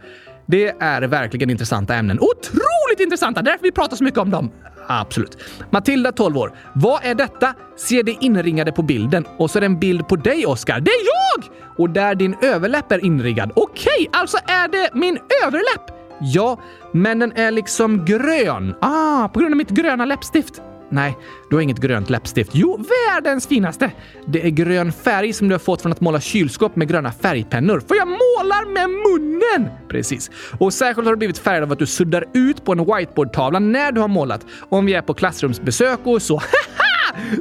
Det 0.47 0.75
är 0.81 1.03
verkligen 1.03 1.51
intressanta 1.51 1.95
ämnen. 1.95 2.19
Otroligt 2.21 3.01
intressanta! 3.01 3.43
Därför 3.43 3.63
vi 3.63 3.73
pratar 3.73 3.97
så 3.97 4.05
mycket 4.05 4.21
om 4.21 4.31
dem. 4.31 4.51
Absolut. 4.93 5.39
Matilda, 5.71 6.13
12 6.13 6.39
år. 6.39 6.53
Vad 6.75 7.05
är 7.05 7.15
detta? 7.15 7.55
Ser 7.77 8.03
det 8.03 8.17
inringade 8.21 8.73
på 8.73 8.83
bilden. 8.83 9.27
Och 9.39 9.51
så 9.51 9.59
är 9.59 9.61
det 9.61 9.67
en 9.67 9.79
bild 9.79 10.09
på 10.09 10.17
dig, 10.17 10.47
Oscar. 10.47 10.81
Det 10.81 10.91
är 10.91 11.05
jag! 11.05 11.51
Och 11.79 11.91
där 11.91 12.15
din 12.15 12.37
överläpp 12.43 12.93
är 12.93 13.05
inringad. 13.05 13.53
Okej, 13.57 14.09
alltså 14.13 14.37
är 14.47 14.69
det 14.69 14.91
min 14.95 15.19
överläpp? 15.47 15.97
Ja, 16.21 16.61
men 16.93 17.19
den 17.19 17.33
är 17.33 17.51
liksom 17.51 18.05
grön. 18.05 18.75
Ah, 18.81 19.29
på 19.29 19.41
grund 19.41 19.53
av 19.53 19.57
mitt 19.57 19.71
gröna 19.71 20.05
läppstift. 20.05 20.63
Nej, 20.91 21.17
du 21.51 21.57
har 21.57 21.63
inget 21.63 21.79
grönt 21.79 22.11
läppstift. 22.11 22.51
Jo, 22.55 22.85
världens 23.09 23.47
finaste! 23.47 23.91
Det 24.27 24.47
är 24.47 24.51
grön 24.51 24.93
färg 24.93 25.33
som 25.33 25.49
du 25.49 25.55
har 25.55 25.59
fått 25.59 25.83
från 25.83 25.93
att 25.93 26.01
måla 26.01 26.21
kylskåp 26.21 26.77
med 26.77 26.89
gröna 26.89 27.13
färgpennor. 27.13 27.83
För 27.89 27.95
jag 27.95 28.09
målar 28.09 28.73
med 28.73 28.91
munnen! 28.91 29.71
Precis. 29.89 30.31
Och 30.59 30.73
särskilt 30.73 31.07
har 31.07 31.13
du 31.13 31.19
blivit 31.19 31.39
färgad 31.39 31.63
av 31.63 31.73
att 31.73 31.79
du 31.79 31.87
suddar 31.87 32.25
ut 32.35 32.65
på 32.65 32.73
en 32.73 32.79
whiteboardtavla 32.79 33.59
när 33.59 33.93
du 33.93 34.01
har 34.01 34.09
målat. 34.09 34.47
Om 34.69 34.87
vi 34.87 34.95
är 34.95 35.03
på 35.03 35.15
klassrumsbesök 35.15 36.01
och 36.05 36.23
så. 36.23 36.43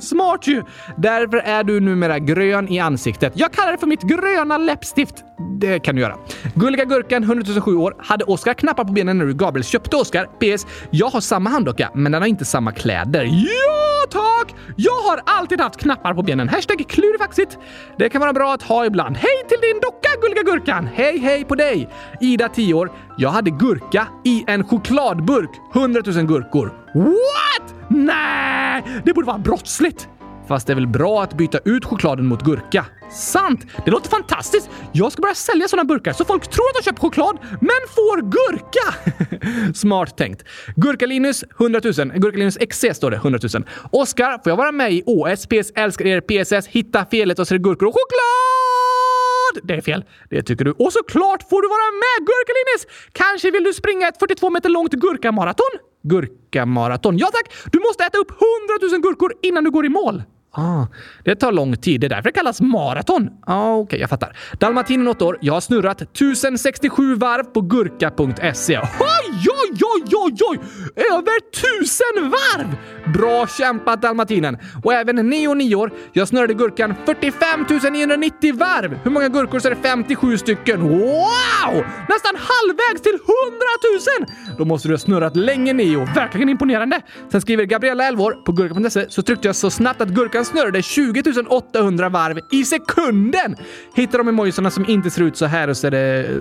Smart 0.01 0.47
ju! 0.47 0.63
Därför 0.97 1.37
är 1.37 1.63
du 1.63 1.79
numera 1.79 2.19
grön 2.19 2.67
i 2.69 2.79
ansiktet. 2.79 3.33
Jag 3.35 3.51
kallar 3.51 3.71
det 3.71 3.77
för 3.77 3.87
mitt 3.87 4.01
gröna 4.01 4.57
läppstift. 4.57 5.15
Det 5.59 5.79
kan 5.79 5.95
du 5.95 6.01
göra. 6.01 6.15
Gulliga 6.55 6.85
Gurkan, 6.85 7.23
100 7.23 7.61
007 7.61 7.75
år. 7.75 7.95
Hade 7.99 8.23
Oskar 8.25 8.53
knappar 8.53 8.83
på 8.83 8.93
benen 8.93 9.17
när 9.17 9.25
du 9.25 9.33
Gabriel 9.33 9.63
köpte 9.63 9.95
Oskar? 9.95 10.25
PS. 10.25 10.65
Jag 10.89 11.07
har 11.07 11.21
samma 11.21 11.49
handdocka, 11.49 11.91
men 11.93 12.11
den 12.11 12.21
har 12.21 12.27
inte 12.29 12.45
samma 12.45 12.71
kläder. 12.71 13.23
Ja, 13.23 14.05
tack! 14.11 14.55
Jag 14.75 14.91
har 14.95 15.21
alltid 15.25 15.61
haft 15.61 15.77
knappar 15.77 16.13
på 16.13 16.23
benen. 16.23 16.49
Hashtag 16.49 16.85
klurifaxigt. 16.89 17.57
Det 17.97 18.09
kan 18.09 18.21
vara 18.21 18.33
bra 18.33 18.53
att 18.53 18.63
ha 18.63 18.85
ibland. 18.85 19.17
Hej 19.17 19.43
till 19.47 19.57
din 19.61 19.79
docka, 19.81 20.09
Gulliga 20.21 20.43
Gurkan! 20.43 20.89
Hej, 20.93 21.19
hej 21.19 21.45
på 21.45 21.55
dig! 21.55 21.89
Ida, 22.21 22.49
10 22.49 22.73
år. 22.73 22.91
Jag 23.17 23.29
hade 23.29 23.51
gurka 23.51 24.07
i 24.25 24.43
en 24.47 24.63
chokladburk. 24.63 25.49
100 25.75 26.01
000 26.05 26.25
gurkor. 26.25 26.73
What? 26.95 27.78
Nej, 27.89 28.83
det 29.05 29.13
borde 29.13 29.27
vara 29.27 29.37
brottsligt. 29.37 30.07
Fast 30.47 30.67
det 30.67 30.73
är 30.73 30.75
väl 30.75 30.87
bra 30.87 31.23
att 31.23 31.33
byta 31.33 31.59
ut 31.65 31.85
chokladen 31.85 32.25
mot 32.25 32.43
gurka? 32.43 32.85
Sant! 33.11 33.65
Det 33.85 33.91
låter 33.91 34.09
fantastiskt! 34.09 34.69
Jag 34.91 35.11
ska 35.11 35.21
börja 35.21 35.35
sälja 35.35 35.67
såna 35.67 35.83
burkar 35.83 36.13
så 36.13 36.25
folk 36.25 36.47
tror 36.47 36.65
att 36.69 36.75
de 36.75 36.83
köper 36.83 37.01
choklad, 37.01 37.37
men 37.61 37.81
får 37.95 38.21
gurka! 38.21 39.73
Smart 39.73 40.17
tänkt. 40.17 40.43
Gurka-Linus, 40.75 41.43
100 41.59 41.81
000. 41.83 41.93
Gurka-Linus 41.93 42.57
XC 42.57 42.85
står 42.93 43.11
det, 43.11 43.17
100 43.17 43.39
000. 43.53 43.63
Oskar, 43.91 44.31
får 44.43 44.49
jag 44.51 44.57
vara 44.57 44.71
med 44.71 44.93
i 44.93 45.03
OS? 45.05 45.47
PS 45.47 45.71
älskar 45.75 46.05
er 46.05 46.21
PSS. 46.21 46.67
Hitta 46.67 47.05
felet 47.05 47.39
och 47.39 47.47
så 47.47 47.53
är 47.53 47.57
det 47.57 47.63
gurkor 47.63 47.87
och 47.87 47.93
choklad! 47.93 49.67
Det 49.67 49.73
är 49.73 49.81
fel. 49.81 50.03
Det 50.29 50.41
tycker 50.43 50.65
du. 50.65 50.71
Och 50.71 50.93
såklart 50.93 51.49
får 51.49 51.61
du 51.61 51.67
vara 51.67 51.91
med, 52.03 52.27
Gurka-Linus! 52.27 53.11
Kanske 53.11 53.51
vill 53.51 53.63
du 53.63 53.73
springa 53.73 54.07
ett 54.07 54.19
42 54.19 54.49
meter 54.49 54.69
långt 54.69 54.93
gurkamaraton? 54.93 55.88
Gurkamaraton. 56.01 57.17
Ja 57.17 57.27
tack! 57.27 57.71
Du 57.71 57.79
måste 57.79 58.03
äta 58.03 58.17
upp 58.17 58.31
100 58.31 58.91
000 58.91 59.01
gurkor 59.01 59.33
innan 59.41 59.63
du 59.63 59.71
går 59.71 59.85
i 59.85 59.89
mål. 59.89 60.23
Ah, 60.51 60.85
det 61.23 61.35
tar 61.35 61.51
lång 61.51 61.77
tid. 61.77 62.01
Det 62.01 62.07
är 62.07 62.09
därför 62.09 62.23
det 62.23 62.31
kallas 62.31 62.61
maraton. 62.61 63.29
Ah, 63.45 63.73
Okej, 63.73 63.83
okay, 63.83 63.99
jag 63.99 64.09
fattar. 64.09 64.37
Dalmatinen 64.59 65.07
8 65.07 65.25
år. 65.25 65.37
Jag 65.41 65.53
har 65.53 65.61
snurrat 65.61 66.01
1067 66.01 67.15
varv 67.15 67.43
på 67.43 67.61
gurka.se. 67.61 68.77
Oj, 68.79 69.47
oj, 69.49 69.79
oj, 69.81 70.03
oj, 70.15 70.37
oj! 70.49 70.59
Över 70.95 71.51
tusen 71.51 72.29
varv! 72.31 72.75
Bra 73.13 73.47
kämpat 73.47 74.01
Dalmatinen! 74.01 74.57
Och 74.83 74.93
även 74.93 75.29
Neo 75.29 75.53
9 75.53 75.75
år. 75.75 75.91
Jag 76.13 76.27
snurrade 76.27 76.53
gurkan 76.53 76.95
45 77.05 77.65
990 77.91 78.55
varv. 78.55 78.99
Hur 79.03 79.11
många 79.11 79.27
gurkor 79.29 79.59
så 79.59 79.67
är 79.67 79.75
det 79.75 79.81
57 79.81 80.37
stycken? 80.37 80.81
Wow! 80.81 81.73
Nästan 82.09 82.35
halvvägs 82.35 83.01
till 83.01 83.13
100 83.13 83.21
000! 84.19 84.57
Då 84.57 84.65
måste 84.65 84.87
du 84.87 84.93
ha 84.93 84.99
snurrat 84.99 85.35
länge 85.35 85.73
Neo. 85.73 86.05
Verkligen 86.15 86.49
imponerande. 86.49 87.01
Sen 87.31 87.41
skriver 87.41 87.63
Gabriella 87.65 88.03
11 88.07 88.23
år. 88.23 88.31
På 88.31 88.51
gurka.se 88.51 89.05
så 89.09 89.21
tryckte 89.21 89.47
jag 89.47 89.55
så 89.55 89.69
snabbt 89.69 90.01
att 90.01 90.09
gurkan 90.09 90.38
snurrade 90.45 90.81
20 90.81 91.23
800 91.49 92.09
varv 92.09 92.39
i 92.51 92.65
sekunden! 92.65 93.55
Hittar 93.95 94.17
de 94.17 94.27
emojisarna 94.27 94.71
som 94.71 94.89
inte 94.89 95.09
ser 95.09 95.21
ut 95.21 95.37
så 95.37 95.45
här 95.45 95.67
och 95.67 95.77
så 95.77 95.87
är 95.87 95.91
det 95.91 96.25
eh, 96.29 96.35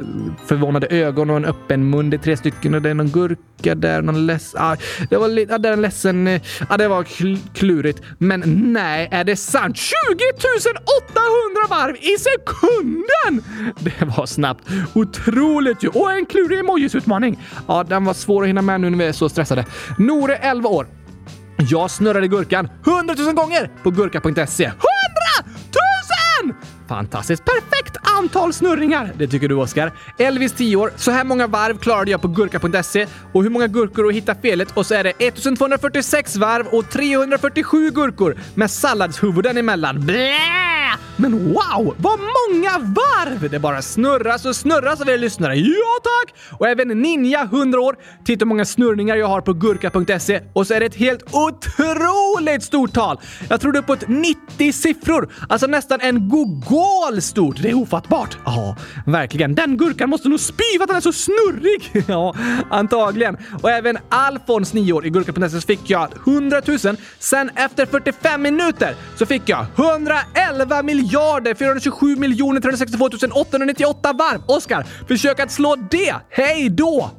förvånade 0.47 0.87
ögon 0.87 1.31
och 1.31 1.37
en 1.37 1.45
öppen 1.45 1.91
mun. 1.91 2.11
Det 2.11 2.17
är 2.17 2.19
tre 2.19 2.37
stycken 2.37 2.75
och 2.75 2.83
det 2.83 2.91
är 2.91 2.95
någon 2.95 3.09
gurka 3.09 3.75
där, 3.75 4.03
någon 4.03 4.27
ledsen... 4.27 4.63
Ah, 4.63 4.77
det 5.11 5.17
var 5.17 5.29
lite... 5.29 5.55
Ah, 5.55 5.59
där 5.59 5.69
är 5.69 5.73
en 5.73 5.83
ledsen... 5.83 6.27
Ja, 6.27 6.41
ah, 6.69 6.77
det 6.77 6.89
var 6.89 7.05
klurigt. 7.55 8.03
Men 8.19 8.43
nej, 8.73 9.09
är 9.11 9.25
det 9.25 9.37
sant? 9.37 9.77
20 9.77 9.95
800 11.05 11.67
varv 11.69 11.97
i 11.97 12.19
sekunden! 12.19 13.45
Det 13.79 14.05
var 14.17 14.27
snabbt. 14.27 14.69
Otroligt 14.95 15.85
ju! 15.85 15.89
Och 15.89 16.13
en 16.13 16.27
klurig 16.27 16.59
emojis-utmaning. 16.59 17.39
Ja, 17.69 17.85
den 17.85 18.05
var 18.05 18.15
svår 18.15 18.43
att 18.43 18.49
hinna 18.49 18.63
med 18.63 18.81
nu 18.81 18.91
när 18.91 18.99
vi 18.99 19.05
är 19.05 19.13
så 19.13 19.29
stressade. 19.29 19.65
Nore, 19.99 20.37
11 20.37 20.69
år. 20.69 20.87
Jag 21.59 21.90
snurrade 21.90 22.29
gurkan 22.29 22.68
100 22.87 23.14
000 23.25 23.35
gånger 23.35 23.71
på 23.83 23.90
gurka.se. 23.90 24.64
100 24.64 24.79
Fantastiskt 26.88 27.44
perfekt 27.44 27.96
antal 28.18 28.53
snurringar! 28.53 29.12
Det 29.18 29.29
tycker 29.29 29.48
du 29.48 29.55
Oskar. 29.55 29.92
Elvis 30.18 30.53
10 30.53 30.77
år. 30.77 30.92
Så 30.96 31.11
här 31.11 31.24
många 31.24 31.46
varv 31.46 31.79
klarade 31.79 32.11
jag 32.11 32.22
på 32.22 32.29
gurka.se 32.29 33.07
och 33.33 33.42
hur 33.42 33.51
många 33.51 33.66
gurkor 33.66 34.09
att 34.09 34.14
hitta 34.14 34.35
felet 34.35 34.77
och 34.77 34.87
så 34.87 34.94
är 34.94 35.05
det 35.05 35.11
1246 35.11 36.37
varv 36.37 36.66
och 36.66 36.90
347 36.90 37.90
gurkor 37.90 38.37
med 38.55 38.70
salladshuvuden 38.70 39.57
emellan. 39.57 40.07
Blä! 40.07 40.38
Men 41.16 41.53
wow, 41.53 41.94
vad 41.98 42.18
många 42.20 42.79
varv! 42.79 43.51
Det 43.51 43.59
bara 43.59 43.83
snurras 43.83 44.44
och 44.44 44.57
snurras 44.57 45.01
av 45.01 45.09
er 45.09 45.18
lyssnare. 45.18 45.55
Ja 45.55 45.98
tack! 46.03 46.35
Och 46.59 46.68
även 46.68 46.88
Ninja 46.88 47.42
100 47.42 47.81
år. 47.81 47.96
Titta 48.24 48.44
hur 48.44 48.48
många 48.48 48.64
snurrningar 48.64 49.16
jag 49.16 49.27
har 49.27 49.40
på 49.40 49.53
gurka.se 49.53 50.40
och 50.53 50.66
så 50.66 50.74
är 50.74 50.81
det 50.81 50.87
ett 50.87 50.94
helt 50.94 51.22
otroligt 51.22 52.62
stort 52.62 52.92
tal. 52.92 53.20
Jag 53.48 53.61
tror 53.61 53.72
det 53.72 53.79
är 53.79 53.83
uppåt 53.83 54.09
90 54.09 54.72
siffror. 54.72 55.33
Alltså 55.48 55.66
nästan 55.66 56.01
en 56.01 56.29
gogo 56.29 56.78
stort. 57.21 57.62
Det 57.62 57.71
är 57.71 57.75
ofattbart. 57.75 58.38
Ja, 58.45 58.77
verkligen. 59.07 59.55
Den 59.55 59.77
gurkan 59.77 60.11
måste 60.11 60.29
nog 60.29 60.41
spy 60.41 60.64
för 60.77 60.83
att 60.83 60.88
den 60.88 60.97
är 60.97 61.01
så 61.01 61.12
snurrig. 61.12 62.05
ja, 62.09 62.35
antagligen. 62.71 63.37
Och 63.62 63.71
även 63.71 63.99
Alfons 64.09 64.73
9 64.73 64.93
år 64.93 65.07
i 65.07 65.11
gurka.se 65.11 65.61
fick 65.61 65.91
jag 65.91 66.09
100 66.27 66.62
000. 66.67 66.79
Sen 67.19 67.51
efter 67.55 67.87
45 67.87 68.43
minuter 68.43 68.95
så 69.17 69.27
fick 69.27 69.49
jag 69.49 69.67
111 69.77 70.83
miljarder 70.83 71.55
427 71.55 72.17
miljoner 72.17 72.61
362 72.61 73.09
898 73.35 74.12
varv. 74.12 74.43
Oskar, 74.47 74.87
försök 75.09 75.41
att 75.41 75.51
slå 75.51 75.77
det. 75.91 76.14
Hej 76.31 76.69
då! 76.71 77.11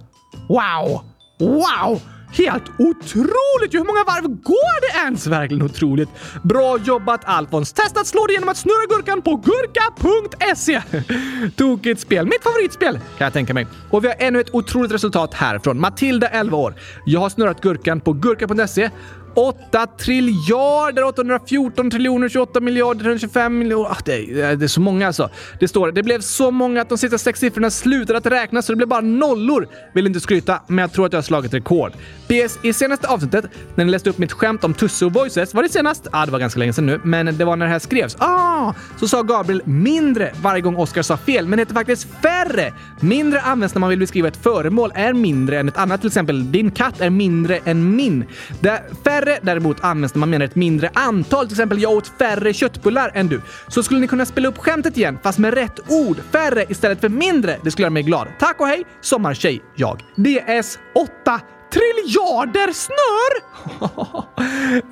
Wow! 0.48 1.02
Wow! 1.40 2.02
Helt 2.32 2.64
otroligt! 2.78 3.74
Hur 3.74 3.86
många 3.86 4.04
varv 4.08 4.28
går 4.28 4.82
det 4.82 5.00
ens? 5.06 5.28
Verkligen 5.28 5.64
otroligt. 5.64 6.10
Bra 6.44 6.78
jobbat 6.78 7.22
Alfons! 7.26 7.74
Testa 7.74 8.00
att 8.00 8.08
slå 8.08 8.26
det 8.28 8.34
genom 8.34 8.50
att 8.50 8.58
snurra 8.58 8.96
gurkan 8.96 9.22
på 9.22 9.36
gurka.se. 9.36 10.82
Tokigt 11.56 12.02
spel. 12.02 12.26
Mitt 12.26 12.44
favoritspel 12.44 12.94
kan 12.94 13.26
jag 13.26 13.34
tänka 13.34 13.54
mig. 13.54 13.68
Och 13.90 14.04
vi 14.04 14.08
har 14.08 14.16
ännu 14.20 14.40
ett 14.40 14.54
otroligt 14.54 14.92
resultat 14.92 15.34
här 15.34 15.60
från 15.60 15.80
Matilda, 15.80 16.28
11 16.28 16.58
år. 16.58 16.76
Jag 17.06 17.20
har 17.20 17.30
snurrat 17.30 17.62
gurkan 17.62 18.00
på 18.00 18.14
gurka.se 18.14 18.90
8 19.34 19.88
triljarder 19.88 21.04
814 21.04 21.92
triljoner 21.92 22.30
28 22.30 22.60
miljarder 22.60 23.04
325 23.04 23.58
miljoner. 23.58 23.90
Ah, 23.90 23.98
det, 24.06 24.42
är, 24.42 24.56
det 24.56 24.66
är 24.66 24.68
så 24.68 24.82
många 24.82 25.08
alltså. 25.08 25.30
Det 25.60 25.68
står 25.68 25.92
det 25.92 26.04
blev 26.04 26.22
så 26.22 26.52
många 26.52 26.82
att 26.82 26.90
de 26.90 26.98
sista 26.98 27.18
sex 27.18 27.40
siffrorna 27.40 27.70
slutade 27.70 28.18
att 28.18 28.26
räknas 28.26 28.66
så 28.66 28.72
det 28.72 28.76
blev 28.76 28.88
bara 28.88 29.02
nollor. 29.02 29.68
Vill 29.94 30.08
inte 30.08 30.20
skryta, 30.20 30.62
men 30.68 30.78
jag 30.78 30.94
tror 30.94 31.06
att 31.06 31.14
jag 31.14 31.18
har 31.18 31.24
slagit 31.24 31.54
rekord. 31.54 31.92
PS, 32.28 32.60
i 32.64 32.74
senaste 32.74 33.08
avsnittet 33.08 33.46
när 33.76 33.86
ni 33.86 33.92
läste 33.92 34.10
upp 34.10 34.18
mitt 34.18 34.32
skämt 34.32 34.64
om 34.64 34.74
Tusse 34.74 35.06
och 35.06 35.14
Voices, 35.14 35.54
var 35.54 35.64
det 35.64 35.70
senast? 35.70 36.02
Ja, 36.04 36.10
ah, 36.22 36.26
det 36.26 36.32
var 36.32 36.40
ganska 36.40 36.60
länge 36.60 36.74
sedan 36.74 36.86
nu, 36.86 37.02
men 37.04 37.38
det 37.38 37.46
var 37.46 37.56
när 37.56 37.66
det 37.66 37.72
här 37.72 37.80
skrevs. 37.80 38.16
Ah, 38.20 38.74
så 39.00 39.08
sa 39.08 39.22
Gabriel 39.22 39.62
mindre 39.66 40.32
varje 40.42 40.62
gång 40.62 40.76
Oscar 40.76 41.02
sa 41.02 41.18
fel, 41.18 41.48
men 41.48 41.60
heter 41.60 41.74
faktiskt 41.74 42.08
färre. 42.22 42.74
Mindre 43.00 43.42
används 43.42 43.76
när 43.76 43.80
man 43.80 43.90
vill 43.90 44.00
beskriva 44.00 44.28
ett 44.28 44.44
föremål 44.44 44.92
är 44.96 45.14
mindre 45.14 45.60
än 45.60 45.68
ett 45.68 45.78
annat, 45.78 46.02
till 46.02 46.08
exempel 46.08 46.52
din 46.52 46.72
katt 46.72 47.02
är 47.02 47.10
mindre 47.10 47.60
än 47.66 47.96
min. 47.96 48.26
Det 48.60 48.84
färre 49.04 49.19
däremot 49.42 49.84
används 49.84 50.16
när 50.16 50.20
man 50.20 50.30
menar 50.30 50.46
ett 50.46 50.56
mindre 50.56 50.90
antal, 50.94 51.46
till 51.46 51.54
exempel 51.54 51.82
jag 51.82 51.92
åt 51.92 52.08
färre 52.08 52.54
köttbullar 52.54 53.12
än 53.14 53.28
du. 53.28 53.42
Så 53.68 53.84
skulle 53.84 54.00
ni 54.00 54.08
kunna 54.08 54.26
spela 54.26 54.48
upp 54.48 54.58
skämtet 54.58 54.98
igen, 54.98 55.20
fast 55.24 55.40
med 55.40 55.54
rätt 55.54 55.80
ord. 55.88 56.18
Färre 56.32 56.66
istället 56.70 57.02
för 57.02 57.10
mindre. 57.10 57.58
Det 57.64 57.72
skulle 57.72 57.84
göra 57.84 57.94
mig 57.94 58.04
glad. 58.04 58.28
Tack 58.40 58.60
och 58.62 58.68
hej! 58.68 58.86
Sommartjej, 59.02 59.62
jag. 59.76 60.02
DS8 60.16 61.59
triljarder 61.72 62.72
snör! 62.74 63.60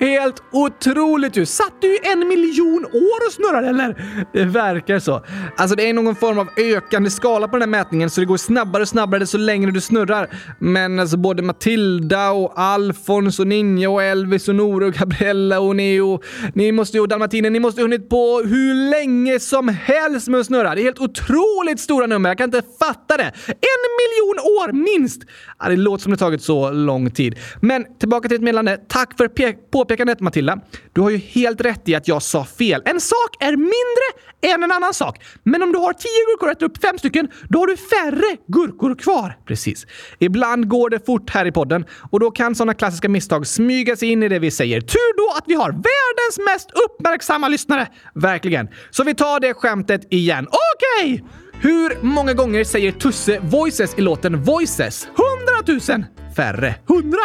Helt 0.00 0.42
otroligt 0.52 1.36
ju! 1.36 1.46
Satt 1.46 1.72
du 1.80 1.94
i 1.94 1.98
en 2.12 2.28
miljon 2.28 2.84
år 2.84 3.26
och 3.26 3.32
snurrade 3.32 3.68
eller? 3.68 4.04
Det 4.32 4.44
verkar 4.44 4.98
så. 4.98 5.24
Alltså 5.56 5.76
det 5.76 5.88
är 5.88 5.92
någon 5.92 6.14
form 6.14 6.38
av 6.38 6.48
ökande 6.56 7.10
skala 7.10 7.48
på 7.48 7.56
den 7.56 7.62
här 7.62 7.80
mätningen 7.84 8.10
så 8.10 8.20
det 8.20 8.26
går 8.26 8.36
snabbare 8.36 8.82
och 8.82 8.88
snabbare 8.88 9.26
så 9.26 9.38
längre 9.38 9.70
du 9.70 9.80
snurrar. 9.80 10.30
Men 10.58 10.98
alltså 10.98 11.16
både 11.16 11.42
Matilda 11.42 12.30
och 12.30 12.52
Alfons 12.56 13.38
och 13.38 13.46
Ninja 13.46 13.90
och 13.90 14.02
Elvis 14.02 14.48
och 14.48 14.54
Nora 14.54 14.86
och 14.86 14.92
Gabriella 14.92 15.60
och 15.60 15.76
Neo. 15.76 16.20
Ni 16.54 16.72
måste 16.72 16.96
ju, 16.96 17.06
Dalmatinen, 17.06 17.52
ni 17.52 17.60
måste 17.60 17.80
ha 17.80 17.84
hunnit 17.84 18.08
på 18.08 18.40
hur 18.40 18.90
länge 18.90 19.40
som 19.40 19.68
helst 19.68 20.28
med 20.28 20.40
att 20.40 20.46
snurra. 20.46 20.74
Det 20.74 20.80
är 20.80 20.84
helt 20.84 21.00
otroligt 21.00 21.80
stora 21.80 22.06
nummer. 22.06 22.30
Jag 22.30 22.38
kan 22.38 22.44
inte 22.44 22.62
fatta 22.78 23.16
det. 23.16 23.32
En 23.46 23.82
miljon 23.98 24.38
år 24.38 24.72
minst! 24.72 25.22
Ja, 25.58 25.68
det 25.68 25.76
låter 25.76 26.02
som 26.02 26.12
det 26.12 26.18
tagit 26.18 26.42
så 26.42 26.67
lång 26.70 27.10
tid. 27.10 27.38
Men 27.60 27.98
tillbaka 27.98 28.28
till 28.28 28.36
ett 28.36 28.42
meddelande. 28.42 28.80
Tack 28.88 29.16
för 29.16 29.28
påpekandet 29.70 30.20
Matilda. 30.20 30.60
Du 30.92 31.00
har 31.00 31.10
ju 31.10 31.16
helt 31.16 31.60
rätt 31.60 31.88
i 31.88 31.94
att 31.94 32.08
jag 32.08 32.22
sa 32.22 32.44
fel. 32.44 32.82
En 32.84 33.00
sak 33.00 33.36
är 33.40 33.56
mindre 33.56 34.28
än 34.54 34.62
en 34.62 34.72
annan 34.72 34.94
sak. 34.94 35.24
Men 35.42 35.62
om 35.62 35.72
du 35.72 35.78
har 35.78 35.92
tio 35.92 36.24
gurkor 36.26 36.46
och 36.46 36.52
äter 36.52 36.66
upp 36.66 36.82
fem 36.82 36.98
stycken, 36.98 37.28
då 37.48 37.58
har 37.58 37.66
du 37.66 37.76
färre 37.76 38.36
gurkor 38.46 38.94
kvar. 38.94 39.38
Precis. 39.46 39.86
Ibland 40.18 40.68
går 40.68 40.90
det 40.90 41.06
fort 41.06 41.30
här 41.30 41.46
i 41.46 41.52
podden 41.52 41.84
och 42.10 42.20
då 42.20 42.30
kan 42.30 42.54
sådana 42.54 42.74
klassiska 42.74 43.08
misstag 43.08 43.46
smyga 43.46 43.96
sig 43.96 44.08
in 44.08 44.22
i 44.22 44.28
det 44.28 44.38
vi 44.38 44.50
säger. 44.50 44.80
Tur 44.80 45.16
då 45.16 45.36
att 45.38 45.44
vi 45.46 45.54
har 45.54 45.70
världens 45.70 46.38
mest 46.52 46.70
uppmärksamma 46.86 47.48
lyssnare. 47.48 47.86
Verkligen. 48.14 48.68
Så 48.90 49.04
vi 49.04 49.14
tar 49.14 49.40
det 49.40 49.54
skämtet 49.54 50.06
igen. 50.10 50.46
Okej! 50.46 51.14
Okay. 51.14 51.28
Hur 51.60 51.98
många 52.02 52.32
gånger 52.32 52.64
säger 52.64 52.92
Tusse 52.92 53.40
Voices 53.42 53.98
i 53.98 54.00
låten 54.00 54.42
Voices? 54.42 55.08
Hundratusen! 55.16 56.04
Färre. 56.38 56.74
Hundra? 56.86 57.18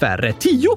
Färre. 0.00 0.32
Tio? 0.32 0.70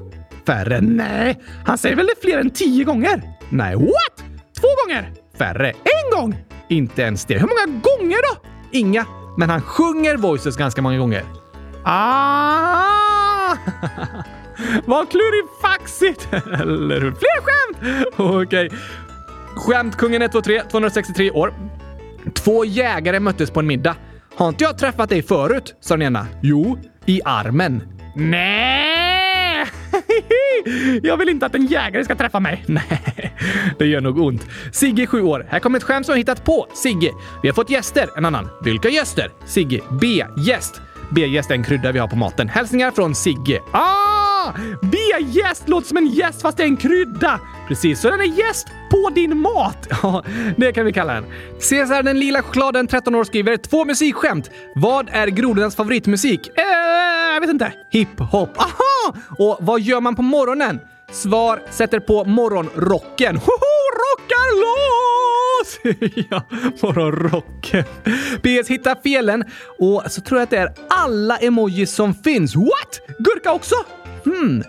Färre. 0.48 0.82
Nej, 0.82 1.42
han 1.66 1.78
säger 1.78 1.96
väl 1.96 2.06
det 2.06 2.22
fler 2.22 2.38
än 2.38 2.50
tio 2.50 2.84
gånger? 2.84 3.22
Nej, 3.50 3.76
what? 3.76 4.18
Två 4.60 4.68
gånger? 4.84 5.12
Färre. 5.38 5.70
En 5.70 6.20
gång? 6.20 6.36
Inte 6.68 7.02
ens 7.02 7.26
det. 7.26 7.34
Hur 7.34 7.48
många 7.48 7.82
gånger 7.82 8.18
då? 8.18 8.50
Inga. 8.72 9.06
Men 9.38 9.50
han 9.50 9.62
sjunger 9.62 10.18
Voices 10.18 10.58
ganska 10.58 10.82
många 10.82 10.98
gånger. 10.98 11.24
Ah! 11.84 13.56
Vad 14.86 15.10
klurifaxigt! 15.10 16.28
Eller 16.34 17.02
hur? 17.02 17.12
Fler 17.12 17.42
skämt! 17.42 17.78
Okej. 18.18 18.66
Okay. 18.66 18.80
Skämtkungen 19.56 20.22
123, 20.22 20.62
263 20.72 21.32
år. 21.32 21.54
Två 22.34 22.66
jägare 22.66 23.20
möttes 23.20 23.52
på 23.52 23.60
en 23.60 23.68
middag. 23.68 23.96
Har 24.36 24.50
inte 24.50 24.64
jag 24.64 24.78
träffat 24.78 25.10
dig 25.10 25.24
förut? 25.24 25.76
sa 25.80 25.98
den 25.98 26.08
ena. 26.08 26.28
Jo, 26.42 26.78
i 27.06 27.22
armen. 27.26 27.84
Nej! 28.16 29.68
Jag 31.04 31.18
vill 31.18 31.30
inte 31.30 31.46
att 31.46 31.56
en 31.56 31.66
jägare 31.66 32.06
ska 32.06 32.16
träffa 32.16 32.40
mig. 32.40 32.64
Nej, 32.68 33.36
det 33.80 33.86
gör 33.86 34.02
nog 34.02 34.20
ont. 34.20 34.48
Sigge, 34.72 35.08
7 35.08 35.22
år. 35.22 35.46
Här 35.50 35.60
kommer 35.60 35.78
ett 35.78 35.84
skämt 35.84 36.06
som 36.06 36.14
jag 36.14 36.18
hittat 36.18 36.46
på. 36.46 36.68
Sigge. 36.74 37.12
Vi 37.42 37.50
har 37.50 37.54
fått 37.54 37.70
gäster. 37.70 38.10
En 38.18 38.26
annan. 38.26 38.50
Vilka 38.64 38.90
gäster? 38.90 39.32
Sigge. 39.46 39.82
B. 40.02 40.26
Gäst. 40.48 40.82
B-gäst 41.10 41.52
är 41.52 41.56
en 41.56 41.64
krydda 41.64 41.92
vi 41.92 42.00
har 42.00 42.08
på 42.08 42.16
maten. 42.16 42.50
Hälsningar 42.50 42.92
från 42.92 43.16
Sigge. 43.16 43.62
Ah! 43.72 44.21
Bea 44.82 45.20
gäst 45.20 45.70
låter 45.70 45.88
som 45.88 45.98
en 45.98 46.08
gäst 46.08 46.42
fast 46.42 46.58
det 46.58 46.64
är 46.64 46.68
en 46.68 46.78
krydda. 46.78 47.40
Precis, 47.68 48.00
så 48.02 48.10
den 48.10 48.20
är 48.20 48.26
gäst 48.26 48.68
på 48.92 49.10
din 49.16 49.38
mat. 49.40 49.88
Ja, 50.04 50.24
det 50.58 50.74
kan 50.74 50.86
vi 50.86 50.94
kalla 50.94 51.14
den. 51.14 51.26
Cesar 51.60 52.04
den 52.04 52.20
lila 52.20 52.44
chokladen, 52.44 52.88
13 52.88 53.16
år, 53.16 53.24
skriver 53.24 53.58
två 53.58 53.86
musikskämt. 53.86 54.50
Vad 54.76 55.10
är 55.12 55.28
grodornas 55.28 55.76
favoritmusik? 55.76 56.48
Eh, 56.48 57.34
jag 57.34 57.42
vet 57.42 57.50
inte. 57.50 57.74
Hiphop. 57.92 58.58
Aha! 58.58 59.16
Och 59.38 59.58
vad 59.62 59.82
gör 59.82 60.02
man 60.02 60.16
på 60.16 60.22
morgonen? 60.22 60.80
Svar 61.12 61.62
sätter 61.70 62.00
på 62.00 62.26
morgonrocken. 62.26 63.38
Hoho, 63.38 63.82
rockar 64.02 64.48
loss! 64.62 65.80
ja, 66.30 66.44
morgonrocken. 66.82 67.84
PS 68.42 68.70
hittar 68.70 68.98
felen 69.04 69.44
och 69.80 70.04
så 70.08 70.22
tror 70.22 70.40
jag 70.40 70.44
att 70.44 70.50
det 70.50 70.58
är 70.58 70.74
alla 70.90 71.38
emojis 71.38 71.92
som 71.96 72.14
finns. 72.14 72.56
What? 72.56 73.02
Gurka 73.20 73.52
också? 73.54 73.76
Hmm. 74.26 74.64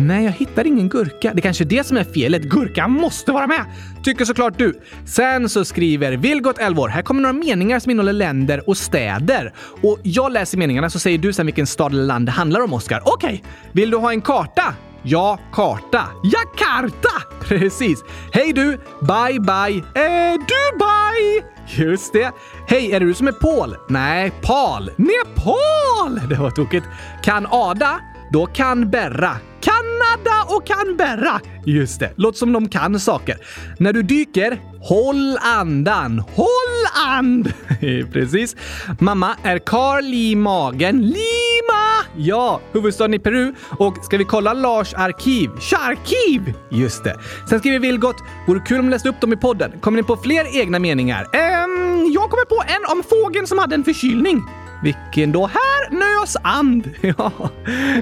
Nej, 0.00 0.24
jag 0.24 0.32
hittar 0.32 0.66
ingen 0.66 0.88
gurka. 0.88 1.32
Det 1.34 1.40
kanske 1.40 1.64
är 1.64 1.66
det 1.66 1.86
som 1.86 1.96
är 1.96 2.04
felet. 2.04 2.42
Gurkan 2.42 2.90
måste 2.90 3.32
vara 3.32 3.46
med! 3.46 3.64
Tycker 4.04 4.24
såklart 4.24 4.58
du. 4.58 4.80
Sen 5.06 5.48
så 5.48 5.64
skriver 5.64 6.12
Vilgot 6.12 6.58
11 6.58 6.82
år. 6.82 6.88
Här 6.88 7.02
kommer 7.02 7.22
några 7.22 7.32
meningar 7.32 7.78
som 7.78 7.90
innehåller 7.90 8.12
länder 8.12 8.68
och 8.68 8.76
städer. 8.76 9.52
Och 9.82 9.98
jag 10.02 10.32
läser 10.32 10.58
meningarna 10.58 10.90
så 10.90 10.98
säger 10.98 11.18
du 11.18 11.32
sen 11.32 11.46
vilken 11.46 11.66
stad 11.66 11.92
eller 11.92 12.04
land 12.04 12.26
det 12.26 12.32
handlar 12.32 12.60
om, 12.60 12.72
Oskar. 12.72 13.02
Okej. 13.04 13.28
Okay. 13.28 13.40
Vill 13.72 13.90
du 13.90 13.96
ha 13.96 14.12
en 14.12 14.20
karta? 14.20 14.74
Ja, 15.02 15.38
karta. 15.52 16.04
Jakarta! 16.24 17.22
Precis. 17.40 18.04
Hej 18.32 18.52
du! 18.52 18.70
Bye 19.00 19.40
bye! 19.40 19.78
Eh, 20.02 20.32
Dubai! 20.32 21.42
Just 21.66 22.12
det. 22.12 22.32
Hej, 22.68 22.92
är 22.92 23.00
det 23.00 23.06
du 23.06 23.14
som 23.14 23.28
är 23.28 23.32
Paul? 23.32 23.76
Nej, 23.88 24.32
Pal. 24.42 24.90
Nepal! 24.96 26.20
Det 26.28 26.34
var 26.34 26.50
tokigt. 26.50 26.86
Kan 27.22 27.46
Ada? 27.50 28.00
Då 28.32 28.46
kan 28.46 28.90
Berra. 28.90 29.36
Kanada 29.60 30.54
och 30.56 30.66
Canberra. 30.66 31.40
Just 31.66 32.00
det, 32.00 32.12
låter 32.16 32.38
som 32.38 32.52
de 32.52 32.68
kan 32.68 33.00
saker. 33.00 33.36
När 33.78 33.92
du 33.92 34.02
dyker, 34.02 34.60
håll 34.80 35.38
andan. 35.42 36.18
Håll 36.18 37.06
and! 37.08 37.52
Precis. 38.12 38.56
Mamma, 39.00 39.36
är 39.42 39.58
Karl 39.58 40.04
i 40.04 40.36
magen? 40.36 41.00
Lima! 41.00 41.88
Ja, 42.16 42.60
huvudstaden 42.72 43.14
i 43.14 43.18
Peru. 43.18 43.54
Och 43.78 44.04
ska 44.04 44.16
vi 44.16 44.24
kolla 44.24 44.52
Lars 44.52 44.94
arkiv? 44.94 45.50
Charkiv! 45.60 46.54
Just 46.70 47.04
det. 47.04 47.16
Sen 47.48 47.58
skriver 47.58 47.78
Vilgot, 47.78 48.16
vore 48.46 48.60
kul 48.60 48.78
om 48.78 48.84
du 48.84 48.90
läste 48.90 49.08
upp 49.08 49.20
dem 49.20 49.32
i 49.32 49.36
podden. 49.36 49.72
Kommer 49.80 49.96
ni 49.96 50.02
på 50.02 50.16
fler 50.16 50.56
egna 50.60 50.78
meningar? 50.78 51.26
Ehm, 51.32 52.12
jag 52.12 52.30
kommer 52.30 52.44
på 52.44 52.62
en 52.66 52.96
om 52.96 53.02
fågeln 53.02 53.46
som 53.46 53.58
hade 53.58 53.74
en 53.74 53.84
förkylning. 53.84 54.42
Vilken 54.82 55.32
då? 55.32 55.46
Här 55.46 55.90
nös 55.90 56.36
and! 56.42 56.90
Ja, 57.18 57.32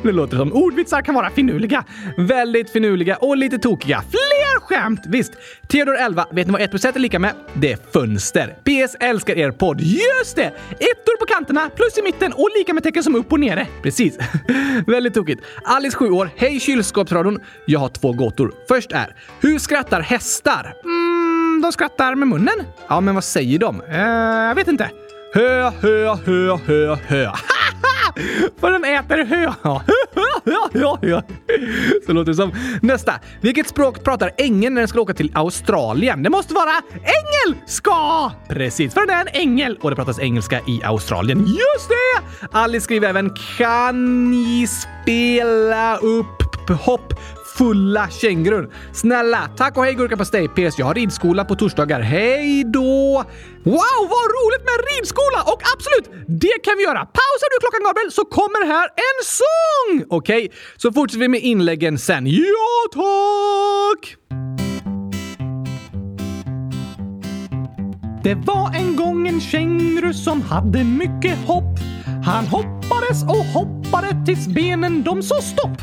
det 0.03 0.13
låter 0.13 0.37
som 0.37 0.53
ordvitsar 0.53 1.03
kan 1.03 1.15
vara 1.15 1.31
finurliga. 1.31 1.85
Väldigt 2.17 2.71
finurliga 2.71 3.17
och 3.17 3.37
lite 3.37 3.59
tokiga. 3.59 4.03
Fler 4.11 4.61
skämt! 4.61 5.01
Visst. 5.07 5.33
Theodor 5.69 5.97
11, 5.97 6.27
vet 6.33 6.47
ni 6.47 6.53
vad 6.53 6.61
1 6.61 6.85
är 6.97 6.99
lika 6.99 7.19
med? 7.19 7.35
Det 7.55 7.73
är 7.73 7.79
fönster. 7.93 8.47
PS 8.47 8.97
älskar 9.01 9.39
er 9.39 9.51
podd. 9.51 9.81
Just 9.81 10.37
det! 10.37 10.47
Ettor 10.71 11.19
på 11.19 11.27
kanterna, 11.27 11.71
plus 11.77 11.99
i 11.99 12.03
mitten 12.03 12.33
och 12.33 12.49
lika 12.59 12.75
med 12.75 12.83
tecken 12.83 13.03
som 13.03 13.15
upp 13.15 13.33
och 13.33 13.41
nere. 13.41 13.67
Precis. 13.83 14.19
Väldigt 14.87 15.15
tokigt. 15.15 15.43
Alice 15.65 15.97
7 15.97 16.11
år. 16.11 16.31
Hej 16.37 16.61
kylskåpsradion. 16.61 17.41
Jag 17.65 17.81
har 17.81 17.89
två 17.89 18.13
gåtor. 18.13 18.55
Först 18.69 18.93
är, 18.93 19.15
hur 19.41 19.59
skrattar 19.59 20.01
hästar? 20.01 20.75
Mm, 20.85 21.61
de 21.63 21.73
skrattar 21.73 22.15
med 22.15 22.29
munnen. 22.29 22.63
Ja, 22.89 23.01
men 23.01 23.15
vad 23.15 23.25
säger 23.25 23.59
de? 23.59 23.81
Uh, 23.81 23.97
jag 24.49 24.55
vet 24.55 24.69
inte. 24.69 24.91
Hö, 25.37 25.71
hö, 25.83 26.17
hö, 26.27 26.57
hö, 26.67 26.97
hö. 27.07 27.27
För 28.61 28.71
den 28.71 28.85
äter 28.85 29.25
hö. 29.25 29.53
Så 32.07 32.13
låter 32.13 32.33
det 32.33 32.35
som. 32.35 32.53
Nästa. 32.83 33.13
Vilket 33.41 33.69
språk 33.69 34.05
pratar 34.05 34.31
ängeln 34.39 34.75
när 34.75 34.81
den 34.81 34.89
ska 34.89 35.01
åka 35.01 35.15
till 35.15 35.33
Australien? 35.35 36.23
Det 36.23 36.31
måste 36.31 36.55
vara 36.55 36.73
engelska! 36.93 38.33
Precis, 38.49 38.95
för 38.95 39.01
den 39.01 39.11
är 39.11 39.21
en 39.21 39.29
ängel 39.33 39.79
och 39.83 39.91
det 39.91 39.97
pratas 39.97 40.21
engelska 40.21 40.61
i 40.67 40.81
Australien. 40.85 41.39
Just 41.39 41.89
det! 41.89 42.23
Alice 42.53 42.85
skriver 42.85 43.09
även 43.09 43.31
kan 43.59 44.31
ni 44.31 44.67
spela 44.67 45.97
upp 45.97 46.71
hopp 46.71 47.15
fulla 47.59 48.09
kängurun. 48.11 48.71
Snälla, 48.93 49.51
tack 49.57 49.77
och 49.77 49.85
hej 49.85 49.95
gurkapastej. 49.95 50.49
PS. 50.49 50.79
Jag 50.79 50.87
har 50.87 50.95
ridskola 50.95 51.45
på 51.45 51.55
torsdagar. 51.55 52.01
Hej 52.01 52.65
då! 52.65 53.25
Wow, 53.65 54.03
vad 54.15 54.27
roligt 54.37 54.65
med 54.65 54.79
ridskola! 54.91 55.43
Och 55.47 55.61
absolut, 55.75 56.29
det 56.29 56.59
kan 56.63 56.77
vi 56.77 56.83
göra. 56.83 56.99
Pausar 56.99 57.49
du 57.51 57.59
klockan 57.61 57.87
Gabriel 57.87 58.13
så 58.13 58.25
kommer 58.25 58.67
här 58.67 58.85
en 58.85 59.19
sång! 59.25 60.17
Okej, 60.19 60.45
okay, 60.45 60.59
så 60.77 60.93
fortsätter 60.93 61.21
vi 61.21 61.29
med 61.29 61.41
inläggen 61.41 61.99
sen. 61.99 62.27
Ja, 62.27 62.79
tack! 62.93 64.17
Det 68.23 68.35
var 68.35 68.75
en 68.75 68.97
gång 68.97 69.29
en 69.29 69.41
känguru 69.41 70.15
som 70.15 70.43
hade 70.43 70.85
mycket 70.85 71.39
hopp. 71.47 71.79
Han 72.25 72.47
hoppades 72.47 73.23
och 73.23 73.45
hoppade 73.45 74.25
tills 74.27 74.47
benen 74.47 75.03
de 75.03 75.23
så 75.23 75.35
stopp. 75.35 75.83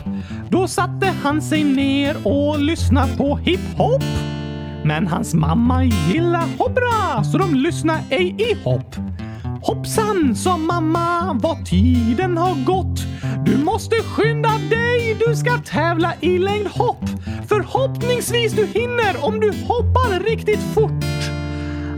Då 0.53 0.67
satte 0.67 1.07
han 1.23 1.41
sig 1.41 1.63
ner 1.63 2.27
och 2.27 2.59
lyssnade 2.59 3.17
på 3.17 3.37
hiphop. 3.37 4.03
Men 4.83 5.07
hans 5.07 5.33
mamma 5.33 5.83
gillar 5.83 6.57
hoppra 6.57 7.23
så 7.23 7.37
de 7.37 7.55
lyssnar 7.55 7.99
ej 8.09 8.35
i 8.37 8.63
hopp. 8.63 8.95
Hoppsan, 9.61 10.35
sa 10.35 10.57
mamma, 10.57 11.39
vad 11.41 11.65
tiden 11.65 12.37
har 12.37 12.65
gått. 12.65 12.99
Du 13.45 13.57
måste 13.57 13.95
skynda 13.95 14.49
dig, 14.49 15.17
du 15.27 15.35
ska 15.35 15.57
tävla 15.57 16.13
i 16.19 16.39
längdhopp. 16.39 17.05
Förhoppningsvis 17.47 18.53
du 18.53 18.65
hinner 18.65 19.25
om 19.25 19.39
du 19.39 19.47
hoppar 19.47 20.19
riktigt 20.29 20.63
fort. 20.73 21.05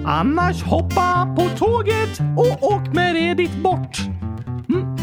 Annars 0.06 0.64
hoppa 0.64 1.36
på 1.36 1.50
tåget 1.58 2.20
och 2.38 2.64
åk 2.64 2.94
med 2.94 3.16
det 3.16 3.34
dit 3.34 3.64
bort. 3.64 4.15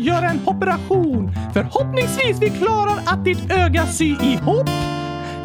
göra 0.00 0.30
en 0.30 0.40
operation. 0.46 1.32
Förhoppningsvis 1.52 2.38
vi 2.40 2.50
klarar 2.50 2.98
att 3.06 3.24
ditt 3.24 3.52
öga 3.52 3.86
sy 3.86 4.04
ihop. 4.04 4.68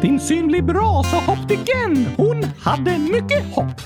Din 0.02 0.20
syn 0.20 0.46
blir 0.46 0.62
bra, 0.62 1.02
sa 1.02 1.32
optiken. 1.32 2.06
Hon 2.16 2.44
hade 2.60 2.98
mycket 2.98 3.54
hopp. 3.54 3.80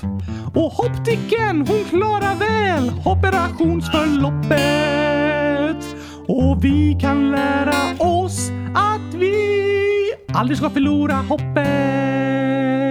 Och 0.55 0.85
optiken, 0.85 1.67
hon 1.67 1.83
klarar 1.89 2.35
väl 2.35 2.91
operationsförloppet. 3.05 5.95
Och 6.27 6.65
vi 6.65 6.97
kan 7.01 7.31
lära 7.31 7.75
oss 7.99 8.51
att 8.75 9.13
vi 9.13 9.33
aldrig 10.33 10.57
ska 10.57 10.69
förlora 10.69 11.13
hoppet. 11.13 12.90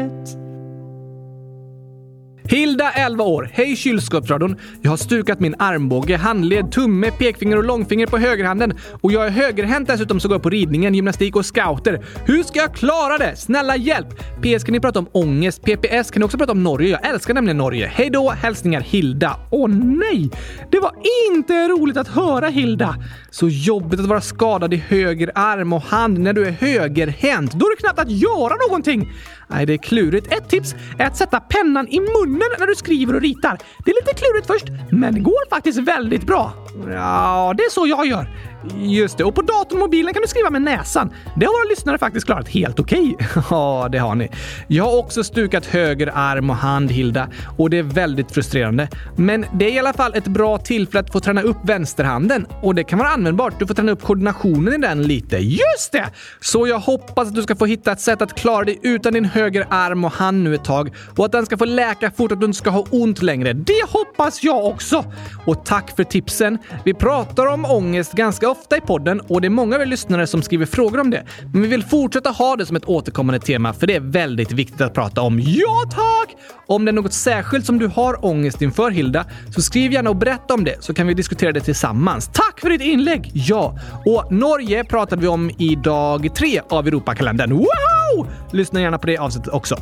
Hilda, 2.51 2.91
11 2.91 3.25
år. 3.25 3.51
Hej 3.53 3.77
kylskåpsradion. 3.77 4.57
Jag 4.83 4.91
har 4.91 4.97
stukat 4.97 5.41
min 5.41 5.55
armbåge, 5.59 6.17
handled, 6.17 6.73
tumme, 6.73 7.11
pekfinger 7.11 7.57
och 7.57 7.65
långfinger 7.65 8.07
på 8.07 8.19
högerhanden. 8.19 8.79
Och 9.01 9.13
jag 9.13 9.27
är 9.27 9.31
högerhänt 9.31 9.89
dessutom 9.89 10.21
så 10.21 10.29
går 10.29 10.35
jag 10.35 10.43
på 10.43 10.51
ridningen, 10.51 10.95
gymnastik 10.95 11.37
och 11.37 11.47
scouter. 11.47 12.05
Hur 12.25 12.43
ska 12.43 12.59
jag 12.59 12.75
klara 12.75 13.19
det? 13.19 13.37
Snälla 13.37 13.77
hjälp! 13.77 14.09
PS 14.43 14.65
kan 14.65 14.73
ni 14.73 14.81
prata 14.81 14.99
om 14.99 15.09
ångest. 15.13 15.63
PPS 15.63 16.11
kan 16.11 16.21
ni 16.21 16.27
också 16.27 16.39
prata 16.39 16.53
om 16.53 16.63
Norge. 16.63 16.89
Jag 16.89 17.07
älskar 17.07 17.35
nämligen 17.35 17.59
Norge. 17.59 17.87
Hej 17.95 18.11
då! 18.11 18.31
Hälsningar 18.31 18.81
Hilda. 18.81 19.37
Åh 19.51 19.69
nej! 19.69 20.31
Det 20.71 20.81
var 20.81 20.93
inte 21.31 21.69
roligt 21.69 21.97
att 21.97 22.09
höra 22.09 22.49
Hilda. 22.49 22.97
Så 23.31 23.49
jobbigt 23.49 24.01
att 24.01 24.07
vara 24.07 24.21
skadad 24.21 24.75
i 24.75 24.77
höger 24.77 25.31
arm 25.35 25.73
och 25.73 25.83
hand 25.83 26.19
när 26.19 26.33
du 26.33 26.47
är 26.47 26.51
högerhänt. 26.51 27.53
Då 27.53 27.67
är 27.67 27.77
det 27.77 27.81
knappt 27.81 27.99
att 27.99 28.11
göra 28.11 28.55
någonting. 28.69 29.13
Nej, 29.51 29.67
det 29.67 29.73
är 29.73 29.79
klurigt. 29.79 30.33
Ett 30.33 30.49
tips 30.49 30.75
är 30.99 31.07
att 31.07 31.17
sätta 31.17 31.41
pennan 31.41 31.89
i 31.89 32.01
munnen 32.01 32.49
när 32.59 32.67
du 32.67 32.75
skriver 32.75 33.15
och 33.15 33.21
ritar. 33.21 33.59
Det 33.85 33.91
är 33.91 33.95
lite 34.07 34.15
klurigt 34.21 34.47
först, 34.47 34.67
men 34.91 35.15
det 35.15 35.21
går 35.21 35.49
faktiskt 35.51 35.79
väldigt 35.79 36.27
bra. 36.27 36.53
Ja, 36.87 37.55
det 37.57 37.63
är 37.63 37.71
så 37.71 37.87
jag 37.87 38.07
gör. 38.07 38.29
Just 38.77 39.19
det, 39.19 39.25
och 39.25 39.35
på 39.35 39.43
datorn 39.43 39.79
och 39.79 39.79
mobilen 39.79 40.15
kan 40.15 40.23
du 40.23 40.29
skriva 40.29 40.51
med 40.51 40.63
näsan. 40.63 41.13
Det 41.37 41.47
har 41.47 41.53
våra 41.53 41.71
lyssnare 41.71 41.99
faktiskt 41.99 42.27
klarat 42.27 42.49
helt 42.49 42.81
okej. 42.81 43.15
Okay. 43.15 43.43
ja, 43.51 43.89
det 43.93 43.99
har 43.99 44.15
ni. 44.15 44.31
Jag 44.69 44.85
har 44.85 44.99
också 44.99 45.25
stukat 45.25 45.67
höger 45.67 46.13
arm 46.15 46.51
och 46.51 46.57
hand, 46.57 46.91
Hilda, 46.91 47.29
och 47.59 47.71
det 47.71 47.79
är 47.79 47.83
väldigt 47.83 48.33
frustrerande. 48.33 48.89
Men 49.17 49.47
det 49.53 49.65
är 49.65 49.73
i 49.73 49.79
alla 49.79 49.93
fall 49.93 50.15
ett 50.15 50.27
bra 50.27 50.59
tillfälle 50.59 51.01
att 51.01 51.13
få 51.13 51.21
träna 51.21 51.43
upp 51.43 51.57
vänsterhanden 51.65 52.47
och 52.63 52.75
det 52.75 52.85
kan 52.85 52.99
vara 52.99 53.09
användbart. 53.09 53.59
Du 53.59 53.67
får 53.67 53.75
träna 53.75 53.93
upp 53.93 54.03
koordinationen 54.03 54.75
i 54.75 54.79
den 54.79 55.03
lite. 55.03 55.37
Just 55.37 55.93
det! 55.93 56.07
Så 56.41 56.67
jag 56.67 56.79
hoppas 56.79 57.29
att 57.29 57.35
du 57.35 57.43
ska 57.43 57.57
få 57.57 57.67
hitta 57.67 57.93
ett 57.93 58.01
sätt 58.01 58.23
att 58.23 58.35
klara 58.35 58.65
dig 58.65 58.79
utan 58.83 59.13
din 59.13 59.25
höger 59.25 59.67
arm 59.71 60.05
och 60.05 60.13
hand 60.13 60.45
nu 60.45 60.55
ett 60.55 60.65
tag 60.65 60.95
och 61.17 61.25
att 61.25 61.33
den 61.33 61.47
ska 61.47 61.59
få 61.59 61.65
läka 61.65 62.11
fort 62.11 62.31
och 62.31 62.37
att 62.37 62.41
du 62.41 62.47
inte 62.47 62.59
ska 62.59 62.71
ha 62.71 62.87
ont 62.91 63.23
längre. 63.23 63.53
Det 63.53 63.83
hoppas 63.89 64.43
jag 64.43 64.65
också! 64.65 65.05
Och 65.45 65.65
tack 65.65 65.97
för 65.97 66.05
tipsen. 66.05 66.59
Vi 66.85 66.95
pratar 66.95 67.47
om 67.47 67.65
ångest 67.65 68.13
ganska 68.13 68.50
ofta 68.51 68.77
i 68.77 68.81
podden 68.81 69.21
och 69.21 69.41
det 69.41 69.49
är 69.49 69.51
många 69.51 69.77
av 69.77 69.83
er 69.83 69.87
lyssnare 69.87 70.27
som 70.27 70.43
skriver 70.43 70.67
frågor 70.67 71.01
om 71.01 71.11
det. 71.11 71.27
Men 71.53 71.63
vi 71.63 71.69
vill 71.69 71.85
fortsätta 71.85 72.31
ha 72.31 72.57
det 72.57 72.67
som 72.67 72.77
ett 72.77 72.85
återkommande 72.85 73.41
tema 73.41 73.73
för 73.73 73.87
det 73.87 73.97
är 73.97 74.01
väldigt 74.01 74.53
viktigt 74.53 74.81
att 74.81 74.95
prata 74.95 75.21
om. 75.21 75.41
Ja 75.41 75.85
tack! 75.91 76.37
Om 76.67 76.85
det 76.85 76.91
är 76.91 76.93
något 76.93 77.13
särskilt 77.13 77.67
som 77.67 77.79
du 77.79 77.87
har 77.87 78.25
ångest 78.25 78.63
inför 78.63 78.91
Hilda, 78.91 79.25
så 79.55 79.63
skriv 79.63 79.93
gärna 79.93 80.11
och 80.11 80.17
berätta 80.17 80.55
om 80.55 80.65
det 80.65 80.85
så 80.85 80.95
kan 80.95 81.07
vi 81.07 81.15
diskutera 81.15 81.53
det 81.53 81.61
tillsammans. 81.61 82.31
Tack 82.33 82.61
för 82.61 82.71
ditt 82.71 82.81
inlägg! 82.81 83.31
Ja, 83.35 83.79
och 84.07 84.33
Norge 84.33 84.85
pratade 84.85 85.23
vi 85.23 85.29
om 85.29 85.51
i 85.59 85.75
dag 85.75 86.35
tre 86.35 86.61
av 86.69 86.87
Europakalendern. 86.87 87.53
Wow! 87.53 88.27
Lyssna 88.53 88.81
gärna 88.81 88.99
på 88.99 89.07
det 89.07 89.19
avsnittet 89.19 89.53
också. 89.53 89.77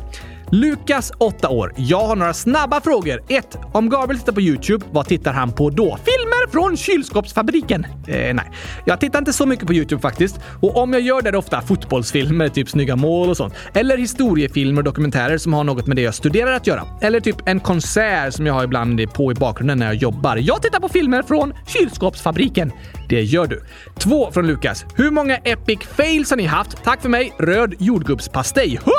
Lukas, 0.51 1.11
8 1.17 1.49
år. 1.49 1.73
Jag 1.75 2.05
har 2.07 2.15
några 2.15 2.33
snabba 2.33 2.81
frågor. 2.81 3.21
1. 3.27 3.57
Om 3.73 3.89
Gabriel 3.89 4.19
tittar 4.19 4.33
på 4.33 4.41
YouTube, 4.41 4.85
vad 4.91 5.07
tittar 5.07 5.33
han 5.33 5.51
på 5.51 5.69
då? 5.69 5.83
Filmer 5.83 6.51
från 6.51 6.77
kylskåpsfabriken? 6.77 7.85
Eh, 8.07 8.33
nej. 8.33 8.51
Jag 8.85 8.99
tittar 8.99 9.19
inte 9.19 9.33
så 9.33 9.45
mycket 9.45 9.67
på 9.67 9.73
YouTube 9.73 10.01
faktiskt. 10.01 10.39
Och 10.61 10.77
om 10.77 10.93
jag 10.93 11.01
gör 11.01 11.21
det 11.21 11.29
är 11.29 11.31
det 11.31 11.37
ofta 11.37 11.61
fotbollsfilmer, 11.61 12.49
typ 12.49 12.69
snygga 12.69 12.95
mål 12.95 13.29
och 13.29 13.37
sånt. 13.37 13.53
Eller 13.73 13.97
historiefilmer 13.97 14.81
och 14.81 14.83
dokumentärer 14.83 15.37
som 15.37 15.53
har 15.53 15.63
något 15.63 15.87
med 15.87 15.95
det 15.95 16.01
jag 16.01 16.15
studerar 16.15 16.51
att 16.51 16.67
göra. 16.67 16.83
Eller 17.01 17.19
typ 17.19 17.37
en 17.45 17.59
konsert 17.59 18.33
som 18.33 18.45
jag 18.45 18.53
har 18.53 18.63
ibland 18.63 19.13
på 19.13 19.31
i 19.31 19.35
bakgrunden 19.35 19.79
när 19.79 19.85
jag 19.85 19.95
jobbar. 19.95 20.37
Jag 20.37 20.61
tittar 20.61 20.79
på 20.79 20.89
filmer 20.89 21.23
från 21.23 21.53
kylskåpsfabriken. 21.67 22.71
Det 23.09 23.21
gör 23.21 23.47
du. 23.47 23.63
2 23.97 24.31
från 24.31 24.47
Lukas. 24.47 24.85
Hur 24.95 25.11
många 25.11 25.37
epic 25.37 25.79
fails 25.97 26.29
har 26.29 26.37
ni 26.37 26.45
haft? 26.45 26.83
Tack 26.83 27.01
för 27.01 27.09
mig, 27.09 27.33
röd 27.39 27.75
jordgubbspastej. 27.79 28.75
100 28.75 28.93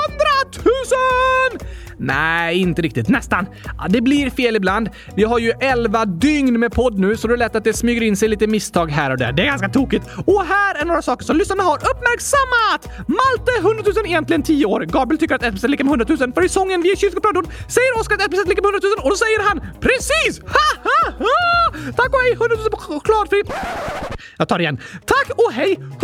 000! 0.64 0.72
Nej, 2.02 2.58
inte 2.58 2.82
riktigt. 2.82 3.08
Nästan. 3.08 3.46
Ja, 3.78 3.86
det 3.88 4.00
blir 4.00 4.30
fel 4.30 4.56
ibland. 4.56 4.90
Vi 5.16 5.24
har 5.24 5.38
ju 5.38 5.52
11 5.60 6.04
dygn 6.04 6.60
med 6.60 6.72
podd 6.72 6.98
nu, 6.98 7.16
så 7.16 7.28
det 7.28 7.34
är 7.34 7.38
lätt 7.38 7.56
att 7.56 7.64
det 7.64 7.72
smyger 7.72 8.02
in 8.02 8.16
sig 8.16 8.28
lite 8.28 8.46
misstag 8.46 8.90
här 8.90 9.10
och 9.10 9.18
där. 9.18 9.32
Det 9.32 9.42
är 9.42 9.46
ganska 9.46 9.68
tokigt. 9.68 10.06
Och 10.26 10.44
här 10.44 10.74
är 10.74 10.84
några 10.84 11.02
saker 11.02 11.24
som 11.24 11.36
lyssnarna 11.36 11.62
har 11.62 11.76
uppmärksammat! 11.76 13.08
Malte 13.08 13.52
100 13.60 13.82
000 13.96 14.06
egentligen 14.06 14.42
10 14.42 14.66
år. 14.66 14.80
Gabriel 14.80 15.18
tycker 15.18 15.34
att 15.34 15.42
1 15.42 15.64
är 15.64 15.68
lika 15.68 15.84
med 15.84 15.90
100 15.90 16.06
000, 16.26 16.32
för 16.32 16.44
i 16.44 16.48
sången 16.48 16.82
Vi 16.82 16.92
är 16.92 16.96
kylskåpsradion 16.96 17.44
säger 17.68 18.00
Oskar 18.00 18.14
att 18.14 18.22
1 18.22 18.32
är 18.32 18.48
lika 18.48 18.62
med 18.62 18.68
100 18.68 18.80
000 18.82 19.04
och 19.04 19.10
då 19.10 19.16
säger 19.16 19.40
han 19.48 19.60
precis! 19.80 20.40
Ha, 20.40 20.68
ha, 20.88 21.00
ha! 21.18 21.72
Tack 21.96 22.10
och 22.14 22.20
hej 22.24 22.32
100 22.32 22.56
000 22.56 22.70
chokladfri... 22.72 23.42
Jag 24.38 24.48
tar 24.48 24.58
det 24.58 24.62
igen. 24.62 24.78
Tack 25.04 25.28
och 25.36 25.52
hej 25.52 25.72
100 25.72 25.98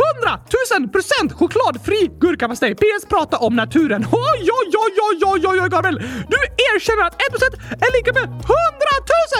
000 0.80 0.88
procent 0.88 1.32
chokladfri 1.32 2.10
gurkapastej. 2.20 2.74
PS 2.74 3.04
prata 3.08 3.36
om 3.36 3.56
naturen. 3.56 4.06
Oj, 4.12 4.48
oj, 4.58 4.72
oj, 4.84 4.92
oj, 5.08 5.20
oj, 5.24 5.48
oj, 5.48 5.60
oj, 5.62 5.70
Gabriel! 5.86 6.24
Du 6.28 6.36
erkänner 6.76 7.02
att 7.02 7.14
1% 7.14 7.84
är 7.86 7.96
lika 7.96 8.12
med 8.12 8.22
100 8.24 8.42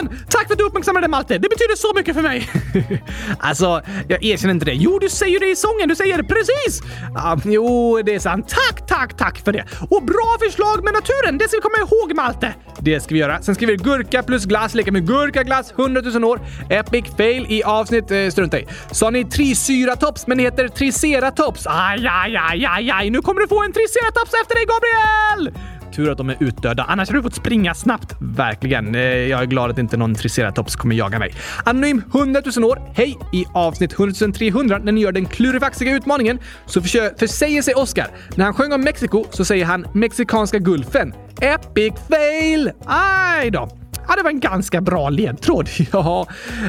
000! 0.03 0.19
Tack 0.31 0.47
för 0.47 0.55
att 0.55 0.59
du 0.59 0.65
uppmärksammade 0.65 1.05
det 1.07 1.11
Malte. 1.11 1.39
Det 1.39 1.49
betyder 1.49 1.77
så 1.77 1.93
mycket 1.95 2.15
för 2.15 2.23
mig. 2.23 2.51
alltså, 3.39 3.83
jag 4.09 4.25
erkänner 4.25 4.55
inte 4.55 4.67
det. 4.67 4.75
Jo, 4.75 4.99
du 4.99 5.09
säger 5.09 5.41
det 5.41 5.51
i 5.51 5.57
sången. 5.57 5.89
Du 5.89 5.97
säger 5.97 6.17
det 6.17 6.25
precis! 6.25 6.83
Ah, 7.17 7.37
jo, 7.45 8.03
det 8.03 8.15
är 8.15 8.19
sant. 8.19 8.49
Tack, 8.49 8.87
tack, 8.87 9.17
tack 9.17 9.39
för 9.39 9.53
det. 9.53 9.65
Och 9.91 10.03
bra 10.03 10.37
förslag 10.41 10.85
med 10.85 10.93
naturen. 10.93 11.39
Det 11.39 11.49
ska 11.49 11.57
vi 11.57 11.63
komma 11.63 11.79
ihåg 11.79 12.17
Malte. 12.17 12.55
Det 12.81 13.01
ska 13.01 13.15
vi 13.15 13.21
göra. 13.21 13.43
Sen 13.43 13.55
skriver 13.55 13.73
vi 13.73 13.85
gurka 13.85 14.23
plus 14.23 14.45
glass 14.45 14.75
lika 14.75 14.93
med 14.93 15.07
gurkaglass 15.07 15.73
100 15.79 16.01
000 16.01 16.25
år. 16.25 16.41
Epic 16.71 17.05
fail 17.17 17.47
i 17.49 17.63
avsnitt 17.63 18.11
eh, 18.11 18.29
strunta 18.29 18.61
i. 18.61 18.67
Sa 18.91 19.11
ni 19.11 19.25
trisyratops 19.25 20.27
men 20.27 20.39
det 20.39 20.45
heter 20.45 20.69
triceratops? 20.69 21.67
Aj, 21.67 22.07
aj, 22.11 22.37
aj, 22.37 22.67
aj, 22.67 22.91
aj. 22.91 23.11
Nu 23.11 23.23
kommer 23.23 23.41
du 23.41 23.49
få 23.49 23.63
en 23.65 23.73
triceratops 23.73 24.35
efter 24.43 24.55
dig 24.55 24.67
Gabriel! 24.67 25.76
Tur 25.97 26.11
att 26.11 26.19
de 26.19 26.31
är 26.31 26.37
utdöda, 26.41 26.85
annars 26.85 27.09
hade 27.09 27.19
du 27.19 27.23
fått 27.23 27.35
springa 27.35 27.75
snabbt. 27.75 28.17
Verkligen. 28.21 28.95
Eh, 28.95 29.01
jag 29.01 29.43
är 29.43 29.47
glad 29.47 29.71
att 29.71 29.79
inte 29.79 29.97
någon 29.97 30.15
triceratops 30.15 30.77
kommer 30.77 30.95
jaga 30.95 31.19
mig. 31.19 31.35
Anonym 31.65 32.03
100 32.15 32.43
000 32.57 32.71
år. 32.71 32.81
Hej! 32.95 33.19
I 33.33 33.45
avsnitt 33.55 33.93
100 33.93 34.33
300 34.35 34.79
när 34.79 34.93
ni 34.93 35.01
gör 35.01 35.13
den 35.13 35.27
klurifaxiga 35.27 35.97
utmaningen 35.97 36.39
så 36.67 36.83
försäger 36.83 37.63
sig 37.63 37.75
Oscar. 37.75 38.07
När 38.35 38.45
han 38.45 38.55
sjöng 38.55 38.73
om 38.73 38.81
Mexiko 38.81 39.25
så 39.31 39.45
säger 39.45 39.65
han 39.65 39.87
mexikanska 39.95 40.59
gulfen. 40.59 41.15
Epic 41.41 41.95
fail! 42.09 42.71
Aj 42.87 43.51
då! 43.51 43.86
Ja, 44.09 44.17
det 44.17 44.23
var 44.23 44.31
en 44.31 44.41
ganska 44.41 44.81
bra 44.81 45.11
ledtråd. 45.11 45.69
Ja, 45.93 46.27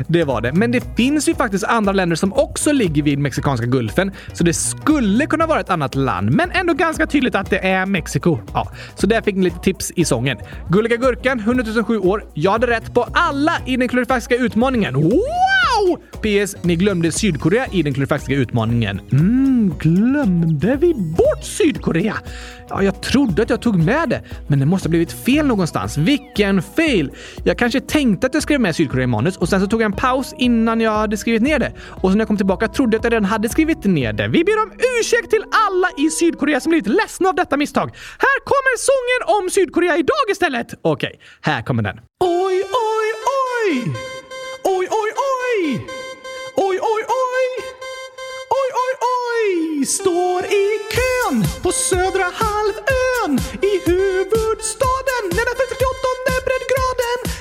det 0.08 0.24
var 0.24 0.42
det. 0.42 0.54
Men 0.54 0.72
det 0.72 0.84
finns 0.98 1.30
ju 1.30 1.36
faktiskt 1.36 1.64
andra 1.64 1.92
länder 1.92 2.16
som 2.16 2.34
också 2.34 2.72
ligger 2.72 3.04
vid 3.04 3.20
Mexikanska 3.20 3.66
gulfen, 3.66 4.12
så 4.34 4.44
det 4.44 4.54
skulle 4.54 5.26
kunna 5.26 5.46
vara 5.48 5.60
ett 5.60 5.70
annat 5.70 5.96
land, 5.96 6.32
men 6.32 6.52
ändå 6.52 6.74
ganska 6.74 7.08
tydligt 7.08 7.36
att 7.36 7.50
det 7.50 7.68
är 7.68 7.86
Mexiko. 7.86 8.40
Ja, 8.54 8.72
så 8.96 9.08
där 9.08 9.22
fick 9.22 9.36
ni 9.36 9.44
lite 9.44 9.60
tips 9.60 9.92
i 9.96 10.06
sången. 10.06 10.38
Gulliga 10.70 10.98
Gurkan, 10.98 11.40
100 11.40 11.64
007 11.88 12.00
år. 12.00 12.26
Jag 12.34 12.52
hade 12.52 12.68
rätt 12.68 12.94
på 12.94 13.08
alla 13.14 13.54
i 13.66 13.78
den 13.78 13.88
klurifaxiska 13.88 14.36
utmaningen. 14.36 14.94
Wow! 14.94 15.98
PS. 16.22 16.56
Ni 16.62 16.76
glömde 16.76 17.12
Sydkorea 17.12 17.68
i 17.72 17.84
den 17.84 17.94
klurifaxiska 17.94 18.36
utmaningen. 18.36 19.02
Mm, 19.12 19.74
glömde 19.80 20.76
vi 20.76 20.94
bort 20.94 21.44
Sydkorea? 21.44 22.16
Ja, 22.70 22.84
jag 22.84 23.02
trodde 23.02 23.42
att 23.42 23.50
jag 23.50 23.62
tog 23.62 23.78
med 23.84 24.10
det, 24.10 24.22
men 24.48 24.60
det 24.60 24.66
måste 24.66 24.88
ha 24.88 24.90
blivit 24.90 25.12
fel 25.12 25.48
någonstans. 25.48 25.98
Vilken 25.98 26.62
fail! 26.62 27.12
Jag 27.44 27.58
kanske 27.58 27.82
tänkte 27.82 28.28
att 28.28 28.34
jag 28.34 28.44
skrev 28.44 28.62
med 28.62 28.76
Sydkorea 28.76 29.04
i 29.04 29.08
manus 29.08 29.38
och 29.38 29.50
sen 29.50 29.62
så 29.62 29.68
tog 29.68 29.82
jag 29.82 29.86
en 29.86 29.98
paus 29.98 30.34
innan 30.38 30.82
jag 30.82 30.92
hade 30.92 31.18
skrivit 31.18 31.42
ner 31.42 31.60
det. 31.60 31.74
Och 31.90 32.10
sen 32.10 32.18
när 32.18 32.22
jag 32.22 32.28
kom 32.28 32.38
tillbaka 32.38 32.68
trodde 32.68 32.96
jag 32.96 33.00
att 33.00 33.04
jag 33.04 33.14
redan 33.14 33.26
hade 33.26 33.50
skrivit 33.50 33.84
ner 33.84 34.14
det. 34.14 34.28
Vi 34.28 34.44
ber 34.44 34.64
om 34.64 34.72
ursäkt 35.00 35.30
till 35.30 35.44
alla 35.68 35.90
i 35.98 36.10
Sydkorea 36.10 36.60
som 36.60 36.70
blivit 36.70 36.88
ledsna 36.88 37.30
av 37.30 37.36
detta 37.36 37.58
misstag. 37.58 37.88
Här 38.20 38.40
kommer 38.52 38.74
sången 38.78 39.40
om 39.40 39.50
Sydkorea 39.50 39.98
idag 39.98 40.26
istället! 40.32 40.68
Okej, 40.82 41.20
här 41.42 41.62
kommer 41.62 41.84
den. 41.84 41.98
Oj, 42.20 42.64
oj, 42.94 43.08
oj! 43.44 43.94
Oj, 44.64 44.88
oj, 44.92 45.12
oj! 45.36 45.86
Oj, 46.56 46.80
oj, 46.82 47.04
oj! 47.08 47.48
Oj, 48.60 48.70
oj, 48.84 48.94
oj! 49.02 49.86
Står 49.86 50.46
i 50.46 50.66
kön 50.96 51.44
på 51.64 51.72
södra 51.72 52.28
halvön 52.44 53.40
i 53.62 53.90
huvudstaden 53.90 55.24
Nej, 55.36 55.46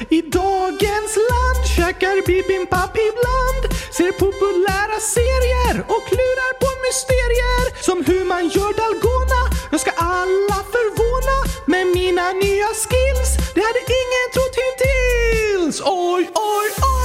i 0.09 0.23
dagens 0.23 1.17
land 1.31 1.67
käkar 1.77 2.27
bibimbap 2.27 2.97
ibland. 3.09 3.63
Ser 3.97 4.13
populära 4.13 4.99
serier 5.01 5.77
och 5.95 6.03
klurar 6.11 6.53
på 6.63 6.71
mysterier. 6.87 7.83
Som 7.87 8.05
hur 8.05 8.25
man 8.25 8.49
gör 8.49 8.73
dalgona. 8.83 9.43
Jag 9.71 9.81
ska 9.81 9.91
alla 9.91 10.59
förvåna 10.75 11.39
med 11.67 11.87
mina 11.87 12.33
nya 12.33 12.71
skills. 12.83 13.31
Det 13.55 13.63
hade 13.69 13.83
ingen 14.03 14.27
trott 14.35 14.57
hittills. 14.63 15.81
Oj, 15.85 16.31
oj, 16.35 16.69
oj! 16.83 16.87
Oj, 16.87 16.96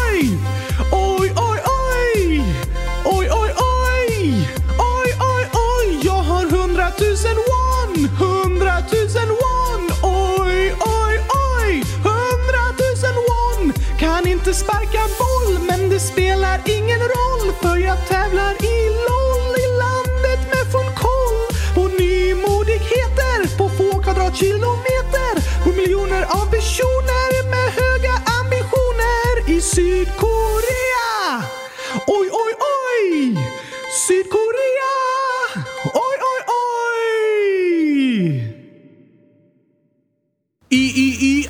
inte 14.52 14.64
sparka 14.64 15.02
boll, 15.20 15.60
men 15.68 15.89
det 15.89 15.99
spelar 15.99 16.62
ingen 16.66 16.99
roll 16.99 17.54
för 17.62 17.78
jag 17.78 18.08
tävlar 18.08 18.54
i 18.64 18.89
LOL 19.08 19.56
i 19.66 19.68
landet 19.84 20.41
med 20.52 20.72
full 20.72 20.91
koll 20.95 21.39
på 21.76 21.88
nymodigheter 21.88 23.58
på 23.58 23.70
få 23.70 24.02
kvadratkilometer 24.04 25.64
på 25.64 25.70
miljoner 25.70 26.22
av 26.24 26.45
personer 26.52 27.49
med 27.49 27.68
höga 27.80 28.14
ambitioner 28.39 29.58
i 29.58 29.62
Sydkorea! 29.62 30.30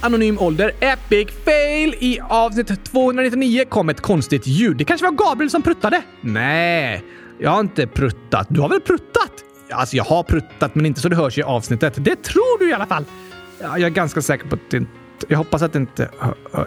Anonym 0.02 0.40
ålder, 0.40 0.72
epic 0.80 1.28
fail. 1.46 1.96
I 2.00 2.20
avsnitt 2.30 2.84
299 2.86 3.66
kom 3.70 3.90
ett 3.90 4.02
konstigt 4.02 4.48
ljud. 4.48 4.78
Det 4.78 4.84
kanske 4.84 5.06
var 5.06 5.12
Gabriel 5.12 5.50
som 5.50 5.62
pruttade? 5.62 6.02
Nej, 6.22 7.04
jag 7.40 7.52
har 7.52 7.60
inte 7.60 7.88
pruttat. 7.88 8.48
Du 8.50 8.62
har 8.62 8.70
väl 8.70 8.82
pruttat? 8.82 9.32
Alltså, 9.72 9.96
jag 9.96 10.04
har 10.04 10.24
pruttat, 10.24 10.76
men 10.76 10.86
inte 10.86 11.02
så 11.02 11.10
det 11.10 11.16
hörs 11.16 11.38
i 11.38 11.44
avsnittet. 11.44 11.94
Det 11.98 12.24
tror 12.24 12.60
du 12.60 12.70
i 12.70 12.74
alla 12.74 12.86
fall. 12.86 13.06
Ja, 13.62 13.78
jag 13.78 13.82
är 13.82 13.90
ganska 13.90 14.22
säker 14.22 14.48
på 14.48 14.56
att 14.56 14.62
det 14.72 14.78
inte 14.78 14.92
jag 15.28 15.38
hoppas 15.38 15.62
att 15.62 15.74
det 15.74 15.80
inte... 15.80 16.10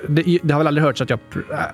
Det, 0.09 0.39
det 0.43 0.55
har 0.55 0.61
väl 0.61 0.67
aldrig 0.67 0.85
hörts 0.85 1.01
att 1.01 1.11
jag... 1.11 1.19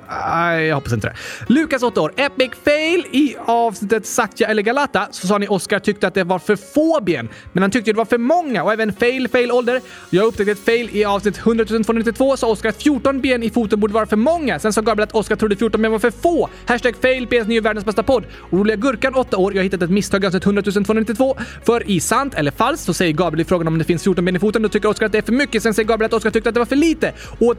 Nej, 0.09 0.67
jag 0.67 0.75
hoppas 0.75 0.93
inte 0.93 1.07
det. 1.07 1.15
Lukas, 1.53 1.83
8 1.83 2.01
år. 2.01 2.13
Epic 2.17 2.51
fail. 2.65 3.07
I 3.11 3.37
avsnittet 3.45 4.07
Satya 4.07 4.49
eller 4.49 4.63
Galata 4.63 5.09
så 5.11 5.27
sa 5.27 5.39
ni 5.39 5.49
Oscar 5.49 5.79
tyckte 5.79 6.07
att 6.07 6.15
det 6.15 6.25
var 6.25 6.39
för 6.39 6.57
få 6.57 7.01
ben, 7.01 7.29
men 7.53 7.63
han 7.63 7.71
tyckte 7.71 7.93
det 7.93 7.97
var 7.97 8.05
för 8.05 8.19
många 8.19 8.63
och 8.63 8.73
även 8.73 8.93
fail, 8.93 9.29
fail 9.29 9.53
ålder. 9.53 9.81
Jag 10.11 10.27
upptäckte 10.27 10.53
ett 10.53 10.65
fail 10.65 10.89
i 10.93 11.05
avsnitt 11.05 11.39
100 11.39 11.65
292 11.65 12.37
sa 12.37 12.47
Oscar 12.47 12.69
att 12.69 12.83
14 12.83 13.21
ben 13.21 13.43
i 13.43 13.51
foten 13.51 13.81
borde 13.81 13.95
vara 13.95 14.07
för 14.07 14.17
många. 14.17 14.59
Sen 14.59 14.73
sa 14.73 14.81
Gabriel 14.81 15.09
att 15.09 15.15
Oscar 15.15 15.37
trodde 15.37 15.57
14 15.57 15.83
ben 15.83 15.93
var 15.93 15.99
för 15.99 16.11
få. 16.11 16.49
Hashtag 16.67 16.97
fail, 16.97 17.27
PS 17.27 17.47
ny 17.47 17.61
världens 17.61 17.85
bästa 17.85 18.03
podd. 18.03 18.25
Oroliga 18.51 18.77
Gurkan, 18.77 19.15
8 19.15 19.37
år. 19.37 19.53
Jag 19.53 19.59
har 19.59 19.65
hittat 19.65 19.83
ett 19.83 19.91
misstag 19.91 20.25
i 20.25 20.27
avsnitt 20.27 20.47
100 20.47 20.63
292. 20.63 21.37
För 21.65 21.91
i 21.91 22.01
sant 22.01 22.35
eller 22.35 22.51
falskt 22.51 22.87
så 22.87 22.95
säger 22.95 23.13
Gabriel 23.13 23.41
i 23.41 23.45
frågan 23.45 23.69
om 23.69 23.79
det 23.79 23.85
finns 23.85 24.05
14 24.05 24.25
ben 24.25 24.37
i 24.37 24.39
foten. 24.39 24.63
Då 24.63 24.69
tycker 24.69 24.89
Oscar 24.89 25.07
att 25.07 25.13
det 25.13 25.19
är 25.19 25.23
för 25.23 25.33
mycket. 25.33 25.63
Sen 25.63 25.75
säger 25.75 25.89
Gabriel 25.89 26.07
att 26.07 26.13
Oscar 26.13 26.31
tyckte 26.31 26.49
att 26.49 26.55
det 26.55 26.61
var 26.61 26.67
för 26.71 26.77
lite. 26.77 27.13
Och 27.39 27.57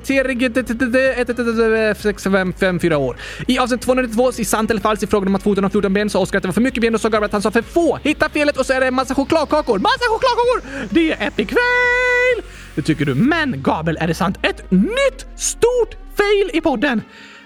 fyra 2.80 2.98
år. 2.98 3.18
I 3.48 3.60
avsnitt 3.60 3.82
292 3.82 4.32
i 4.38 4.46
sant 4.46 4.72
eller 4.72 4.82
falskt 4.82 5.04
i 5.04 5.08
frågan 5.08 5.28
om 5.28 5.36
att 5.36 5.44
foten 5.44 5.64
har 5.64 5.72
14 5.72 5.94
ben 5.94 6.10
sa 6.10 6.20
Oskar 6.20 6.38
att 6.38 6.44
det 6.44 6.48
var 6.48 6.54
för 6.54 6.62
mycket 6.62 6.82
ben 6.82 6.96
och 6.96 7.02
sa 7.02 7.10
Gabriel 7.10 7.26
att 7.26 7.32
han 7.32 7.42
sa 7.42 7.52
för 7.52 7.62
få. 7.62 8.00
Hitta 8.04 8.30
felet 8.30 8.58
och 8.58 8.66
så 8.66 8.74
är 8.74 8.80
det 8.80 8.88
en 8.88 8.94
massa 8.94 9.16
chokladkakor. 9.16 9.80
Massa 9.80 10.06
chokladkakor! 10.10 10.88
Det 10.90 11.12
är 11.12 11.28
epic 11.28 11.50
fail! 11.50 12.44
Det 12.76 12.82
tycker 12.82 13.06
du. 13.06 13.16
Men 13.16 13.62
Gabriel, 13.62 13.98
är 14.02 14.08
det 14.08 14.14
sant? 14.14 14.38
Ett 14.42 14.72
nytt 14.72 15.26
stort 15.38 15.96
fail 16.18 16.50
i 16.54 16.62
podden! 16.62 17.02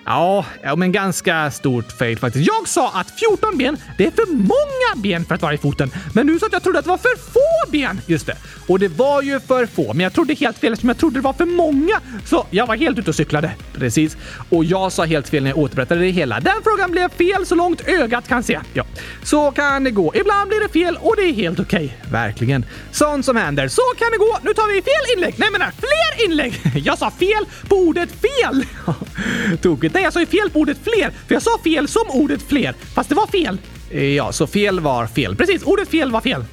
Ja, 0.06 0.45
ja, 0.64 0.76
men 0.76 0.91
ganska 0.91 1.51
stort 1.51 1.91
fail 1.91 2.20
faktiskt. 2.20 2.47
Jag 2.47 2.68
sa 2.68 2.91
att 2.93 3.20
14 3.20 3.58
ben, 3.58 3.78
det 3.97 4.06
är 4.06 4.12
för 4.12 4.36
många 4.36 5.03
ben 5.03 5.26
för 5.26 5.36
att 5.36 5.41
vara 5.41 5.53
i 5.53 5.58
foten. 5.58 5.91
Men 6.14 6.28
nu 6.28 6.39
sa 6.39 6.45
att 6.45 6.53
jag 6.53 6.64
trodde 6.64 6.80
att 6.80 6.86
det 6.86 6.91
var 6.91 6.97
för 6.97 7.18
få 7.18 7.72
ben! 7.72 8.01
Just 8.06 8.26
det. 8.26 8.38
Och 8.68 8.80
det 8.80 8.88
var 8.88 9.22
ju 9.22 9.39
för 9.39 9.66
få, 9.66 9.93
men 9.93 9.99
jag 9.99 10.14
trodde 10.14 10.34
helt 10.34 10.58
fel 10.58 10.74
eftersom 10.74 10.89
jag 10.89 10.97
trodde 10.97 11.18
det 11.20 11.24
var 11.24 11.34
för 11.34 11.45
många. 11.45 12.01
Så 12.26 12.47
jag 12.49 12.68
var 12.68 12.76
helt 12.76 12.99
ute 12.99 13.10
och 13.10 13.16
cyklade. 13.16 13.51
Precis. 13.74 14.18
Och 14.49 14.66
jag 14.66 14.91
sa 14.91 15.03
helt 15.03 15.30
fel 15.30 15.43
när 15.43 15.49
jag 15.49 15.58
återberättade 15.58 16.01
det 16.01 16.10
hela. 16.10 16.39
Den 16.39 16.62
frågan 16.64 16.91
blev 16.91 17.10
fel 17.10 17.45
så 17.45 17.56
långt 17.56 17.82
ögat 17.88 18.28
kan 18.28 18.43
se. 18.43 18.60
Ja, 18.74 18.84
så 19.24 19.51
kan 19.51 19.84
det 19.84 19.91
gå. 19.91 20.16
Ibland 20.16 20.49
blir 20.49 20.60
det 20.60 20.70
fel 20.70 20.97
och 21.01 21.16
det 21.16 21.24
är 21.24 21.34
helt 21.34 21.60
okej. 21.60 21.86
Okay. 21.86 22.12
Verkligen. 22.12 22.66
Sånt 22.91 23.26
som 23.26 23.36
händer. 23.38 23.68
Så 23.68 23.82
kan 23.97 24.12
det 24.12 24.18
gå. 24.18 24.38
Nu 24.41 24.53
tar 24.53 24.74
vi 24.74 24.82
fel 24.82 25.18
inlägg. 25.18 25.36
Nej, 25.38 25.51
menar 25.51 25.72
fler 25.80 26.26
inlägg. 26.26 26.62
Jag 26.86 26.97
sa 26.97 27.12
fel 27.12 27.45
på 27.68 27.76
ordet 27.76 28.10
fel. 28.12 28.66
Tokigt. 29.62 29.94
Nej, 29.95 30.03
jag 30.03 30.13
sa 30.13 30.19
ju 30.19 30.25
fel 30.25 30.49
på 30.49 30.59
ordet 30.59 30.77
fler, 30.83 31.11
för 31.27 31.35
jag 31.35 31.41
sa 31.41 31.57
fel 31.63 31.87
som 31.87 32.09
ordet 32.09 32.41
fler, 32.41 32.75
fast 32.95 33.09
det 33.09 33.15
var 33.15 33.27
fel. 33.27 33.57
Eh, 33.91 34.03
ja, 34.03 34.31
så 34.31 34.47
fel 34.47 34.79
var 34.79 35.07
fel. 35.07 35.35
Precis, 35.35 35.63
ordet 35.63 35.89
fel 35.89 36.11
var 36.11 36.21
fel. 36.21 36.45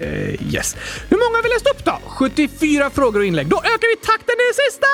Uh, 0.00 0.54
yes. 0.54 0.76
Hur 1.08 1.16
många 1.16 1.36
har 1.36 1.42
vi 1.42 1.48
läst 1.48 1.66
upp 1.70 1.84
då? 1.84 1.98
74 2.06 2.90
frågor 2.90 3.20
och 3.20 3.26
inlägg. 3.26 3.46
Då 3.48 3.56
ökar 3.56 3.96
vi 3.96 4.06
takten 4.06 4.34
i 4.34 4.44
det 4.50 4.70
sista! 4.70 4.86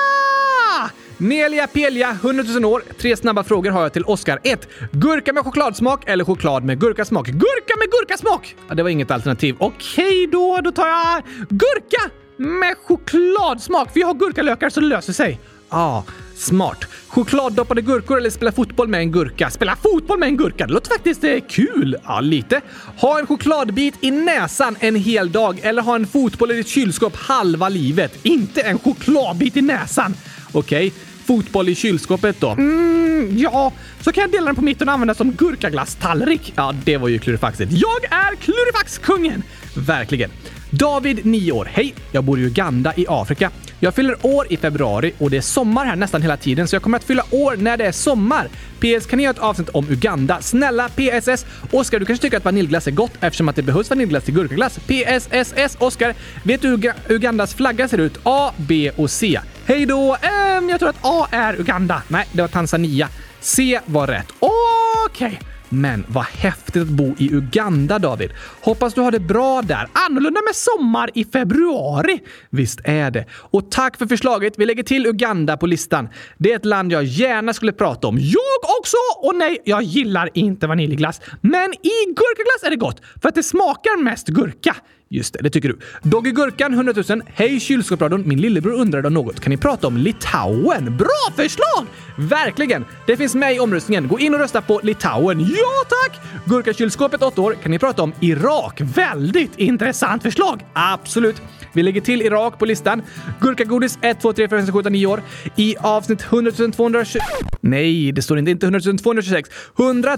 Nelia 1.17 1.67
Pelia, 1.67 2.17
100 2.23 2.43
000 2.43 2.65
år. 2.65 2.83
Tre 3.01 3.17
snabba 3.17 3.43
frågor 3.43 3.71
har 3.71 3.81
jag 3.81 3.93
till 3.93 4.03
Oscar. 4.03 4.39
1. 4.43 4.67
Gurka 4.91 5.33
med 5.33 5.43
chokladsmak 5.43 6.03
eller 6.09 6.23
choklad 6.23 6.63
med 6.63 6.79
gurkasmak? 6.79 7.27
Gurka 7.27 7.73
med 7.77 7.91
gurkasmak! 7.91 8.55
Ja, 8.67 8.75
det 8.75 8.83
var 8.83 8.89
inget 8.89 9.11
alternativ. 9.11 9.55
Okej 9.59 10.27
då, 10.31 10.59
då 10.63 10.71
tar 10.71 10.87
jag 10.87 11.23
gurka 11.49 12.11
med 12.37 12.75
chokladsmak. 12.77 13.93
För 13.93 13.99
jag 13.99 14.07
har 14.07 14.13
gurkalökar 14.13 14.69
så 14.69 14.79
det 14.79 14.87
löser 14.87 15.13
sig. 15.13 15.39
Ah, 15.69 16.01
smart. 16.41 16.85
Chokladdoppade 17.07 17.81
gurkor 17.81 18.17
eller 18.17 18.29
spela 18.29 18.51
fotboll 18.51 18.87
med 18.87 18.99
en 18.99 19.11
gurka? 19.11 19.49
Spela 19.49 19.75
fotboll 19.75 20.19
med 20.19 20.27
en 20.27 20.37
gurka? 20.37 20.67
Det 20.67 20.73
låter 20.73 20.89
faktiskt 20.89 21.23
eh, 21.23 21.37
kul. 21.49 21.97
Ja, 22.03 22.19
lite. 22.19 22.61
Ha 22.97 23.19
en 23.19 23.27
chokladbit 23.27 23.93
i 24.01 24.11
näsan 24.11 24.77
en 24.79 24.95
hel 24.95 25.31
dag 25.31 25.59
eller 25.63 25.81
ha 25.81 25.95
en 25.95 26.07
fotboll 26.07 26.51
i 26.51 26.55
ditt 26.55 26.67
kylskåp 26.67 27.15
halva 27.15 27.69
livet. 27.69 28.19
Inte 28.23 28.61
en 28.61 28.79
chokladbit 28.79 29.57
i 29.57 29.61
näsan. 29.61 30.15
Okej. 30.51 30.87
Okay. 30.87 30.99
Fotboll 31.25 31.69
i 31.69 31.75
kylskåpet 31.75 32.39
då? 32.39 32.49
Mm, 32.49 33.37
ja, 33.37 33.73
så 34.01 34.11
kan 34.11 34.21
jag 34.21 34.31
dela 34.31 34.45
den 34.45 34.55
på 34.55 34.61
mitten 34.61 34.87
och 34.87 34.93
använda 34.93 35.13
som 35.13 35.31
gurkaglasstallrik. 35.31 36.53
Ja, 36.55 36.73
det 36.85 36.97
var 36.97 37.07
ju 37.07 37.19
klurifaxigt. 37.19 37.71
Jag 37.71 38.03
är 38.11 38.35
klurifaxkungen! 38.35 39.43
Verkligen. 39.75 40.31
David, 40.71 41.25
9 41.25 41.51
år. 41.51 41.69
Hej! 41.71 41.95
Jag 42.11 42.23
bor 42.23 42.39
i 42.39 42.43
Uganda 42.43 42.93
i 42.95 43.05
Afrika. 43.09 43.51
Jag 43.79 43.95
fyller 43.95 44.25
år 44.25 44.45
i 44.49 44.57
februari 44.57 45.13
och 45.17 45.29
det 45.29 45.37
är 45.37 45.41
sommar 45.41 45.85
här 45.85 45.95
nästan 45.95 46.21
hela 46.21 46.37
tiden 46.37 46.67
så 46.67 46.75
jag 46.75 46.83
kommer 46.83 46.97
att 46.97 47.03
fylla 47.03 47.23
år 47.31 47.55
när 47.55 47.77
det 47.77 47.85
är 47.85 47.91
sommar. 47.91 48.47
PS, 48.79 49.05
kan 49.05 49.17
ni 49.17 49.23
göra 49.23 49.33
ett 49.33 49.39
avsnitt 49.39 49.69
om 49.69 49.89
Uganda? 49.89 50.41
Snälla 50.41 50.89
PSS! 50.89 51.45
Oskar, 51.71 51.99
du 51.99 52.05
kanske 52.05 52.21
tycker 52.21 52.37
att 52.37 52.45
vaniljglass 52.45 52.87
är 52.87 52.91
gott 52.91 53.11
eftersom 53.21 53.49
att 53.49 53.55
det 53.55 53.61
behövs 53.61 53.89
vaniljglass 53.89 54.23
till 54.23 54.33
gurkaglass? 54.33 54.79
PSSS 54.79 55.77
Oskar, 55.79 56.15
vet 56.43 56.61
du 56.61 56.67
hur 56.67 56.93
Ugandas 57.09 57.53
flagga 57.53 57.87
ser 57.87 57.97
ut? 57.97 58.19
A, 58.23 58.51
B 58.57 58.91
och 58.95 59.11
C. 59.11 59.39
Hej 59.65 59.85
då! 59.85 60.17
Ähm, 60.21 60.69
jag 60.69 60.79
tror 60.79 60.89
att 60.89 60.99
A 61.01 61.27
är 61.31 61.59
Uganda. 61.59 62.01
Nej, 62.07 62.27
det 62.31 62.41
var 62.41 62.49
Tanzania. 62.49 63.09
C 63.39 63.79
var 63.85 64.07
rätt. 64.07 64.27
Okej. 64.39 65.27
Okay. 65.27 65.50
Men 65.73 66.05
vad 66.07 66.23
häftigt 66.23 66.81
att 66.81 66.87
bo 66.87 67.15
i 67.17 67.33
Uganda, 67.33 67.99
David. 67.99 68.31
Hoppas 68.61 68.93
du 68.93 69.01
har 69.01 69.11
det 69.11 69.19
bra 69.19 69.61
där. 69.61 69.87
Annorlunda 69.93 70.41
med 70.41 70.55
sommar 70.55 71.09
i 71.13 71.25
februari. 71.25 72.19
Visst 72.49 72.79
är 72.83 73.11
det. 73.11 73.25
Och 73.31 73.71
tack 73.71 73.97
för 73.97 74.05
förslaget. 74.05 74.53
Vi 74.57 74.65
lägger 74.65 74.83
till 74.83 75.05
Uganda 75.05 75.57
på 75.57 75.67
listan. 75.67 76.09
Det 76.37 76.51
är 76.51 76.55
ett 76.55 76.65
land 76.65 76.91
jag 76.91 77.03
gärna 77.03 77.53
skulle 77.53 77.71
prata 77.71 78.07
om. 78.07 78.17
Jag 78.19 78.77
också! 78.79 78.97
Och 79.17 79.35
nej, 79.35 79.57
jag 79.65 79.83
gillar 79.83 80.29
inte 80.33 80.67
vaniljglass. 80.67 81.21
Men 81.41 81.73
i 81.73 82.05
gurkaglass 82.07 82.63
är 82.63 82.69
det 82.69 82.75
gott, 82.75 83.01
för 83.21 83.29
att 83.29 83.35
det 83.35 83.43
smakar 83.43 84.03
mest 84.03 84.27
gurka. 84.27 84.75
Just 85.13 85.33
det, 85.33 85.39
det 85.41 85.49
tycker 85.49 85.69
du. 85.69 85.77
Dogge 86.01 86.31
Gurkan 86.31 86.73
100 86.73 86.93
000. 87.09 87.21
Hej 87.25 87.59
kylskåpsradion! 87.59 88.27
Min 88.27 88.41
lillebror 88.41 88.73
undrade 88.73 89.07
om 89.07 89.13
något. 89.13 89.39
Kan 89.39 89.49
ni 89.49 89.57
prata 89.57 89.87
om 89.87 89.97
Litauen? 89.97 90.97
Bra 90.97 91.33
förslag! 91.35 91.85
Verkligen! 92.17 92.85
Det 93.07 93.17
finns 93.17 93.35
med 93.35 93.55
i 93.55 93.59
omröstningen. 93.59 94.07
Gå 94.07 94.19
in 94.19 94.33
och 94.33 94.39
rösta 94.39 94.61
på 94.61 94.79
Litauen. 94.83 95.39
Ja 95.39 95.85
tack! 95.89 96.19
Gurkakylskåpet 96.45 97.21
8 97.23 97.41
år. 97.41 97.55
Kan 97.63 97.71
ni 97.71 97.79
prata 97.79 98.03
om 98.03 98.13
Irak? 98.19 98.81
Väldigt 98.81 99.59
intressant 99.59 100.23
förslag! 100.23 100.65
Absolut. 100.73 101.41
Vi 101.73 101.83
lägger 101.83 102.01
till 102.01 102.21
Irak 102.21 102.59
på 102.59 102.65
listan. 102.65 103.01
Gurkagodis 103.39 103.99
1, 104.01 104.21
2, 104.21 104.33
3, 104.33 104.49
4, 104.49 104.57
5, 104.57 104.65
6, 104.65 104.73
7, 104.73 104.79
8, 104.79 104.89
9 104.89 105.05
år. 105.05 105.21
I 105.55 105.75
avsnitt 105.79 106.21
100 106.21 106.51
220... 106.51 107.19
Nej, 107.61 108.11
det 108.11 108.21
står 108.21 108.39
inte, 108.39 108.51
inte 108.51 108.65
100 108.65 108.79
226. 108.79 109.49
100 109.79 110.17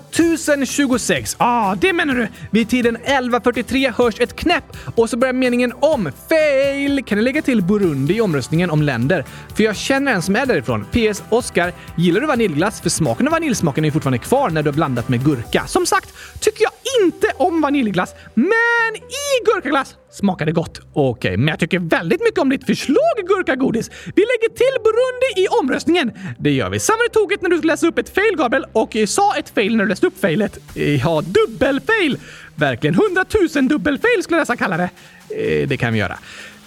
026. 0.65 1.35
Ah, 1.39 1.75
det 1.75 1.93
menar 1.93 2.15
du! 2.15 2.27
Vid 2.51 2.69
tiden 2.69 2.97
11.43 2.97 3.93
hörs 3.97 4.19
ett 4.19 4.35
knäpp 4.35 4.63
och 4.95 5.09
så 5.09 5.17
börjar 5.17 5.33
meningen 5.33 5.73
om. 5.79 6.11
Fail! 6.29 7.03
Kan 7.05 7.17
ni 7.17 7.23
lägga 7.23 7.41
till 7.41 7.61
Burundi 7.61 8.13
i 8.13 8.21
omröstningen 8.21 8.71
om 8.71 8.81
länder? 8.81 9.25
För 9.55 9.63
jag 9.63 9.75
känner 9.75 10.13
en 10.13 10.21
som 10.21 10.35
är 10.35 10.45
därifrån. 10.45 10.85
PS. 10.91 11.23
Oscar, 11.29 11.73
gillar 11.97 12.21
du 12.21 12.27
vaniljglass? 12.27 12.81
För 12.81 12.89
smaken 12.89 13.27
av 13.27 13.31
vaniljsmaken 13.31 13.85
är 13.85 13.91
fortfarande 13.91 14.17
kvar 14.17 14.49
när 14.49 14.63
du 14.63 14.69
har 14.69 14.75
blandat 14.75 15.09
med 15.09 15.25
gurka. 15.25 15.63
Som 15.67 15.85
sagt, 15.85 16.13
tycker 16.39 16.63
jag 16.63 16.71
inte 17.03 17.27
om 17.37 17.61
vaniljglass, 17.61 18.15
men 18.33 18.95
i 18.95 19.45
gurkaglass 19.45 19.95
smakar 20.11 20.45
det 20.45 20.51
gott. 20.51 20.79
Okej, 20.93 21.09
okay, 21.09 21.37
men 21.37 21.47
jag 21.47 21.59
tycker 21.59 21.79
väldigt 21.79 22.21
mycket 22.21 22.39
om 22.39 22.49
ditt 22.49 22.65
förslag, 22.65 23.15
gurkagodis. 23.27 23.89
Vi 23.89 24.21
lägger 24.21 24.55
till 24.55 24.81
Burundi 24.83 25.43
i 25.43 25.47
omröstningen. 25.47 26.11
Det 26.39 26.51
gör 26.51 26.69
vi. 26.69 26.79
Samma 26.79 26.97
tokigt 27.13 27.41
när 27.41 27.49
du 27.49 27.61
läste 27.61 27.87
upp 27.87 27.97
ett 27.97 28.15
fail, 28.15 28.35
Gabriel, 28.37 28.65
och 28.71 28.97
sa 29.07 29.35
ett 29.35 29.49
fail 29.49 29.75
när 29.75 29.83
du 29.83 29.89
läste 29.89 30.07
upp 30.07 30.19
failet. 30.21 30.59
Ja, 30.73 31.21
dubbelfail! 31.21 32.17
Verkligen. 32.55 32.95
Hundratusen 32.95 33.67
dubbelfail 33.67 34.23
skulle 34.23 34.37
jag 34.37 34.41
nästan 34.41 34.57
kalla 34.57 34.77
det. 34.77 34.89
Eh, 35.29 35.67
det 35.67 35.77
kan 35.77 35.93
vi 35.93 35.99
göra. 35.99 36.17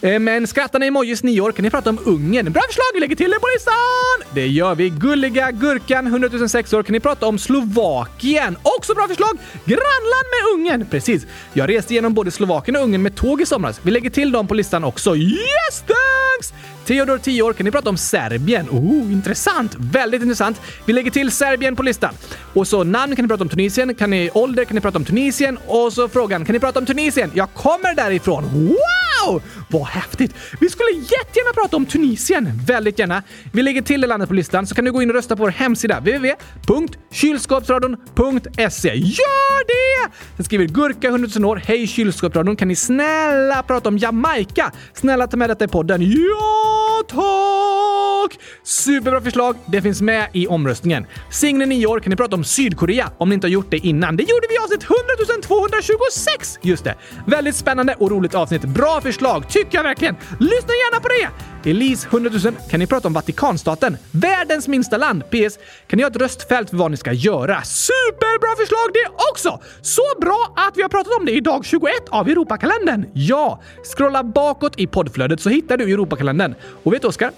Eh, 0.01 0.19
men 0.19 0.37
men 0.37 0.47
skrattande 0.47 0.87
emojis 0.87 1.23
9 1.23 1.41
år 1.41 1.53
kan 1.53 1.63
ni 1.63 1.71
prata 1.71 1.91
om 1.91 1.99
Ungern. 2.05 2.53
Bra 2.53 2.63
förslag, 2.69 2.85
vi 2.95 3.01
lägger 3.01 3.17
till 3.17 3.31
det 3.31 3.41
på 3.41 3.47
listan! 3.55 4.35
Det 4.35 4.47
gör 4.47 4.75
vi. 4.75 4.89
Gulliga 4.91 5.51
Gurkan 5.51 6.07
100 6.07 6.49
006 6.49 6.73
år 6.73 6.83
kan 6.83 6.93
ni 6.93 7.01
prata 7.01 7.27
om 7.27 7.39
Slovakien. 7.39 8.57
Också 8.63 8.95
bra 8.95 9.09
förslag! 9.09 9.39
Grannland 9.65 10.27
med 10.35 10.55
Ungern. 10.55 10.91
Precis. 10.91 11.27
Jag 11.53 11.69
reste 11.69 11.95
genom 11.95 12.15
både 12.15 12.31
Slovakien 12.31 12.77
och 12.77 12.83
Ungern 12.83 13.03
med 13.03 13.17
tåg 13.17 13.41
i 13.43 13.47
somras. 13.47 13.81
Vi 13.83 13.91
lägger 13.91 14.11
till 14.11 14.33
dem 14.33 14.47
på 14.47 14.55
listan 14.55 14.85
också. 14.85 15.17
Yes, 15.17 15.85
thanks! 15.87 16.53
Theodor 16.87 17.19
10 17.19 17.43
år 17.43 17.53
kan 17.53 17.65
ni 17.65 17.71
prata 17.71 17.91
om 17.91 17.97
Serbien. 17.97 18.69
Oh, 18.71 19.13
intressant! 19.13 19.75
Väldigt 19.79 20.23
intressant. 20.23 20.61
Vi 20.85 20.93
lägger 20.93 21.11
till 21.11 21.31
Serbien 21.31 21.77
på 21.77 21.83
listan. 21.83 22.15
Och 22.55 22.69
så 22.69 22.85
namn 22.85 23.17
kan 23.17 23.25
ni 23.25 23.29
prata 23.29 23.43
om 23.43 23.49
Tunisien, 23.49 23.95
kan 23.95 24.11
ni 24.11 24.31
ålder 24.35 24.65
kan 24.65 24.75
ni 24.75 24.81
prata 24.81 24.99
om 24.99 25.05
Tunisien 25.05 25.59
och 25.67 25.93
så 25.93 26.09
frågan 26.09 26.45
kan 26.45 26.53
ni 26.53 26.61
prata 26.61 26.79
om 26.79 26.87
Tunisien? 26.87 27.31
Jag 27.35 27.55
kommer 27.55 27.95
därifrån. 27.95 28.45
Wow! 28.53 29.43
Vad 29.69 29.87
häftigt! 29.87 30.35
Vi 30.61 30.71
skulle 30.71 30.91
jättegärna 30.91 31.53
prata 31.55 31.77
om 31.77 31.87
Tunisien. 31.87 32.53
Väldigt 32.67 32.99
gärna. 32.99 33.23
Vi 33.53 33.63
lägger 33.63 33.83
till 33.83 34.01
det 34.01 34.07
landet 34.07 34.29
på 34.29 34.35
listan 34.35 34.67
så 34.67 34.75
kan 34.75 34.85
du 34.85 34.93
gå 34.93 35.03
in 35.03 35.11
och 35.11 35.17
rösta 35.17 35.37
på 35.37 35.43
vår 35.43 35.51
hemsida 35.51 36.01
www.kylskåpsradion.se. 36.01 38.95
Gör 38.95 39.67
det! 39.67 40.11
Sen 40.37 40.45
skriver 40.45 40.65
Gurka 40.65 41.09
100 41.09 41.29
000 41.37 41.45
år. 41.45 41.57
Hej 41.57 41.87
kylskåpsradion, 41.87 42.57
kan 42.57 42.69
ni 42.69 42.77
snälla 42.77 43.63
prata 43.63 43.89
om 43.89 43.99
Jamaica? 43.99 44.73
Snälla 44.95 45.27
ta 45.27 45.37
med 45.37 45.51
detta 45.51 45.65
i 45.65 45.69
podden. 45.69 46.03
Ja! 46.03 46.77
tack! 47.09 48.41
Superbra 48.63 49.21
förslag. 49.21 49.57
Det 49.67 49.83
finns 49.83 50.03
med 50.03 50.29
i 50.33 50.47
omröstningen. 50.47 51.07
Signe 51.31 51.67
9 51.67 51.87
år 51.87 52.01
kan 52.01 52.11
ni 52.11 52.17
prata 52.17 52.37
om 52.37 52.45
Sydkorea 52.45 53.11
om 53.19 53.29
ni 53.29 53.35
inte 53.35 53.47
har 53.47 53.53
gjort 53.53 53.71
det 53.71 53.79
innan. 53.79 54.17
Det 54.17 54.23
gjorde 54.23 54.47
vi 54.49 54.55
i 54.55 54.59
avsnitt 54.59 54.83
100 54.83 54.97
226! 55.43 56.59
Just 56.63 56.85
det. 56.85 56.95
Väldigt 57.27 57.57
spännande 57.57 57.95
och 57.99 58.11
roligt 58.11 58.35
avsnitt. 58.35 58.63
Bra 58.63 59.01
förslag, 59.01 59.49
tycker 59.57 59.79
jag 59.79 59.83
verkligen. 59.83 60.17
Lyssna 60.41 60.73
gärna 60.85 61.01
på 61.01 61.09
det! 61.09 61.47
Elise 61.71 62.09
100 62.09 62.31
000 62.45 62.55
kan 62.71 62.81
ni 62.81 62.87
prata 62.87 63.09
om 63.09 63.15
Vatikanstaten. 63.15 63.97
Världens 64.11 64.69
minsta 64.69 64.97
land. 64.97 65.23
PS. 65.31 65.59
Kan 65.87 65.97
ni 65.97 66.03
ha 66.03 66.11
ett 66.11 66.17
röstfält 66.17 66.71
för 66.71 66.77
vad 66.77 66.91
ni 66.91 66.97
ska 66.97 67.13
göra? 67.13 67.63
Superbra 67.63 68.57
förslag 68.57 68.89
det 68.93 69.09
också! 69.33 69.61
Så 69.83 70.03
bra 70.21 70.53
att 70.57 70.77
vi 70.77 70.83
har 70.83 70.89
pratat 70.89 71.13
om 71.19 71.27
det 71.27 71.33
i 71.33 71.41
dag 71.41 71.65
21 71.65 71.93
av 72.09 72.29
Europakalendern. 72.29 73.07
Ja, 73.13 73.63
scrolla 73.97 74.25
bakåt 74.25 74.81
i 74.81 74.87
poddflödet 74.87 75.41
så 75.41 75.49
hittar 75.49 75.77
du 75.77 75.93
Europakalendern. 75.93 76.55
Och 76.83 76.93
vet 76.93 77.03
du 77.03 77.09
Oskar? 77.09 77.31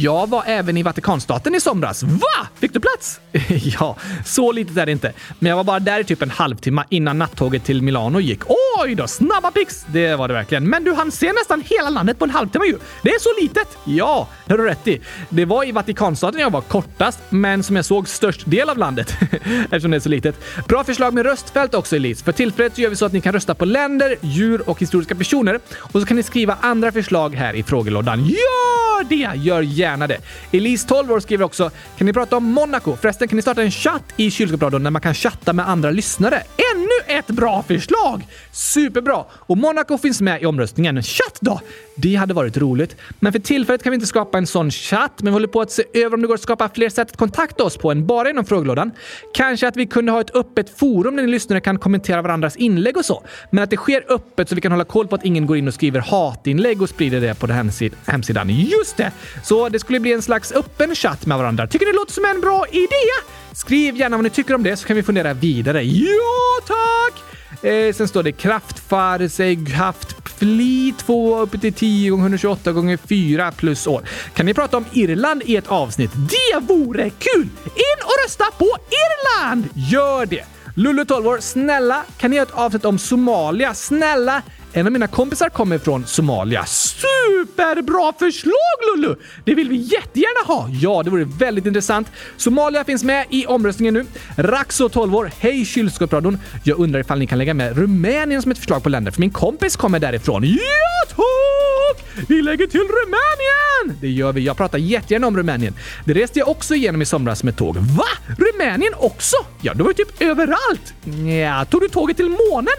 Jag 0.00 0.28
var 0.28 0.42
även 0.46 0.76
i 0.76 0.82
Vatikanstaten 0.82 1.54
i 1.54 1.60
somras. 1.60 2.02
Va? 2.02 2.46
Fick 2.58 2.72
du 2.72 2.80
plats? 2.80 3.20
ja, 3.80 3.96
så 4.24 4.52
litet 4.52 4.76
är 4.76 4.86
det 4.86 4.92
inte. 4.92 5.12
Men 5.38 5.50
jag 5.50 5.56
var 5.56 5.64
bara 5.64 5.80
där 5.80 6.00
i 6.00 6.04
typ 6.04 6.22
en 6.22 6.30
halvtimme 6.30 6.84
innan 6.88 7.18
nattåget 7.18 7.64
till 7.64 7.82
Milano 7.82 8.20
gick. 8.20 8.40
Oj 8.80 8.94
då, 8.94 9.06
snabba 9.06 9.50
pix! 9.50 9.84
Det 9.86 10.16
var 10.16 10.28
det 10.28 10.34
verkligen. 10.34 10.68
Men 10.68 10.84
du 10.84 10.94
hann 10.94 11.10
se 11.10 11.32
nästan 11.32 11.62
hela 11.66 11.90
landet 11.90 12.18
på 12.18 12.24
en 12.24 12.30
halvtimme 12.30 12.66
ju. 12.66 12.78
Det 13.02 13.10
är 13.10 13.18
så 13.18 13.42
litet! 13.42 13.78
Ja, 13.84 14.28
det 14.46 14.52
har 14.52 14.58
du 14.58 14.64
rätt 14.64 14.88
i. 14.88 15.00
Det 15.28 15.44
var 15.44 15.68
i 15.68 15.72
Vatikanstaten 15.72 16.40
jag 16.40 16.50
var 16.50 16.60
kortast, 16.60 17.18
men 17.28 17.62
som 17.62 17.76
jag 17.76 17.84
såg 17.84 18.08
störst 18.08 18.50
del 18.50 18.70
av 18.70 18.78
landet 18.78 19.16
eftersom 19.62 19.90
det 19.90 19.96
är 19.96 20.00
så 20.00 20.08
litet. 20.08 20.36
Bra 20.68 20.84
förslag 20.84 21.14
med 21.14 21.26
röstfält 21.26 21.74
också 21.74 21.96
Elise. 21.96 22.24
För 22.24 22.32
tillfället 22.32 22.78
gör 22.78 22.90
vi 22.90 22.96
så 22.96 23.06
att 23.06 23.12
ni 23.12 23.20
kan 23.20 23.32
rösta 23.32 23.54
på 23.54 23.64
länder, 23.64 24.16
djur 24.20 24.68
och 24.68 24.80
historiska 24.80 25.14
personer 25.14 25.60
och 25.76 26.00
så 26.00 26.06
kan 26.06 26.16
ni 26.16 26.22
skriva 26.22 26.56
andra 26.60 26.92
förslag 26.92 27.34
här 27.34 27.54
i 27.54 27.62
frågelådan. 27.62 28.24
Gör 28.24 29.04
det! 29.08 29.30
Gör 29.34 29.62
gärna 29.84 30.06
det. 30.06 30.18
Elise, 30.52 30.88
12 30.88 31.12
år, 31.12 31.20
skriver 31.20 31.44
också 31.44 31.70
“Kan 31.98 32.06
ni 32.06 32.12
prata 32.12 32.36
om 32.36 32.44
Monaco? 32.44 32.96
Förresten, 32.96 33.28
kan 33.28 33.36
ni 33.36 33.42
starta 33.42 33.62
en 33.62 33.70
chatt 33.70 34.04
i 34.16 34.30
kylskåpsradion 34.30 34.82
när 34.82 34.90
man 34.90 35.02
kan 35.02 35.14
chatta 35.14 35.52
med 35.52 35.68
andra 35.68 35.90
lyssnare? 35.90 36.42
Ännu 36.74 37.18
ett 37.18 37.26
bra 37.26 37.62
förslag! 37.62 38.26
Superbra! 38.52 39.24
Och 39.30 39.56
Monaco 39.58 39.98
finns 39.98 40.20
med 40.20 40.42
i 40.42 40.46
omröstningen. 40.46 41.02
Chatt 41.02 41.38
då? 41.40 41.60
Det 41.96 42.14
hade 42.14 42.34
varit 42.34 42.56
roligt. 42.56 42.96
Men 43.20 43.32
för 43.32 43.38
tillfället 43.38 43.82
kan 43.82 43.90
vi 43.90 43.94
inte 43.94 44.06
skapa 44.06 44.38
en 44.38 44.46
sån 44.46 44.70
chatt, 44.70 45.12
men 45.16 45.26
vi 45.26 45.32
håller 45.32 45.48
på 45.48 45.60
att 45.60 45.70
se 45.70 45.84
över 45.94 46.14
om 46.14 46.20
det 46.20 46.26
går 46.26 46.34
att 46.34 46.40
skapa 46.40 46.68
fler 46.68 46.88
sätt 46.88 47.10
att 47.10 47.16
kontakta 47.16 47.64
oss 47.64 47.76
på 47.76 47.90
än 47.90 48.06
bara 48.06 48.30
inom 48.30 48.44
frågelådan. 48.44 48.90
Kanske 49.34 49.68
att 49.68 49.76
vi 49.76 49.86
kunde 49.86 50.12
ha 50.12 50.20
ett 50.20 50.36
öppet 50.36 50.78
forum 50.78 51.16
där 51.16 51.22
ni 51.22 51.30
lyssnare 51.30 51.60
kan 51.60 51.78
kommentera 51.78 52.22
varandras 52.22 52.56
inlägg 52.56 52.96
och 52.96 53.04
så. 53.04 53.22
Men 53.50 53.64
att 53.64 53.70
det 53.70 53.76
sker 53.76 54.04
öppet 54.08 54.48
så 54.48 54.54
vi 54.54 54.60
kan 54.60 54.72
hålla 54.72 54.84
koll 54.84 55.06
på 55.08 55.14
att 55.14 55.24
ingen 55.24 55.46
går 55.46 55.56
in 55.56 55.68
och 55.68 55.74
skriver 55.74 56.00
hatinlägg 56.00 56.82
och 56.82 56.88
sprider 56.88 57.20
det 57.20 57.34
på 57.34 57.46
den 57.46 57.70
hemsidan. 58.06 58.50
Just 58.50 58.96
det! 58.96 59.12
Så 59.42 59.68
det 59.74 59.80
skulle 59.80 60.00
bli 60.00 60.12
en 60.12 60.22
slags 60.22 60.52
öppen 60.52 60.94
chatt 60.94 61.26
med 61.26 61.38
varandra. 61.38 61.66
Tycker 61.66 61.86
ni 61.86 61.92
det 61.92 61.96
låter 61.96 62.12
som 62.12 62.24
en 62.24 62.40
bra 62.40 62.66
idé? 62.70 63.06
Skriv 63.52 63.96
gärna 63.96 64.16
vad 64.16 64.24
ni 64.24 64.30
tycker 64.30 64.54
om 64.54 64.62
det 64.62 64.76
så 64.76 64.86
kan 64.86 64.96
vi 64.96 65.02
fundera 65.02 65.34
vidare. 65.34 65.82
Ja, 65.82 66.60
tack! 66.66 67.22
Eh, 67.64 67.94
sen 67.94 68.08
står 68.08 68.22
det 68.22 68.32
kraftfar, 68.32 69.28
sig, 69.28 69.70
haft, 69.70 70.16
fli 70.38 70.94
2 70.98 71.38
upp 71.38 71.60
till 71.60 71.72
10 71.72 72.10
gånger 72.10 72.24
128 72.24 72.72
gånger 72.72 72.96
4 72.96 73.52
plus 73.52 73.86
år. 73.86 74.02
Kan 74.34 74.46
ni 74.46 74.54
prata 74.54 74.76
om 74.76 74.84
Irland 74.92 75.42
i 75.44 75.56
ett 75.56 75.68
avsnitt? 75.68 76.10
Det 76.14 76.60
vore 76.60 77.10
kul! 77.10 77.48
In 77.64 77.98
och 78.04 78.24
rösta 78.24 78.44
på 78.58 78.76
Irland! 78.90 79.68
Gör 79.74 80.26
det! 80.26 80.44
Lulu 80.76 81.04
12 81.04 81.26
år, 81.26 81.38
snälla 81.40 82.04
kan 82.18 82.30
ni 82.30 82.36
göra 82.36 82.46
ett 82.46 82.54
avsnitt 82.54 82.84
om 82.84 82.98
Somalia? 82.98 83.74
Snälla! 83.74 84.42
En 84.76 84.86
av 84.86 84.92
mina 84.92 85.06
kompisar 85.06 85.48
kommer 85.48 85.78
från 85.78 86.06
Somalia. 86.06 86.64
Superbra 86.66 88.12
förslag 88.18 88.96
Lulu! 88.96 89.14
Det 89.44 89.54
vill 89.54 89.68
vi 89.68 89.76
jättegärna 89.76 90.46
ha. 90.54 90.68
Ja, 90.68 91.02
det 91.02 91.10
vore 91.10 91.24
väldigt 91.24 91.66
intressant. 91.66 92.08
Somalia 92.36 92.84
finns 92.84 93.04
med 93.04 93.26
i 93.30 93.46
omröstningen 93.46 93.94
nu. 93.94 94.06
Raxo 94.36 94.88
12 94.88 95.14
år. 95.14 95.30
Hej 95.38 95.64
kylskåpsradion! 95.64 96.38
Jag 96.64 96.78
undrar 96.78 97.00
ifall 97.00 97.18
ni 97.18 97.26
kan 97.26 97.38
lägga 97.38 97.54
med 97.54 97.78
Rumänien 97.78 98.42
som 98.42 98.50
ett 98.50 98.58
förslag 98.58 98.82
på 98.82 98.88
länder, 98.88 99.12
för 99.12 99.20
min 99.20 99.30
kompis 99.30 99.76
kommer 99.76 99.98
därifrån. 99.98 100.44
Ja, 100.44 101.08
tack! 101.08 102.04
Vi 102.28 102.42
lägger 102.42 102.66
till 102.66 102.80
Rumänien! 102.80 103.98
Det 104.00 104.08
gör 104.08 104.32
vi. 104.32 104.40
Jag 104.40 104.56
pratar 104.56 104.78
jättegärna 104.78 105.26
om 105.26 105.36
Rumänien. 105.36 105.74
Det 106.04 106.14
reste 106.14 106.38
jag 106.38 106.48
också 106.48 106.74
igenom 106.74 107.02
i 107.02 107.06
somras 107.06 107.44
med 107.44 107.56
tåg. 107.56 107.76
Va? 107.76 108.34
Rumänien 108.38 108.92
också? 108.96 109.36
Ja, 109.60 109.74
det 109.74 109.82
var 109.82 109.90
ju 109.90 109.94
typ 109.94 110.22
överallt. 110.22 110.94
Ja, 111.42 111.64
tog 111.64 111.80
du 111.80 111.88
tåget 111.88 112.16
till 112.16 112.36
månen? 112.50 112.74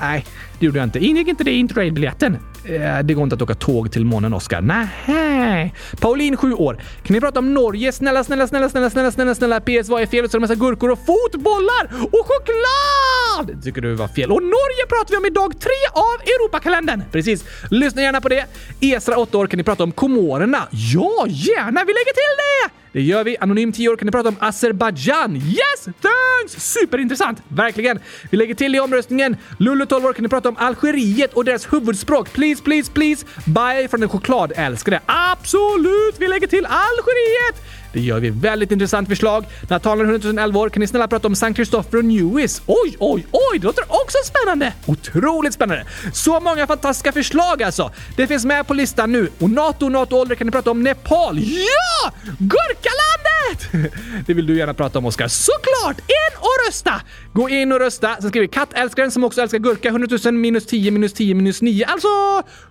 Nej, 0.00 0.24
det 0.58 0.66
gjorde 0.66 0.78
jag 0.78 0.86
inte. 0.86 0.98
Ingick 0.98 1.28
inte 1.28 1.44
det 1.44 1.50
i 1.50 1.58
interrailbiljetten? 1.58 2.36
Eh, 2.64 2.98
det 3.04 3.14
går 3.14 3.24
inte 3.24 3.34
att 3.34 3.42
åka 3.42 3.54
tåg 3.54 3.92
till 3.92 4.04
månen, 4.04 4.34
Oskar. 4.34 4.60
Nej. 4.60 5.74
Pauline, 6.00 6.36
7 6.36 6.54
år. 6.54 6.74
Kan 6.74 7.14
ni 7.14 7.20
prata 7.20 7.38
om 7.38 7.54
Norge? 7.54 7.92
Snälla, 7.92 8.24
snälla, 8.24 8.46
snälla, 8.46 8.68
snälla, 8.68 8.90
snälla, 8.90 9.10
snälla, 9.10 9.34
snälla. 9.34 9.60
PS, 9.60 9.88
vad 9.88 10.02
är 10.02 10.06
fel? 10.06 10.30
Så 10.30 10.36
är 10.36 10.38
det 10.38 10.40
massa 10.40 10.54
gurkor 10.54 10.90
och 10.90 10.98
fotbollar 10.98 11.84
och 12.12 12.26
choklad! 12.26 13.56
Det 13.56 13.62
tycker 13.62 13.80
du 13.80 13.94
var 13.94 14.08
fel. 14.08 14.32
Och 14.32 14.42
Norge 14.42 14.86
pratar 14.88 15.10
vi 15.10 15.16
om 15.16 15.26
i 15.26 15.30
dag 15.30 15.60
tre 15.60 15.80
av 15.92 16.20
Europakalendern. 16.22 17.02
Precis. 17.12 17.44
Lyssna 17.70 18.02
gärna 18.02 18.20
på 18.20 18.28
det. 18.28 18.44
Esra, 18.80 19.16
8 19.16 19.38
år. 19.38 19.46
Kan 19.46 19.58
ni 19.58 19.64
prata 19.64 19.82
om 19.84 19.92
Komorerna? 19.92 20.68
Ja, 20.70 21.26
gärna. 21.28 21.80
Vi 21.84 21.92
lägger 21.92 22.14
till 22.14 22.34
det! 22.36 22.79
Det 22.92 23.02
gör 23.02 23.24
vi. 23.24 23.36
Anonym 23.40 23.72
10 23.72 23.88
år 23.88 23.96
kan 23.96 24.06
ni 24.06 24.12
prata 24.12 24.28
om 24.28 24.36
Azerbajdzjan. 24.40 25.36
Yes! 25.36 25.84
Thanks! 25.84 26.72
Superintressant! 26.72 27.38
Verkligen. 27.48 27.98
Vi 28.30 28.36
lägger 28.36 28.54
till 28.54 28.74
i 28.74 28.80
omröstningen. 28.80 29.36
Lullu 29.58 29.86
12 29.86 30.04
år 30.04 30.12
kan 30.12 30.22
ni 30.22 30.28
prata 30.28 30.48
om 30.48 30.56
Algeriet 30.58 31.34
och 31.34 31.44
deras 31.44 31.72
huvudspråk. 31.72 32.32
Please, 32.32 32.62
please, 32.62 32.92
please. 32.92 33.26
Bye 33.46 33.88
från 33.88 34.02
en 34.02 34.08
chokladälskare. 34.08 35.00
Absolut! 35.06 36.14
Vi 36.18 36.28
lägger 36.28 36.46
till 36.46 36.66
Algeriet! 36.66 37.79
Det 37.92 38.00
gör 38.00 38.20
vi. 38.20 38.30
Väldigt 38.30 38.72
intressant 38.72 39.08
förslag. 39.08 39.44
Natalia 39.68 40.04
111 40.04 40.60
år, 40.60 40.68
kan 40.68 40.80
ni 40.80 40.86
snälla 40.86 41.08
prata 41.08 41.28
om 41.28 41.34
Sankt 41.34 41.56
Christopher 41.56 41.98
och 41.98 42.04
Newis? 42.04 42.62
Oj, 42.66 42.96
oj, 42.98 43.26
oj! 43.30 43.58
Det 43.58 43.64
låter 43.66 43.84
också 43.88 44.18
spännande! 44.24 44.72
Otroligt 44.86 45.54
spännande! 45.54 45.84
Så 46.12 46.40
många 46.40 46.66
fantastiska 46.66 47.12
förslag 47.12 47.62
alltså! 47.62 47.90
Det 48.16 48.26
finns 48.26 48.44
med 48.44 48.66
på 48.66 48.74
listan 48.74 49.12
nu. 49.12 49.28
Och 49.38 49.50
NATO 49.50 49.86
och 49.86 49.92
NATO-ålder 49.92 50.34
kan 50.34 50.46
ni 50.46 50.50
prata 50.50 50.70
om 50.70 50.82
Nepal. 50.82 51.38
Ja! 51.38 52.12
Gurkalandet! 52.38 53.92
Det 54.26 54.34
vill 54.34 54.46
du 54.46 54.56
gärna 54.56 54.74
prata 54.74 54.98
om, 54.98 55.06
Oskar. 55.06 55.28
Såklart! 55.28 55.98
In 55.98 56.38
och 56.38 56.66
rösta! 56.68 57.00
Gå 57.32 57.48
in 57.48 57.72
och 57.72 57.80
rösta. 57.80 58.16
Sen 58.20 58.28
skriver 58.28 58.46
vi 58.46 58.52
kattälskaren 58.52 59.10
som 59.10 59.24
också 59.24 59.40
älskar 59.40 59.58
gurka. 59.58 59.88
100 59.88 60.08
000 60.24 60.34
minus 60.34 60.66
10 60.66 60.90
minus 60.90 61.12
10 61.12 61.34
minus 61.34 61.62
9. 61.62 61.86
Alltså 61.86 62.08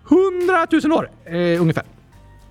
100 0.10 0.68
000 0.84 0.92
år 0.92 1.12
eh, 1.26 1.62
ungefär. 1.62 1.99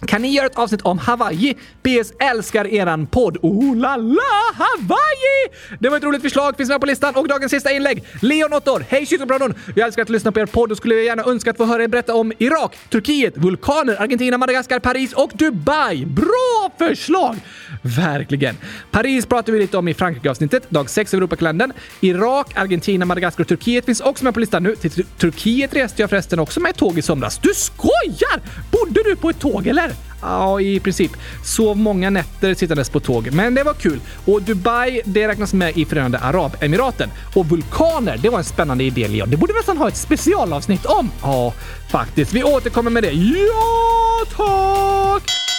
Kan 0.07 0.23
ni 0.23 0.29
göra 0.29 0.47
ett 0.47 0.59
avsnitt 0.59 0.83
om 0.83 0.99
Hawaii? 0.99 1.55
PS 1.55 2.13
älskar 2.21 2.67
eran 2.67 3.07
podd. 3.07 3.37
Oh 3.43 3.77
la 3.77 3.97
la 3.97 4.23
Hawaii! 4.55 5.49
Det 5.81 5.89
var 5.89 5.97
ett 5.97 6.05
roligt 6.05 6.23
förslag, 6.23 6.57
finns 6.57 6.69
med 6.69 6.81
på 6.81 6.87
listan. 6.87 7.15
Och 7.17 7.29
dagens 7.29 7.51
sista 7.51 7.73
inlägg. 7.73 8.05
Leon 8.23 8.53
8 8.53 8.73
år. 8.73 8.85
Hej 8.89 9.07
kyrkobrödern! 9.07 9.55
Jag 9.77 9.87
älskar 9.87 10.03
att 10.03 10.09
lyssna 10.09 10.33
på 10.33 10.41
er 10.41 10.47
podd 10.47 10.71
och 10.71 10.77
skulle 10.77 10.95
gärna 10.95 11.23
önska 11.25 11.51
att 11.51 11.57
få 11.57 11.65
höra 11.65 11.83
er 11.85 11.89
berätta 11.89 12.15
om 12.15 12.33
Irak, 12.39 12.77
Turkiet, 12.91 13.37
vulkaner, 13.37 14.03
Argentina, 14.03 14.39
Madagaskar, 14.39 14.79
Paris 14.79 15.13
och 15.13 15.31
Dubai. 15.35 16.05
Bra 16.07 16.71
förslag! 16.79 17.37
Verkligen. 17.83 18.57
Paris 18.91 19.27
pratar 19.27 19.53
vi 19.53 19.59
lite 19.59 19.79
om 19.79 19.89
i 19.89 19.95
Frankrike-avsnittet, 19.95 20.71
dag 20.71 20.91
6 20.91 21.15
av 21.15 21.19
Europakalendern. 21.19 21.73
Irak, 22.01 22.53
Argentina, 22.55 23.05
Madagaskar 23.05 23.45
och 23.45 23.49
Turkiet 23.49 23.85
finns 23.85 24.01
också 24.01 24.25
med 24.25 24.35
på 24.35 24.41
listan 24.41 24.63
nu. 24.63 24.77
Till 24.77 25.05
Turkiet 25.05 25.75
reste 25.75 26.03
jag 26.03 26.11
förresten 26.11 26.39
också 26.39 26.61
med 26.61 26.71
ett 26.71 26.77
tåg 26.77 26.99
i 26.99 27.03
somras. 27.03 27.39
Du 27.39 27.55
skojar! 27.55 28.41
Bodde 28.71 29.03
du 29.05 29.17
på 29.17 29.31
ett 29.31 29.39
tåg 29.39 29.67
eller? 29.67 29.93
Ja, 30.23 30.61
i 30.61 30.81
princip. 30.81 31.11
Sov 31.45 31.77
många 31.77 32.11
nätter 32.11 32.55
sittandes 32.55 32.91
på 32.91 33.01
tåg, 33.01 33.33
men 33.33 33.55
det 33.55 33.63
var 33.63 33.75
kul. 33.75 34.01
Och 34.25 34.43
Dubai, 34.43 35.01
det 35.05 35.29
räknas 35.29 35.53
med 35.53 35.79
i 35.79 35.85
Förenade 35.85 36.19
Arabemiraten. 36.19 37.11
Och 37.35 37.47
vulkaner, 37.47 38.17
det 38.23 38.29
var 38.29 38.39
en 38.39 38.45
spännande 38.45 38.85
idé, 38.85 39.09
Leon. 39.09 39.31
Det 39.31 39.37
borde 39.37 39.53
vi 39.53 39.59
nästan 39.59 39.77
ha 39.77 39.89
ett 39.89 39.97
specialavsnitt 39.97 40.87
om. 40.87 41.11
Ja, 41.23 41.55
faktiskt. 41.91 42.33
Vi 42.33 42.43
återkommer 42.43 42.91
med 42.91 43.03
det. 43.03 43.13
Ja, 43.13 44.25
tack! 44.37 45.58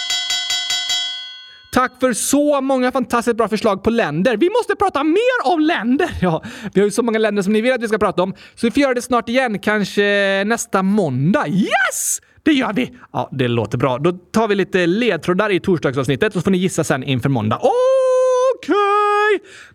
Tack 1.72 1.92
för 2.00 2.12
så 2.12 2.60
många 2.60 2.92
fantastiskt 2.92 3.36
bra 3.36 3.48
förslag 3.48 3.82
på 3.82 3.90
länder. 3.90 4.36
Vi 4.36 4.50
måste 4.50 4.76
prata 4.76 5.04
mer 5.04 5.52
om 5.52 5.60
länder! 5.60 6.10
Ja, 6.20 6.42
vi 6.74 6.80
har 6.80 6.86
ju 6.86 6.90
så 6.90 7.02
många 7.02 7.18
länder 7.18 7.42
som 7.42 7.52
ni 7.52 7.60
vill 7.60 7.72
att 7.72 7.82
vi 7.82 7.88
ska 7.88 7.98
prata 7.98 8.22
om, 8.22 8.34
så 8.54 8.66
vi 8.66 8.70
får 8.70 8.80
göra 8.80 8.94
det 8.94 9.02
snart 9.02 9.28
igen, 9.28 9.58
kanske 9.58 10.02
nästa 10.46 10.82
måndag. 10.82 11.48
Yes! 11.48 12.20
Det 12.42 12.52
gör 12.52 12.72
vi! 12.72 12.92
Ja, 13.12 13.28
det 13.32 13.48
låter 13.48 13.78
bra. 13.78 13.98
Då 13.98 14.12
tar 14.12 14.48
vi 14.48 14.54
lite 14.54 14.86
ledtrådar 14.86 15.50
i 15.50 15.60
torsdagsavsnittet 15.60 16.32
så 16.32 16.40
får 16.40 16.50
ni 16.50 16.58
gissa 16.58 16.84
sen 16.84 17.02
inför 17.04 17.28
måndag. 17.28 17.56
Okej! 17.56 18.74
Okay. 18.74 18.99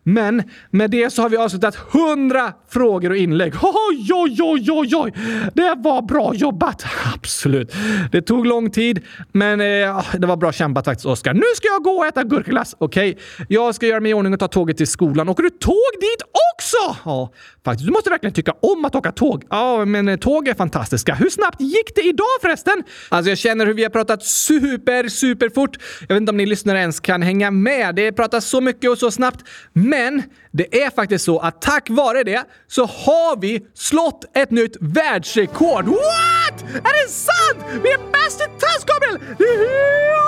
Men 0.04 0.44
med 0.70 0.92
det 0.92 1.14
så 1.14 1.22
har 1.22 1.30
vi 1.30 1.38
avslutat 1.38 1.78
100 1.94 2.54
frågor 2.70 3.10
och 3.10 3.18
inlägg. 3.18 3.54
Oj, 3.62 4.10
oj, 4.14 4.38
oj, 4.42 4.72
oj, 4.72 4.96
oj! 4.96 5.14
Det 5.54 5.76
var 5.78 6.02
bra 6.02 6.34
jobbat! 6.36 6.86
Absolut. 7.14 7.74
Det 8.12 8.22
tog 8.22 8.46
lång 8.46 8.72
tid, 8.72 9.02
men 9.32 9.62
eh, 9.62 9.98
ah, 9.98 10.06
det 10.18 10.28
var 10.28 10.38
bra 10.38 10.52
kämpat 10.52 10.86
faktiskt, 10.86 11.06
Oskar. 11.06 11.34
Nu 11.34 11.46
ska 11.56 11.68
jag 11.68 11.84
gå 11.84 11.92
och 11.92 12.06
äta 12.06 12.24
gurkaglass, 12.24 12.76
okej? 12.78 13.10
Okay? 13.10 13.46
Jag 13.50 13.76
ska 13.76 13.86
göra 13.86 14.00
mig 14.00 14.12
i 14.12 14.14
ordning 14.14 14.34
och 14.34 14.40
ta 14.40 14.48
tåget 14.48 14.78
till 14.78 14.88
skolan. 14.88 15.30
Åker 15.30 15.44
du 15.44 15.50
tåg 15.50 15.92
dit 16.02 16.22
också? 16.56 17.00
Ja, 17.06 17.34
faktiskt. 17.66 17.88
Du 17.88 17.92
måste 17.92 18.10
verkligen 18.10 18.34
tycka 18.34 18.54
om 18.62 18.86
att 18.86 18.96
åka 18.96 19.12
tåg. 19.12 19.44
Ja, 19.50 19.86
men 19.86 20.08
eh, 20.08 20.18
tåg 20.18 20.48
är 20.48 20.54
fantastiska. 20.54 21.16
Hur 21.16 21.30
snabbt 21.30 21.62
gick 21.62 21.96
det 21.96 22.02
idag 22.02 22.26
förresten? 22.42 22.84
Alltså, 23.10 23.30
jag 23.30 23.38
känner 23.38 23.66
hur 23.66 23.74
vi 23.74 23.84
har 23.84 23.90
pratat 23.90 24.24
super, 24.24 25.08
super 25.08 25.50
fort. 25.50 25.78
Jag 26.00 26.16
vet 26.16 26.22
inte 26.22 26.30
om 26.30 26.38
ni 26.38 26.46
lyssnare 26.46 26.80
ens 26.80 27.00
kan 27.00 27.22
hänga 27.22 27.52
med. 27.52 27.96
Det 27.96 28.12
pratas 28.12 28.46
så 28.46 28.62
mycket 28.62 28.90
och 28.92 28.98
så 28.98 29.12
snabbt. 29.12 29.45
Men 29.74 30.24
det 30.52 30.84
är 30.84 30.90
faktiskt 30.90 31.26
så 31.26 31.40
att 31.40 31.62
tack 31.62 31.90
vare 31.90 32.24
det 32.24 32.44
så 32.68 32.86
har 32.86 33.42
vi 33.42 33.66
slått 33.74 34.26
ett 34.38 34.52
nytt 34.52 34.78
världsrekord. 34.80 35.86
What? 35.86 36.64
Är 36.76 37.06
det 37.06 37.12
sant? 37.12 37.82
Vi 37.84 37.92
är 37.92 38.12
bäst 38.12 38.42
i 38.42 38.46
test, 38.60 38.86
Gabriel! 38.86 39.20
Det 39.38 39.44
är 39.44 39.58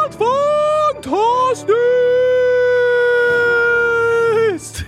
helt 0.02 0.16
fantastiskt! 0.16 1.78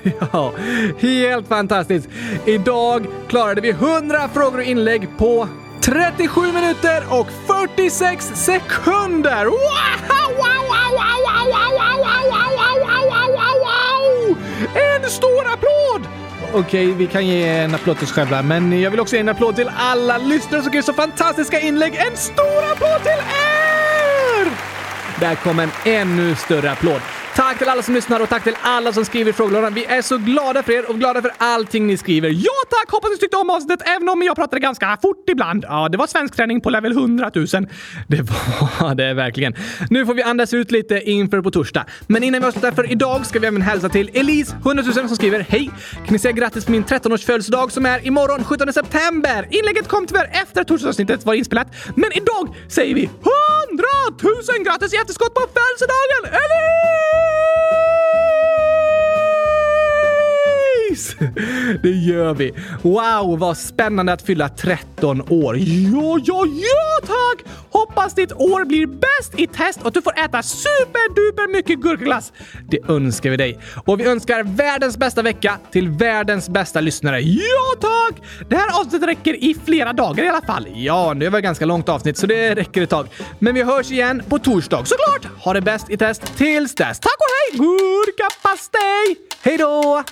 Ja, 0.34 0.54
helt 1.00 1.48
fantastiskt. 1.48 2.10
Idag 2.46 3.06
klarade 3.28 3.62
vi 3.62 3.70
100 3.70 4.30
frågor 4.34 4.58
och 4.58 4.64
inlägg 4.64 5.18
på 5.18 5.48
37 5.82 6.42
minuter 6.42 7.04
och 7.10 7.28
46 7.48 8.32
sekunder! 8.36 9.46
Wow, 9.46 9.56
wow, 10.38 10.38
wow! 10.38 10.60
En 14.60 15.10
stor 15.10 15.46
applåd! 15.54 16.08
Okej, 16.54 16.86
vi 16.86 17.08
kan 17.08 17.28
ge 17.28 17.48
en 17.48 17.76
applåd 17.76 17.98
till 17.98 18.06
oss 18.06 18.12
själva, 18.12 18.42
men 18.42 18.82
jag 18.82 18.92
vill 18.92 19.00
också 19.00 19.16
ge 19.16 19.20
en 19.20 19.30
applåd 19.30 19.56
till 19.56 19.72
alla 19.78 20.18
lyssnare 20.18 20.62
som 20.62 20.74
gör 20.74 20.82
så 20.82 20.94
fantastiska 20.94 21.60
inlägg. 21.60 21.96
En 21.96 22.18
stor 22.18 22.64
applåd 22.72 23.04
till 23.04 23.12
er! 23.12 24.50
Där 25.20 25.36
kom 25.36 25.60
en 25.60 25.72
ännu 25.86 26.36
större 26.36 26.72
applåd. 26.72 27.02
Tack 27.50 27.58
till 27.58 27.70
alla 27.70 27.82
som 27.82 27.94
lyssnar 27.94 28.20
och 28.20 28.30
tack 28.30 28.44
till 28.44 28.56
alla 28.62 28.94
som 28.94 29.06
skriver 29.06 29.30
i 29.30 29.34
frågelådan. 29.34 29.74
Vi 29.74 29.86
är 29.86 30.02
så 30.02 30.18
glada 30.18 30.64
för 30.64 30.74
er 30.74 30.90
och 30.90 31.00
glada 31.00 31.22
för 31.22 31.32
allting 31.38 31.88
ni 31.88 31.98
skriver. 31.98 32.30
Ja 32.30 32.52
tack! 32.70 32.92
Hoppas 32.92 33.10
ni 33.12 33.18
tyckte 33.18 33.38
om 33.38 33.50
avsnittet 33.50 33.88
även 33.88 34.10
om 34.10 34.22
jag 34.22 34.36
pratade 34.36 34.60
ganska 34.60 34.98
fort 35.02 35.30
ibland. 35.30 35.66
Ja, 35.68 35.90
det 35.90 35.98
var 35.98 36.08
svensk 36.08 36.36
träning 36.36 36.62
på 36.62 36.70
level 36.70 36.92
100 36.92 37.32
000. 37.36 37.48
Det 38.08 38.22
var 38.22 38.96
det 38.96 39.14
verkligen. 39.14 39.56
Nu 39.90 40.06
får 40.06 40.14
vi 40.14 40.24
andas 40.24 40.54
ut 40.54 40.72
lite 40.72 41.02
inför 41.02 41.42
på 41.42 41.52
torsdag. 41.52 41.86
Men 42.08 42.24
innan 42.24 42.42
vi 42.42 42.48
avslutar 42.48 42.72
för 42.72 42.92
idag 42.92 43.26
ska 43.26 43.40
vi 43.40 43.48
även 43.48 43.62
hälsa 43.62 43.90
till 43.90 44.10
Elise 44.14 44.56
100 44.56 44.84
000 44.84 44.94
som 44.94 45.16
skriver 45.16 45.46
Hej! 45.50 45.72
Kan 45.94 46.14
ni 46.14 46.20
säga 46.20 46.32
grattis 46.32 46.66
på 46.66 46.72
min 46.72 46.84
13-års 46.84 47.26
födelsedag 47.26 47.72
som 47.72 47.86
är 47.86 48.08
imorgon 48.08 48.44
17 48.44 48.74
september? 48.74 49.48
Inlägget 49.52 49.88
kom 49.88 50.08
tyvärr 50.08 50.30
efter 50.32 50.62
att 50.62 50.68
torsdagsavsnittet 50.68 51.26
var 51.26 51.34
inspelat, 51.34 51.68
men 51.96 52.12
idag 52.14 52.56
säger 52.68 52.96
vi 52.96 53.04
100 53.04 53.14
000 54.24 54.34
grattis 54.66 54.94
i 54.94 54.98
efterskott 54.98 55.34
på 55.34 55.42
födelsedagen! 55.42 56.40
Música 57.40 57.89
Precis, 61.00 61.16
Det 61.84 61.90
gör 61.90 62.34
vi. 62.34 62.54
Wow, 62.82 63.40
vad 63.40 63.58
spännande 63.58 64.14
att 64.14 64.22
fylla 64.22 64.50
13 64.50 65.22
år. 65.30 65.58
Ja, 65.58 66.20
ja, 66.24 66.46
ja 66.46 67.08
tack! 67.08 67.46
Hoppas 67.72 68.16
ditt 68.16 68.34
år 68.34 68.66
blir 68.66 68.88
bäst 68.88 69.40
i 69.40 69.48
test 69.48 69.82
och 69.82 69.88
att 69.88 69.94
du 69.94 70.02
får 70.02 70.20
äta 70.20 70.44
superduper 70.44 71.54
mycket 71.54 71.80
gurkaglass. 71.80 72.34
Det 72.70 72.90
önskar 72.90 73.30
vi 73.30 73.38
dig. 73.38 73.60
Och 73.86 74.00
vi 74.00 74.06
önskar 74.06 74.44
världens 74.44 74.98
bästa 74.98 75.22
vecka 75.22 75.58
till 75.72 75.90
världens 75.90 76.50
bästa 76.50 76.82
lyssnare. 76.82 77.22
Ja, 77.22 77.76
tack! 77.82 78.22
Det 78.50 78.56
här 78.56 78.80
avsnittet 78.80 79.08
räcker 79.08 79.44
i 79.44 79.56
flera 79.66 79.94
dagar 79.94 80.24
i 80.24 80.28
alla 80.30 80.42
fall. 80.42 80.68
Ja, 80.74 81.14
det 81.14 81.30
var 81.30 81.40
ett 81.40 81.44
ganska 81.44 81.66
långt 81.66 81.90
avsnitt 81.90 82.18
så 82.18 82.28
det 82.28 82.56
räcker 82.56 82.82
ett 82.82 82.90
tag. 82.90 83.08
Men 83.40 83.56
vi 83.56 83.64
hörs 83.64 83.92
igen 83.92 84.24
på 84.30 84.40
torsdag 84.40 84.86
såklart. 84.86 85.44
Ha 85.44 85.54
det 85.54 85.62
bäst 85.62 85.90
i 85.90 85.98
test 85.98 86.38
tills 86.38 86.76
dess. 86.76 87.00
Tack 87.00 87.16
och 87.18 87.58
hej! 87.58 87.60
Gurkapastej! 87.60 89.16
Hej 89.42 89.58
då! 89.58 90.04